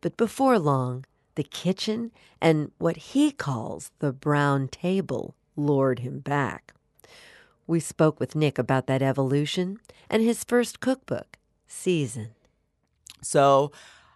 But 0.00 0.16
before 0.16 0.60
long, 0.60 1.06
the 1.34 1.42
kitchen 1.42 2.12
and 2.40 2.70
what 2.78 2.98
he 2.98 3.32
calls 3.32 3.90
the 3.98 4.12
brown 4.12 4.68
table 4.68 5.34
lured 5.56 5.98
him 5.98 6.20
back. 6.20 6.72
We 7.66 7.80
spoke 7.80 8.20
with 8.20 8.34
Nik 8.34 8.58
about 8.58 8.86
that 8.86 9.02
evolution 9.02 9.78
and 10.10 10.22
his 10.22 10.44
first 10.44 10.80
cookbook, 10.80 11.38
Season. 11.66 12.30
So 13.22 13.72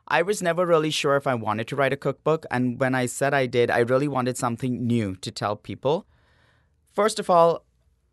I 0.07 0.23
was 0.23 0.43
never 0.43 0.67
really 0.67 0.91
sure 0.91 1.17
if 1.17 1.27
I 1.27 1.35
wanted 1.35 1.67
to 1.69 1.77
write 1.77 1.93
a 1.93 1.97
cookbook. 1.97 2.45
And 2.51 2.79
when 2.79 2.95
I 2.95 3.07
said 3.07 3.33
I 3.33 3.47
did, 3.47 3.71
I 3.71 3.79
really 3.79 4.09
wanted 4.09 4.37
something 4.37 4.87
new 4.87 5.17
to 5.17 5.31
tell 5.31 5.57
people. 5.57 6.07
First 6.95 7.19
of 7.19 7.31
all, 7.31 7.65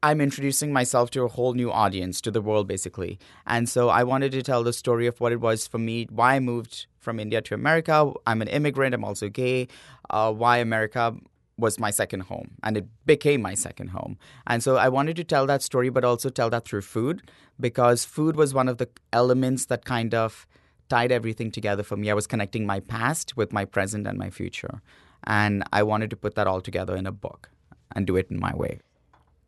I'm 0.02 0.22
introducing 0.22 0.72
myself 0.72 1.10
to 1.12 1.24
a 1.24 1.28
whole 1.28 1.54
new 1.54 1.72
audience, 1.72 2.22
to 2.22 2.32
the 2.32 2.42
world 2.42 2.68
basically. 2.68 3.18
And 3.48 3.68
so 3.68 3.90
I 3.90 4.04
wanted 4.04 4.32
to 4.34 4.44
tell 4.44 4.64
the 4.64 4.72
story 4.72 5.08
of 5.08 5.20
what 5.20 5.32
it 5.32 5.42
was 5.42 5.68
for 5.68 5.80
me, 5.80 6.08
why 6.12 6.36
I 6.36 6.40
moved 6.40 6.86
from 7.00 7.20
India 7.20 7.42
to 7.42 7.56
America. 7.56 8.12
I'm 8.26 8.42
an 8.42 8.48
immigrant, 8.48 8.94
I'm 8.94 9.04
also 9.04 9.30
gay, 9.30 9.68
uh, 10.10 10.32
why 10.32 10.58
America 10.58 11.16
was 11.58 11.80
my 11.80 11.90
second 11.90 12.22
home 12.22 12.52
and 12.64 12.78
it 12.78 12.86
became 13.06 13.42
my 13.42 13.54
second 13.54 13.90
home. 13.90 14.18
And 14.48 14.62
so 14.62 14.76
I 14.78 14.90
wanted 14.90 15.16
to 15.18 15.24
tell 15.24 15.46
that 15.48 15.62
story, 15.62 15.90
but 15.90 16.04
also 16.04 16.30
tell 16.30 16.50
that 16.50 16.66
through 16.66 16.82
food 16.82 17.30
because 17.60 18.04
food 18.04 18.36
was 18.36 18.54
one 18.54 18.68
of 18.68 18.78
the 18.78 18.90
elements 19.14 19.66
that 19.68 19.86
kind 19.86 20.14
of 20.14 20.46
tied 20.90 21.12
everything 21.12 21.52
together 21.52 21.84
for 21.84 21.98
me. 21.98 22.10
I 22.10 22.14
was 22.14 22.28
connecting 22.28 22.66
my 22.66 22.80
past 22.80 23.38
with 23.38 23.54
my 23.54 23.66
present 23.66 24.06
and 24.06 24.18
my 24.18 24.30
future. 24.30 24.82
And 25.26 25.64
I 25.72 25.84
wanted 25.84 26.10
to 26.12 26.16
put 26.16 26.36
that 26.36 26.46
all 26.46 26.62
together 26.62 26.96
in 26.96 27.08
a 27.08 27.12
book 27.12 27.50
and 27.96 28.06
do 28.06 28.16
it 28.16 28.30
in 28.30 28.40
my 28.40 28.54
way. 28.54 28.80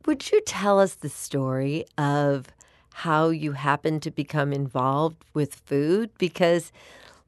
Would 0.05 0.31
you 0.31 0.41
tell 0.41 0.79
us 0.79 0.95
the 0.95 1.09
story 1.09 1.85
of 1.97 2.45
how 2.93 3.29
you 3.29 3.51
happened 3.51 4.01
to 4.03 4.11
become 4.11 4.53
involved 4.53 5.23
with 5.33 5.55
food? 5.55 6.09
Because 6.17 6.71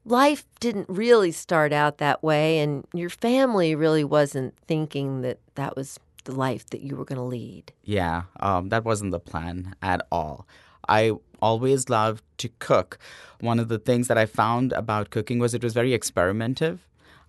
life 0.04 0.44
didn't 0.60 0.88
really 0.88 1.32
start 1.32 1.72
out 1.72 1.98
that 1.98 2.22
way, 2.22 2.58
and 2.58 2.86
your 2.94 3.10
family 3.10 3.74
really 3.74 4.04
wasn't 4.04 4.54
thinking 4.66 5.22
that 5.22 5.38
that 5.54 5.76
was 5.76 5.98
the 6.24 6.32
life 6.32 6.68
that 6.70 6.82
you 6.82 6.96
were 6.96 7.04
going 7.04 7.18
to 7.18 7.24
lead. 7.24 7.72
Yeah, 7.84 8.22
um, 8.40 8.68
that 8.68 8.84
wasn't 8.84 9.12
the 9.12 9.20
plan 9.20 9.74
at 9.82 10.06
all. 10.10 10.46
I 10.88 11.12
always 11.40 11.88
loved 11.88 12.22
to 12.38 12.48
cook. 12.58 12.98
One 13.40 13.58
of 13.58 13.68
the 13.68 13.78
things 13.78 14.08
that 14.08 14.18
I 14.18 14.26
found 14.26 14.72
about 14.72 15.10
cooking 15.10 15.38
was 15.38 15.54
it 15.54 15.62
was 15.62 15.72
very 15.72 15.90
experimentative. 15.90 16.78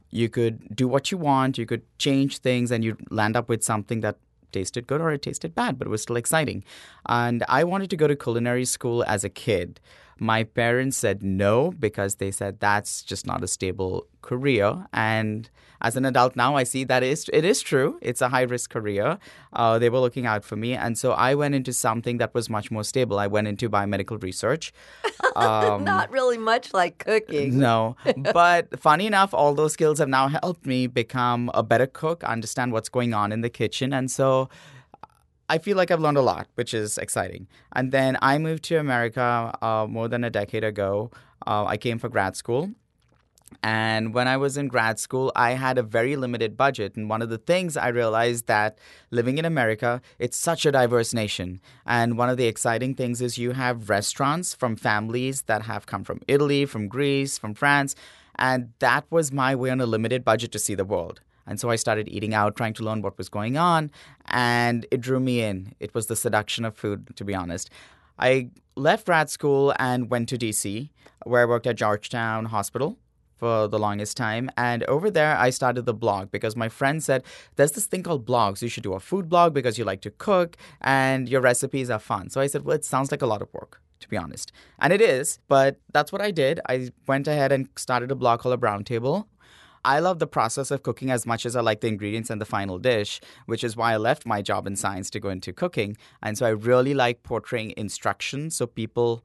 You 0.09 0.27
could 0.27 0.75
do 0.75 0.87
what 0.87 1.11
you 1.11 1.17
want, 1.17 1.57
you 1.57 1.65
could 1.65 1.83
change 1.97 2.39
things, 2.39 2.71
and 2.71 2.83
you'd 2.83 3.11
land 3.11 3.37
up 3.37 3.47
with 3.47 3.63
something 3.63 4.01
that 4.01 4.17
tasted 4.51 4.87
good 4.87 4.99
or 4.99 5.11
it 5.11 5.21
tasted 5.21 5.55
bad, 5.55 5.77
but 5.79 5.87
it 5.87 5.89
was 5.89 6.01
still 6.01 6.17
exciting. 6.17 6.63
And 7.07 7.43
I 7.47 7.63
wanted 7.63 7.89
to 7.91 7.95
go 7.95 8.07
to 8.07 8.15
culinary 8.15 8.65
school 8.65 9.03
as 9.05 9.23
a 9.23 9.29
kid. 9.29 9.79
My 10.21 10.43
parents 10.43 10.97
said 10.97 11.23
no 11.23 11.71
because 11.71 12.15
they 12.15 12.29
said 12.29 12.59
that's 12.59 13.01
just 13.01 13.25
not 13.25 13.43
a 13.43 13.47
stable 13.47 14.05
career. 14.21 14.85
And 14.93 15.49
as 15.81 15.95
an 15.95 16.05
adult 16.05 16.35
now, 16.35 16.55
I 16.55 16.63
see 16.63 16.83
that 16.83 17.01
is 17.01 17.27
it 17.33 17.43
is 17.43 17.59
true. 17.59 17.97
It's 18.03 18.21
a 18.21 18.29
high 18.29 18.43
risk 18.43 18.69
career. 18.69 19.17
Uh, 19.51 19.79
they 19.79 19.89
were 19.89 19.97
looking 19.97 20.27
out 20.27 20.43
for 20.43 20.55
me, 20.55 20.73
and 20.73 20.95
so 20.95 21.13
I 21.13 21.33
went 21.33 21.55
into 21.55 21.73
something 21.73 22.19
that 22.19 22.35
was 22.35 22.51
much 22.51 22.69
more 22.69 22.83
stable. 22.83 23.17
I 23.17 23.25
went 23.25 23.47
into 23.47 23.67
biomedical 23.67 24.21
research. 24.21 24.71
Um, 25.33 25.85
Not 25.85 26.11
really 26.11 26.37
much 26.37 26.73
like 26.73 26.97
cooking. 27.05 27.57
no, 27.57 27.95
but 28.33 28.77
funny 28.77 29.05
enough, 29.07 29.33
all 29.33 29.53
those 29.55 29.71
skills 29.71 29.97
have 29.99 30.09
now 30.09 30.27
helped 30.27 30.65
me 30.65 30.87
become 30.87 31.49
a 31.53 31.63
better 31.63 31.87
cook, 31.87 32.21
understand 32.25 32.73
what's 32.73 32.89
going 32.89 33.13
on 33.13 33.31
in 33.31 33.39
the 33.39 33.49
kitchen, 33.49 33.93
and 33.93 34.11
so 34.11 34.49
I 35.51 35.57
feel 35.57 35.75
like 35.75 35.91
I've 35.91 35.99
learned 35.99 36.17
a 36.17 36.21
lot, 36.21 36.47
which 36.55 36.73
is 36.73 36.97
exciting. 36.97 37.45
And 37.73 37.91
then 37.91 38.17
I 38.21 38.37
moved 38.37 38.63
to 38.69 38.77
America 38.77 39.53
uh, 39.61 39.85
more 39.85 40.07
than 40.07 40.23
a 40.23 40.29
decade 40.29 40.63
ago. 40.63 41.11
Uh, 41.45 41.65
I 41.65 41.75
came 41.75 41.99
for 41.99 42.07
grad 42.07 42.37
school. 42.37 42.69
And 43.61 44.13
when 44.13 44.29
I 44.29 44.37
was 44.37 44.55
in 44.55 44.69
grad 44.69 44.97
school, 44.97 45.29
I 45.35 45.51
had 45.51 45.77
a 45.77 45.83
very 45.83 46.15
limited 46.15 46.55
budget. 46.55 46.95
And 46.95 47.09
one 47.09 47.21
of 47.21 47.27
the 47.27 47.37
things 47.37 47.75
I 47.75 47.89
realized 47.89 48.47
that 48.47 48.79
living 49.09 49.37
in 49.39 49.43
America, 49.43 50.01
it's 50.19 50.37
such 50.37 50.65
a 50.65 50.71
diverse 50.71 51.13
nation. 51.13 51.59
And 51.85 52.17
one 52.17 52.29
of 52.29 52.37
the 52.37 52.45
exciting 52.45 52.95
things 52.95 53.21
is 53.21 53.37
you 53.37 53.51
have 53.51 53.89
restaurants 53.89 54.53
from 54.53 54.77
families 54.77 55.41
that 55.47 55.63
have 55.63 55.85
come 55.85 56.05
from 56.05 56.21
Italy, 56.29 56.65
from 56.65 56.87
Greece, 56.87 57.37
from 57.37 57.55
France. 57.55 57.93
And 58.35 58.71
that 58.79 59.03
was 59.09 59.33
my 59.33 59.53
way 59.53 59.69
on 59.69 59.81
a 59.81 59.85
limited 59.85 60.23
budget 60.23 60.53
to 60.53 60.59
see 60.59 60.75
the 60.75 60.85
world. 60.85 61.19
And 61.47 61.59
so 61.59 61.69
I 61.69 61.75
started 61.75 62.07
eating 62.09 62.33
out, 62.33 62.55
trying 62.55 62.73
to 62.75 62.83
learn 62.83 63.01
what 63.01 63.17
was 63.17 63.29
going 63.29 63.57
on. 63.57 63.91
And 64.27 64.85
it 64.91 65.01
drew 65.01 65.19
me 65.19 65.41
in. 65.41 65.73
It 65.79 65.93
was 65.93 66.07
the 66.07 66.15
seduction 66.15 66.65
of 66.65 66.75
food, 66.75 67.15
to 67.15 67.25
be 67.25 67.35
honest. 67.35 67.69
I 68.19 68.49
left 68.75 69.05
grad 69.05 69.29
school 69.29 69.73
and 69.79 70.09
went 70.09 70.29
to 70.29 70.37
DC, 70.37 70.89
where 71.25 71.41
I 71.41 71.45
worked 71.45 71.67
at 71.67 71.75
Georgetown 71.75 72.45
Hospital 72.45 72.97
for 73.41 73.67
the 73.67 73.79
longest 73.79 74.15
time. 74.17 74.51
And 74.55 74.83
over 74.83 75.09
there, 75.09 75.35
I 75.35 75.49
started 75.49 75.87
the 75.87 75.95
blog 75.95 76.29
because 76.29 76.55
my 76.55 76.69
friend 76.69 77.03
said, 77.03 77.23
There's 77.55 77.71
this 77.71 77.87
thing 77.87 78.03
called 78.03 78.25
blogs. 78.25 78.61
You 78.61 78.69
should 78.69 78.83
do 78.83 78.93
a 78.93 78.99
food 78.99 79.27
blog 79.29 79.53
because 79.53 79.79
you 79.79 79.83
like 79.83 80.01
to 80.01 80.11
cook 80.11 80.57
and 80.79 81.27
your 81.27 81.41
recipes 81.41 81.89
are 81.89 81.99
fun. 81.99 82.29
So 82.29 82.39
I 82.39 82.47
said, 82.47 82.63
Well, 82.63 82.75
it 82.75 82.85
sounds 82.85 83.09
like 83.11 83.23
a 83.23 83.25
lot 83.25 83.41
of 83.41 83.51
work. 83.51 83.81
To 84.01 84.09
be 84.09 84.17
honest. 84.17 84.51
And 84.79 84.91
it 84.91 84.99
is, 84.99 85.37
but 85.47 85.79
that's 85.93 86.11
what 86.11 86.21
I 86.21 86.31
did. 86.31 86.59
I 86.67 86.89
went 87.05 87.27
ahead 87.27 87.51
and 87.51 87.67
started 87.75 88.09
a 88.11 88.15
blog 88.15 88.39
called 88.39 88.53
A 88.55 88.57
Brown 88.57 88.83
Table. 88.83 89.27
I 89.83 89.99
love 89.99 90.19
the 90.19 90.27
process 90.27 90.71
of 90.71 90.83
cooking 90.83 91.09
as 91.09 91.25
much 91.25 91.45
as 91.45 91.55
I 91.55 91.61
like 91.61 91.81
the 91.81 91.87
ingredients 91.87 92.29
and 92.29 92.39
the 92.39 92.45
final 92.45 92.77
dish, 92.77 93.19
which 93.45 93.63
is 93.63 93.75
why 93.75 93.93
I 93.93 93.97
left 93.97 94.25
my 94.25 94.41
job 94.41 94.67
in 94.67 94.75
science 94.75 95.09
to 95.11 95.19
go 95.19 95.29
into 95.29 95.53
cooking. 95.53 95.97
And 96.21 96.37
so 96.37 96.45
I 96.45 96.49
really 96.49 96.93
like 96.93 97.23
portraying 97.23 97.73
instructions 97.77 98.55
so 98.55 98.67
people 98.67 99.23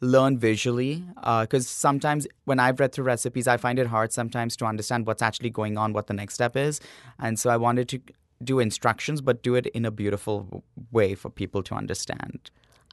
learn 0.00 0.38
visually. 0.38 1.04
Uh, 1.22 1.42
because 1.42 1.68
sometimes 1.68 2.26
when 2.44 2.58
I've 2.58 2.80
read 2.80 2.92
through 2.92 3.04
recipes, 3.04 3.46
I 3.46 3.56
find 3.56 3.78
it 3.78 3.88
hard 3.88 4.12
sometimes 4.12 4.56
to 4.56 4.64
understand 4.64 5.06
what's 5.06 5.22
actually 5.22 5.50
going 5.50 5.76
on, 5.76 5.92
what 5.92 6.06
the 6.06 6.14
next 6.14 6.34
step 6.34 6.56
is. 6.56 6.80
And 7.18 7.38
so 7.38 7.50
I 7.50 7.56
wanted 7.56 7.88
to 7.90 8.00
do 8.42 8.60
instructions, 8.60 9.20
but 9.20 9.42
do 9.42 9.54
it 9.54 9.66
in 9.66 9.84
a 9.84 9.90
beautiful 9.90 10.62
way 10.92 11.14
for 11.14 11.30
people 11.30 11.62
to 11.64 11.74
understand. 11.74 12.50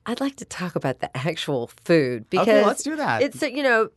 I'd 0.08 0.22
like 0.22 0.36
to 0.38 0.46
talk 0.46 0.76
about 0.76 1.00
the 1.00 1.16
actual 1.18 1.72
food 1.84 2.30
because 2.30 2.48
Okay, 2.48 2.66
let's 2.66 2.84
do 2.84 2.96
that. 2.96 3.22
It's 3.22 3.42
you 3.42 3.64
know, 3.64 3.90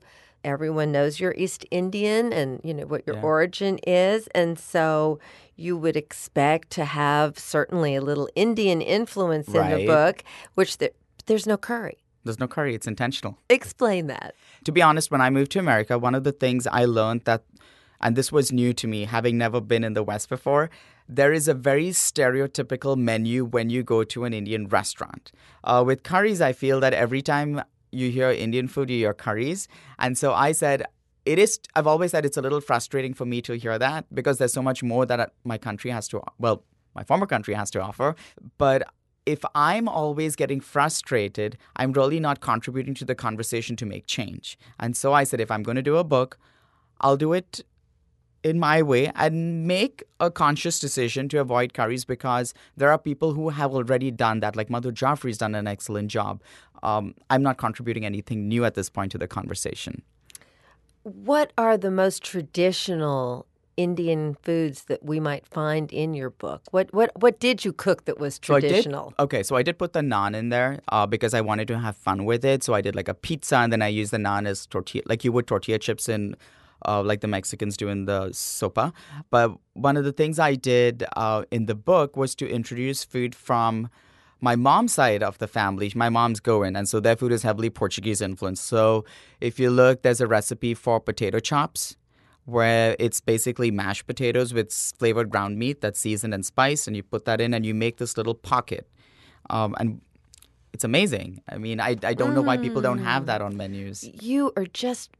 everyone 0.44 0.92
knows 0.92 1.20
you're 1.20 1.34
East 1.36 1.64
Indian 1.70 2.32
and 2.32 2.60
you 2.64 2.72
know 2.74 2.86
what 2.86 3.06
your 3.06 3.16
Yeah. 3.16 3.22
origin 3.22 3.78
is, 3.86 4.28
and 4.34 4.58
so 4.58 5.18
you 5.56 5.76
would 5.76 5.96
expect 5.96 6.70
to 6.70 6.84
have 6.84 7.38
certainly 7.38 7.94
a 7.96 8.00
little 8.00 8.28
Indian 8.34 8.80
influence 8.80 9.48
in 9.48 9.68
the 9.70 9.86
book, 9.86 10.22
which 10.54 10.78
there, 10.78 10.90
there's 11.26 11.46
no 11.46 11.56
curry. 11.56 11.98
There's 12.24 12.38
no 12.38 12.46
curry, 12.48 12.74
it's 12.74 12.86
intentional. 12.86 13.38
Explain 13.48 14.06
that. 14.08 14.34
to 14.64 14.72
be 14.72 14.82
honest, 14.82 15.10
when 15.10 15.20
I 15.20 15.30
moved 15.30 15.50
to 15.52 15.58
America, 15.58 15.98
one 15.98 16.14
of 16.14 16.24
the 16.24 16.32
things 16.32 16.66
I 16.66 16.84
learned 16.84 17.22
that, 17.24 17.44
and 18.00 18.16
this 18.16 18.30
was 18.30 18.52
new 18.52 18.72
to 18.74 18.86
me, 18.86 19.04
having 19.04 19.38
never 19.38 19.60
been 19.60 19.82
in 19.82 19.94
the 19.94 20.02
West 20.02 20.28
before, 20.28 20.68
there 21.08 21.32
is 21.32 21.48
a 21.48 21.54
very 21.54 21.88
stereotypical 21.88 22.96
menu 22.96 23.44
when 23.44 23.70
you 23.70 23.82
go 23.82 24.04
to 24.04 24.24
an 24.24 24.34
Indian 24.34 24.68
restaurant. 24.68 25.32
Uh, 25.64 25.82
with 25.86 26.02
curries, 26.02 26.40
I 26.42 26.52
feel 26.52 26.80
that 26.80 26.92
every 26.92 27.22
time 27.22 27.62
you 27.90 28.10
hear 28.10 28.30
Indian 28.30 28.68
food, 28.68 28.90
you 28.90 28.98
hear 28.98 29.14
curries. 29.14 29.68
And 29.98 30.16
so 30.16 30.32
I 30.32 30.52
said, 30.52 30.84
it 31.24 31.38
is, 31.38 31.60
I've 31.74 31.86
always 31.86 32.12
said 32.12 32.24
it's 32.24 32.36
a 32.36 32.42
little 32.42 32.60
frustrating 32.60 33.12
for 33.14 33.26
me 33.26 33.42
to 33.42 33.54
hear 33.54 33.78
that 33.78 34.06
because 34.14 34.38
there's 34.38 34.52
so 34.52 34.62
much 34.62 34.82
more 34.82 35.04
that 35.06 35.32
my 35.44 35.58
country 35.58 35.90
has 35.90 36.08
to, 36.08 36.22
well, 36.38 36.64
my 36.94 37.04
former 37.04 37.26
country 37.26 37.54
has 37.54 37.70
to 37.72 37.82
offer. 37.82 38.14
But 38.56 38.88
if 39.26 39.44
I'm 39.54 39.88
always 39.88 40.36
getting 40.36 40.60
frustrated, 40.60 41.58
I'm 41.76 41.92
really 41.92 42.18
not 42.18 42.40
contributing 42.40 42.94
to 42.94 43.04
the 43.04 43.14
conversation 43.14 43.76
to 43.76 43.84
make 43.84 44.06
change. 44.06 44.58
And 44.80 44.96
so 44.96 45.12
I 45.12 45.24
said, 45.24 45.40
if 45.40 45.50
I'm 45.50 45.62
going 45.62 45.76
to 45.76 45.82
do 45.82 45.96
a 45.96 46.04
book, 46.04 46.38
I'll 47.02 47.18
do 47.18 47.34
it 47.34 47.60
in 48.44 48.58
my 48.58 48.82
way 48.82 49.10
and 49.14 49.66
make 49.66 50.02
a 50.20 50.30
conscious 50.30 50.78
decision 50.78 51.28
to 51.28 51.38
avoid 51.40 51.74
curries 51.74 52.04
because 52.04 52.54
there 52.76 52.90
are 52.90 52.98
people 52.98 53.32
who 53.34 53.48
have 53.50 53.72
already 53.74 54.10
done 54.10 54.40
that. 54.40 54.54
Like 54.56 54.68
Madhur 54.68 54.92
Jaffrey's 54.94 55.38
done 55.38 55.54
an 55.54 55.66
excellent 55.66 56.08
job. 56.10 56.40
Um, 56.82 57.14
I'm 57.30 57.42
not 57.42 57.58
contributing 57.58 58.04
anything 58.06 58.46
new 58.48 58.64
at 58.64 58.74
this 58.74 58.88
point 58.88 59.10
to 59.12 59.18
the 59.18 59.26
conversation. 59.26 60.02
What 61.02 61.52
are 61.58 61.76
the 61.76 61.90
most 61.90 62.22
traditional 62.22 63.46
Indian 63.76 64.36
foods 64.42 64.84
that 64.84 65.04
we 65.04 65.20
might 65.20 65.46
find 65.46 65.92
in 65.92 66.12
your 66.12 66.30
book? 66.30 66.62
What 66.72 66.92
what 66.92 67.10
what 67.20 67.38
did 67.40 67.64
you 67.64 67.72
cook 67.72 68.04
that 68.06 68.18
was 68.18 68.34
So 68.42 68.54
did- 68.58 68.68
traditional? 68.68 69.14
okay, 69.18 69.42
so 69.44 69.54
I 69.56 69.62
did 69.62 69.78
put 69.78 69.92
the 69.92 70.00
naan 70.00 70.34
in 70.36 70.48
there 70.48 70.80
uh, 70.88 71.06
because 71.06 71.32
I 71.32 71.40
wanted 71.40 71.68
to 71.68 71.78
have 71.78 71.96
fun 71.96 72.24
with 72.24 72.44
it. 72.44 72.64
So 72.64 72.74
I 72.74 72.80
did 72.80 72.96
like 72.96 73.08
a 73.08 73.14
pizza, 73.14 73.56
and 73.58 73.72
then 73.72 73.80
I 73.82 73.88
used 73.88 74.10
the 74.12 74.18
naan 74.18 74.46
as 74.48 74.66
tortilla, 74.66 75.04
like 75.06 75.24
you 75.24 75.30
would 75.32 75.46
tortilla 75.46 75.78
chips 75.78 76.08
in, 76.08 76.34
uh, 76.86 77.02
like 77.02 77.20
the 77.20 77.28
Mexicans 77.28 77.76
do 77.76 77.88
in 77.88 78.04
the 78.04 78.28
sopa. 78.28 78.92
But 79.30 79.52
one 79.74 79.96
of 79.96 80.04
the 80.04 80.12
things 80.12 80.38
I 80.38 80.54
did 80.54 81.04
uh, 81.16 81.44
in 81.50 81.66
the 81.66 81.74
book 81.74 82.16
was 82.16 82.34
to 82.36 82.48
introduce 82.48 83.04
food 83.04 83.34
from 83.34 83.88
my 84.40 84.54
mom's 84.54 84.92
side 84.92 85.22
of 85.22 85.38
the 85.38 85.48
family. 85.48 85.92
My 85.94 86.08
mom's 86.08 86.40
Goan, 86.40 86.76
and 86.76 86.88
so 86.88 87.00
their 87.00 87.16
food 87.16 87.32
is 87.32 87.42
heavily 87.42 87.70
Portuguese 87.70 88.20
influenced. 88.20 88.64
So 88.64 89.04
if 89.40 89.58
you 89.58 89.70
look, 89.70 90.02
there's 90.02 90.20
a 90.20 90.26
recipe 90.26 90.74
for 90.74 91.00
potato 91.00 91.40
chops 91.40 91.96
where 92.44 92.96
it's 92.98 93.20
basically 93.20 93.70
mashed 93.70 94.06
potatoes 94.06 94.54
with 94.54 94.72
flavored 94.72 95.28
ground 95.28 95.58
meat 95.58 95.80
that's 95.80 96.00
seasoned 96.00 96.32
and 96.32 96.46
spiced, 96.46 96.86
and 96.86 96.96
you 96.96 97.02
put 97.02 97.24
that 97.24 97.40
in 97.40 97.52
and 97.52 97.66
you 97.66 97.74
make 97.74 97.98
this 97.98 98.16
little 98.16 98.34
pocket. 98.34 98.88
Um, 99.50 99.74
and 99.78 100.00
it's 100.72 100.84
amazing. 100.84 101.42
I 101.48 101.58
mean, 101.58 101.80
I, 101.80 101.96
I 102.02 102.14
don't 102.14 102.34
know 102.34 102.42
why 102.42 102.56
people 102.56 102.80
don't 102.80 102.98
have 102.98 103.26
that 103.26 103.42
on 103.42 103.56
menus. 103.56 104.08
You 104.22 104.52
are 104.56 104.66
just 104.66 105.10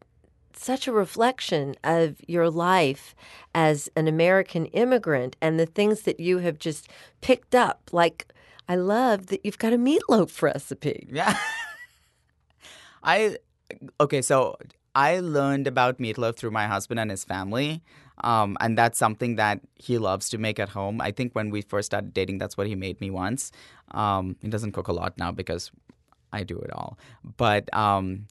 such 0.54 0.86
a 0.86 0.92
reflection 0.92 1.74
of 1.84 2.16
your 2.26 2.50
life 2.50 3.14
as 3.54 3.88
an 3.96 4.08
American 4.08 4.66
immigrant 4.66 5.36
and 5.40 5.58
the 5.58 5.66
things 5.66 6.02
that 6.02 6.20
you 6.20 6.38
have 6.38 6.58
just 6.58 6.88
picked 7.20 7.54
up. 7.54 7.90
Like, 7.92 8.32
I 8.68 8.76
love 8.76 9.26
that 9.26 9.44
you've 9.44 9.58
got 9.58 9.72
a 9.72 9.78
meatloaf 9.78 10.42
recipe. 10.42 11.06
Yeah. 11.10 11.36
I 13.02 13.36
okay, 14.00 14.22
so 14.22 14.56
I 14.94 15.20
learned 15.20 15.66
about 15.66 15.98
meatloaf 15.98 16.36
through 16.36 16.50
my 16.50 16.66
husband 16.66 17.00
and 17.00 17.10
his 17.10 17.24
family. 17.24 17.82
Um, 18.24 18.56
and 18.60 18.76
that's 18.76 18.98
something 18.98 19.36
that 19.36 19.60
he 19.76 19.96
loves 19.96 20.28
to 20.30 20.38
make 20.38 20.58
at 20.58 20.70
home. 20.70 21.00
I 21.00 21.12
think 21.12 21.34
when 21.34 21.50
we 21.50 21.62
first 21.62 21.86
started 21.86 22.12
dating, 22.12 22.38
that's 22.38 22.56
what 22.56 22.66
he 22.66 22.74
made 22.74 23.00
me 23.00 23.10
once. 23.10 23.52
Um, 23.92 24.36
he 24.42 24.48
doesn't 24.48 24.72
cook 24.72 24.88
a 24.88 24.92
lot 24.92 25.16
now 25.18 25.30
because 25.30 25.70
I 26.32 26.42
do 26.42 26.58
it 26.58 26.72
all. 26.72 26.98
But 27.36 27.72
um, 27.74 28.26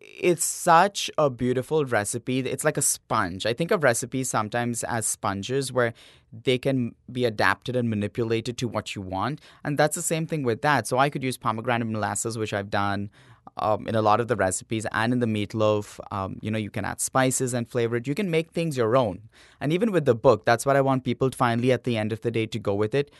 it's 0.00 0.44
such 0.44 1.10
a 1.16 1.30
beautiful 1.30 1.84
recipe. 1.84 2.40
It's 2.40 2.64
like 2.64 2.76
a 2.76 2.82
sponge. 2.82 3.46
I 3.46 3.52
think 3.52 3.70
of 3.70 3.82
recipes 3.82 4.28
sometimes 4.28 4.84
as 4.84 5.06
sponges 5.06 5.72
where 5.72 5.94
they 6.32 6.58
can 6.58 6.94
be 7.10 7.24
adapted 7.24 7.76
and 7.76 7.88
manipulated 7.88 8.58
to 8.58 8.68
what 8.68 8.94
you 8.94 9.02
want. 9.02 9.40
And 9.64 9.78
that's 9.78 9.94
the 9.96 10.02
same 10.02 10.26
thing 10.26 10.42
with 10.42 10.62
that. 10.62 10.86
So 10.86 10.98
I 10.98 11.08
could 11.08 11.22
use 11.22 11.36
pomegranate 11.36 11.88
molasses, 11.88 12.36
which 12.36 12.52
I've 12.52 12.70
done 12.70 13.10
um, 13.56 13.86
in 13.86 13.94
a 13.94 14.02
lot 14.02 14.20
of 14.20 14.28
the 14.28 14.36
recipes 14.36 14.86
and 14.92 15.12
in 15.12 15.20
the 15.20 15.26
meatloaf. 15.26 16.00
Um, 16.10 16.38
you 16.42 16.50
know, 16.50 16.58
you 16.58 16.70
can 16.70 16.84
add 16.84 17.00
spices 17.00 17.54
and 17.54 17.68
flavor 17.68 17.96
it. 17.96 18.06
You 18.06 18.14
can 18.14 18.30
make 18.30 18.50
things 18.50 18.76
your 18.76 18.96
own. 18.96 19.28
And 19.60 19.72
even 19.72 19.92
with 19.92 20.04
the 20.04 20.14
book, 20.14 20.44
that's 20.44 20.66
what 20.66 20.76
I 20.76 20.80
want 20.80 21.04
people 21.04 21.30
to 21.30 21.36
finally 21.36 21.72
at 21.72 21.84
the 21.84 21.96
end 21.96 22.12
of 22.12 22.20
the 22.20 22.30
day 22.30 22.46
to 22.46 22.58
go 22.58 22.74
with 22.74 22.94
it. 22.94 23.10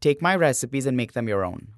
Take 0.00 0.22
my 0.22 0.34
recipes 0.34 0.86
and 0.86 0.96
make 0.96 1.12
them 1.12 1.28
your 1.28 1.44
own. 1.44 1.68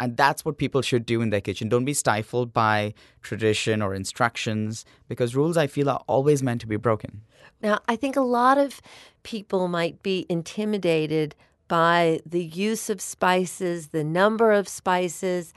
And 0.00 0.16
that's 0.16 0.44
what 0.46 0.56
people 0.56 0.80
should 0.80 1.04
do 1.04 1.20
in 1.20 1.28
their 1.28 1.42
kitchen. 1.42 1.68
Don't 1.68 1.84
be 1.84 1.92
stifled 1.92 2.54
by 2.54 2.94
tradition 3.22 3.82
or 3.82 3.94
instructions 3.94 4.86
because 5.08 5.36
rules, 5.36 5.58
I 5.58 5.66
feel, 5.66 5.90
are 5.90 6.02
always 6.06 6.42
meant 6.42 6.62
to 6.62 6.66
be 6.66 6.76
broken. 6.76 7.20
Now, 7.62 7.80
I 7.86 7.96
think 7.96 8.16
a 8.16 8.22
lot 8.22 8.56
of 8.56 8.80
people 9.22 9.68
might 9.68 10.02
be 10.02 10.24
intimidated 10.30 11.34
by 11.68 12.20
the 12.24 12.42
use 12.42 12.88
of 12.88 13.00
spices, 13.00 13.88
the 13.88 14.02
number 14.02 14.50
of 14.52 14.66
spices, 14.68 15.52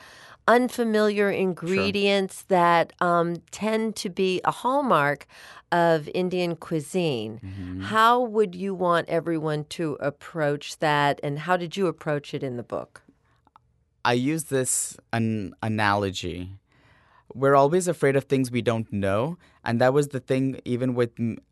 unfamiliar 0.45 1.31
ingredients 1.31 2.43
that 2.49 2.91
um, 2.99 3.37
tend 3.51 3.95
to 3.95 4.09
be 4.09 4.41
a 4.43 4.51
hallmark 4.51 5.25
of 5.71 6.09
Indian 6.13 6.57
cuisine. 6.57 7.79
How 7.83 8.21
would 8.21 8.53
you 8.53 8.75
want 8.75 9.07
everyone 9.09 9.63
to 9.69 9.93
approach 10.01 10.77
that, 10.79 11.19
and 11.23 11.39
how 11.39 11.55
did 11.57 11.77
you 11.77 11.87
approach 11.87 12.33
it 12.33 12.43
in 12.43 12.57
the 12.57 12.63
book? 12.63 13.01
I 14.05 14.13
use 14.13 14.45
this 14.45 14.97
an 15.11 15.55
analogy. 15.61 16.59
We're 17.33 17.55
always 17.55 17.87
afraid 17.87 18.15
of 18.15 18.25
things 18.25 18.51
we 18.51 18.61
don't 18.61 18.91
know, 18.91 19.37
and 19.63 19.81
that 19.81 19.93
was 19.93 20.09
the 20.09 20.19
thing. 20.19 20.59
Even 20.65 20.93
with 20.93 21.11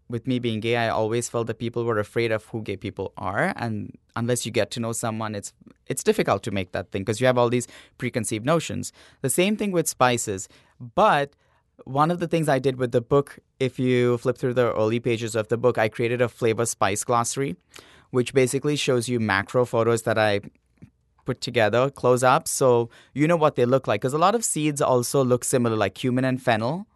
with 0.09 0.27
me 0.27 0.37
being 0.37 0.59
gay, 0.59 0.75
I 0.75 0.89
always 0.89 1.29
felt 1.29 1.47
that 1.47 1.59
people 1.59 1.85
were 1.85 1.97
afraid 1.97 2.31
of 2.31 2.45
who 2.45 2.61
gay 2.61 2.75
people 2.75 3.13
are, 3.17 3.53
and 3.55 3.97
unless 4.15 4.45
you 4.45 4.51
get 4.51 4.69
to 4.71 4.79
know 4.79 4.91
someone, 4.91 5.33
it's 5.33 5.53
it's 5.87 6.03
difficult 6.03 6.43
to 6.43 6.51
make 6.51 6.73
that 6.73 6.91
thing 6.91 7.01
because 7.01 7.19
you 7.19 7.27
have 7.27 7.37
all 7.37 7.49
these 7.49 7.67
preconceived 7.97 8.45
notions. 8.45 8.93
The 9.21 9.29
same 9.29 9.55
thing 9.57 9.71
with 9.71 9.87
spices, 9.87 10.47
but 10.79 11.33
one 11.85 12.11
of 12.11 12.19
the 12.19 12.27
things 12.27 12.47
I 12.47 12.59
did 12.59 12.77
with 12.77 12.91
the 12.91 13.01
book, 13.01 13.39
if 13.59 13.79
you 13.79 14.17
flip 14.19 14.37
through 14.37 14.53
the 14.53 14.73
early 14.73 14.99
pages 14.99 15.35
of 15.35 15.47
the 15.47 15.57
book, 15.57 15.77
I 15.77 15.89
created 15.89 16.21
a 16.21 16.29
flavor 16.29 16.65
spice 16.65 17.03
glossary, 17.03 17.55
which 18.11 18.33
basically 18.33 18.75
shows 18.75 19.09
you 19.09 19.19
macro 19.19 19.65
photos 19.65 20.03
that 20.03 20.19
I 20.19 20.41
put 21.31 21.39
together 21.39 21.89
close 21.89 22.23
up 22.23 22.45
so 22.45 22.89
you 23.13 23.25
know 23.25 23.37
what 23.37 23.55
they 23.55 23.65
look 23.65 23.87
like 23.87 24.01
because 24.01 24.13
a 24.13 24.17
lot 24.27 24.35
of 24.35 24.43
seeds 24.43 24.81
also 24.81 25.23
look 25.23 25.45
similar 25.45 25.77
like 25.77 25.95
cumin 25.95 26.25
and 26.25 26.41
fennel. 26.41 26.87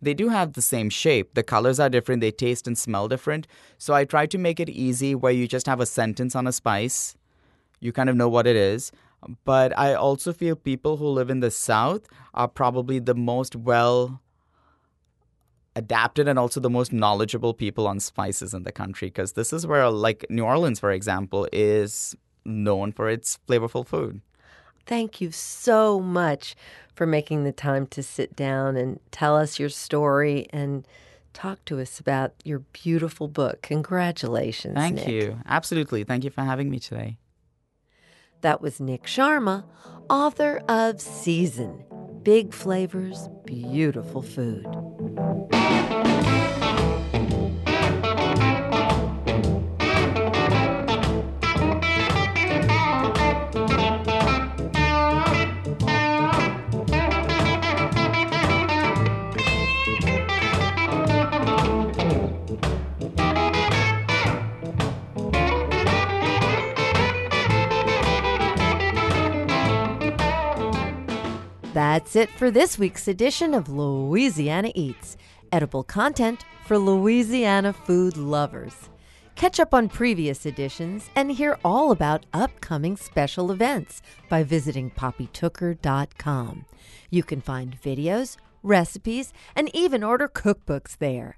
They 0.00 0.14
do 0.14 0.28
have 0.28 0.52
the 0.52 0.62
same 0.62 0.90
shape. 0.90 1.34
The 1.34 1.42
colors 1.42 1.80
are 1.80 1.88
different 1.88 2.20
they 2.20 2.30
taste 2.30 2.68
and 2.68 2.76
smell 2.76 3.08
different. 3.08 3.46
So 3.78 3.94
i 3.94 4.04
try 4.04 4.26
to 4.26 4.38
make 4.46 4.60
it 4.60 4.68
easy 4.68 5.14
where 5.14 5.32
you 5.32 5.48
just 5.48 5.66
have 5.66 5.80
a 5.80 5.86
sentence 5.86 6.36
on 6.36 6.46
a 6.46 6.52
spice. 6.52 7.16
You 7.80 7.92
kind 7.92 8.10
of 8.10 8.16
know 8.16 8.28
what 8.28 8.46
it 8.46 8.56
is. 8.56 8.92
But 9.44 9.76
i 9.86 9.94
also 9.94 10.34
feel 10.34 10.54
people 10.70 10.98
who 10.98 11.08
live 11.18 11.30
in 11.30 11.40
the 11.40 11.50
south 11.50 12.06
are 12.34 12.48
probably 12.62 12.98
the 12.98 13.18
most 13.32 13.56
well 13.56 14.20
adapted 15.82 16.28
and 16.28 16.38
also 16.38 16.60
the 16.60 16.76
most 16.78 16.92
knowledgeable 16.92 17.54
people 17.64 17.86
on 17.86 18.00
spices 18.00 18.52
in 18.52 18.64
the 18.64 18.72
country 18.72 19.08
because 19.08 19.32
this 19.34 19.52
is 19.52 19.66
where 19.66 19.88
like 19.88 20.26
new 20.28 20.44
orleans 20.44 20.80
for 20.80 20.90
example 20.90 21.46
is 21.52 22.16
known 22.48 22.90
for 22.92 23.08
its 23.08 23.38
flavorful 23.46 23.86
food 23.86 24.20
Thank 24.86 25.20
you 25.20 25.30
so 25.30 26.00
much 26.00 26.56
for 26.94 27.04
making 27.06 27.44
the 27.44 27.52
time 27.52 27.86
to 27.88 28.02
sit 28.02 28.34
down 28.34 28.74
and 28.74 28.98
tell 29.10 29.36
us 29.36 29.58
your 29.58 29.68
story 29.68 30.46
and 30.50 30.88
talk 31.34 31.62
to 31.66 31.78
us 31.78 32.00
about 32.00 32.32
your 32.42 32.60
beautiful 32.72 33.28
book. 33.28 33.60
Congratulations. 33.60 34.74
thank 34.74 34.96
Nik. 34.96 35.08
you 35.08 35.38
absolutely 35.46 36.04
thank 36.04 36.24
you 36.24 36.30
for 36.30 36.40
having 36.42 36.70
me 36.70 36.78
today 36.78 37.18
That 38.40 38.62
was 38.62 38.80
Nik 38.80 39.04
Sharma, 39.04 39.64
author 40.08 40.62
of 40.68 41.00
Season 41.00 41.84
Big 42.22 42.52
Flavors, 42.52 43.28
Beautiful 43.44 44.22
Food. 44.22 44.66
That's 71.98 72.14
it 72.14 72.30
for 72.30 72.48
this 72.48 72.78
week's 72.78 73.08
edition 73.08 73.54
of 73.54 73.68
Louisiana 73.68 74.70
Eats, 74.76 75.16
edible 75.50 75.82
content 75.82 76.44
for 76.64 76.78
Louisiana 76.78 77.72
food 77.72 78.16
lovers. 78.16 78.88
Catch 79.34 79.58
up 79.58 79.74
on 79.74 79.88
previous 79.88 80.46
editions 80.46 81.10
and 81.16 81.32
hear 81.32 81.58
all 81.64 81.90
about 81.90 82.24
upcoming 82.32 82.96
special 82.96 83.50
events 83.50 84.00
by 84.28 84.44
visiting 84.44 84.92
poppytooker.com. 84.92 86.66
You 87.10 87.24
can 87.24 87.40
find 87.40 87.82
videos, 87.82 88.36
recipes, 88.62 89.32
and 89.56 89.68
even 89.74 90.04
order 90.04 90.28
cookbooks 90.28 90.96
there. 90.98 91.36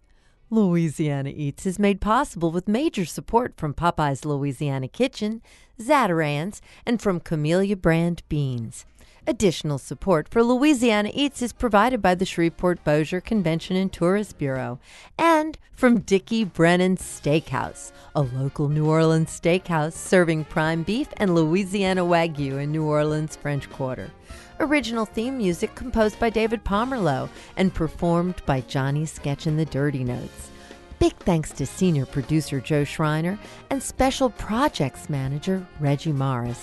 Louisiana 0.50 1.32
Eats 1.34 1.64
is 1.64 1.78
made 1.78 2.02
possible 2.02 2.50
with 2.50 2.68
major 2.68 3.06
support 3.06 3.56
from 3.56 3.72
Popeye's 3.72 4.26
Louisiana 4.26 4.88
Kitchen, 4.88 5.40
Zatarain's, 5.80 6.60
and 6.84 7.00
from 7.00 7.18
Camellia 7.18 7.76
Brand 7.76 8.22
Beans. 8.28 8.84
Additional 9.26 9.78
support 9.78 10.28
for 10.28 10.42
Louisiana 10.42 11.10
Eats 11.12 11.42
is 11.42 11.52
provided 11.52 12.00
by 12.00 12.14
the 12.14 12.24
Shreveport 12.24 12.82
Bossier 12.84 13.20
Convention 13.20 13.76
and 13.76 13.92
Tourist 13.92 14.38
Bureau 14.38 14.78
and 15.18 15.58
from 15.74 16.00
Dickie 16.00 16.44
Brennan 16.44 16.96
Steakhouse, 16.96 17.92
a 18.14 18.22
local 18.22 18.68
New 18.68 18.86
Orleans 18.86 19.28
steakhouse 19.28 19.92
serving 19.92 20.44
prime 20.44 20.82
beef 20.82 21.08
and 21.18 21.34
Louisiana 21.34 22.02
Wagyu 22.02 22.62
in 22.62 22.72
New 22.72 22.84
Orleans 22.84 23.36
French 23.36 23.70
Quarter. 23.70 24.10
Original 24.58 25.06
theme 25.06 25.38
music 25.38 25.74
composed 25.74 26.18
by 26.18 26.30
David 26.30 26.64
Pomerleau 26.64 27.28
and 27.56 27.72
performed 27.72 28.42
by 28.46 28.60
Johnny 28.62 29.06
Sketch 29.06 29.46
and 29.46 29.58
the 29.58 29.64
Dirty 29.64 30.04
Notes. 30.04 30.50
Big 30.98 31.14
thanks 31.16 31.50
to 31.52 31.64
senior 31.64 32.04
producer 32.04 32.60
Joe 32.60 32.84
Schreiner 32.84 33.38
and 33.70 33.82
special 33.82 34.28
projects 34.28 35.08
manager 35.08 35.66
Reggie 35.78 36.12
Morris, 36.12 36.62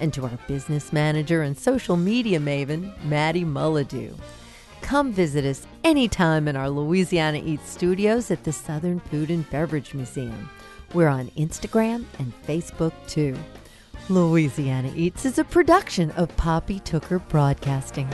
and 0.00 0.12
to 0.14 0.24
our 0.24 0.38
business 0.46 0.92
manager 0.92 1.42
and 1.42 1.56
social 1.56 1.96
media 1.96 2.38
maven 2.38 2.92
Maddie 3.04 3.44
Mullidew. 3.44 4.14
Come 4.80 5.12
visit 5.12 5.44
us 5.44 5.66
anytime 5.82 6.46
in 6.46 6.56
our 6.56 6.68
Louisiana 6.68 7.40
Eats 7.44 7.70
studios 7.70 8.30
at 8.30 8.44
the 8.44 8.52
Southern 8.52 9.00
Food 9.00 9.30
and 9.30 9.48
Beverage 9.50 9.94
Museum. 9.94 10.50
We're 10.92 11.08
on 11.08 11.28
Instagram 11.30 12.04
and 12.18 12.32
Facebook 12.46 12.92
too. 13.08 13.36
Louisiana 14.08 14.92
Eats 14.94 15.24
is 15.24 15.38
a 15.38 15.44
production 15.44 16.10
of 16.12 16.36
Poppy 16.36 16.80
Tooker 16.80 17.18
Broadcasting. 17.28 18.08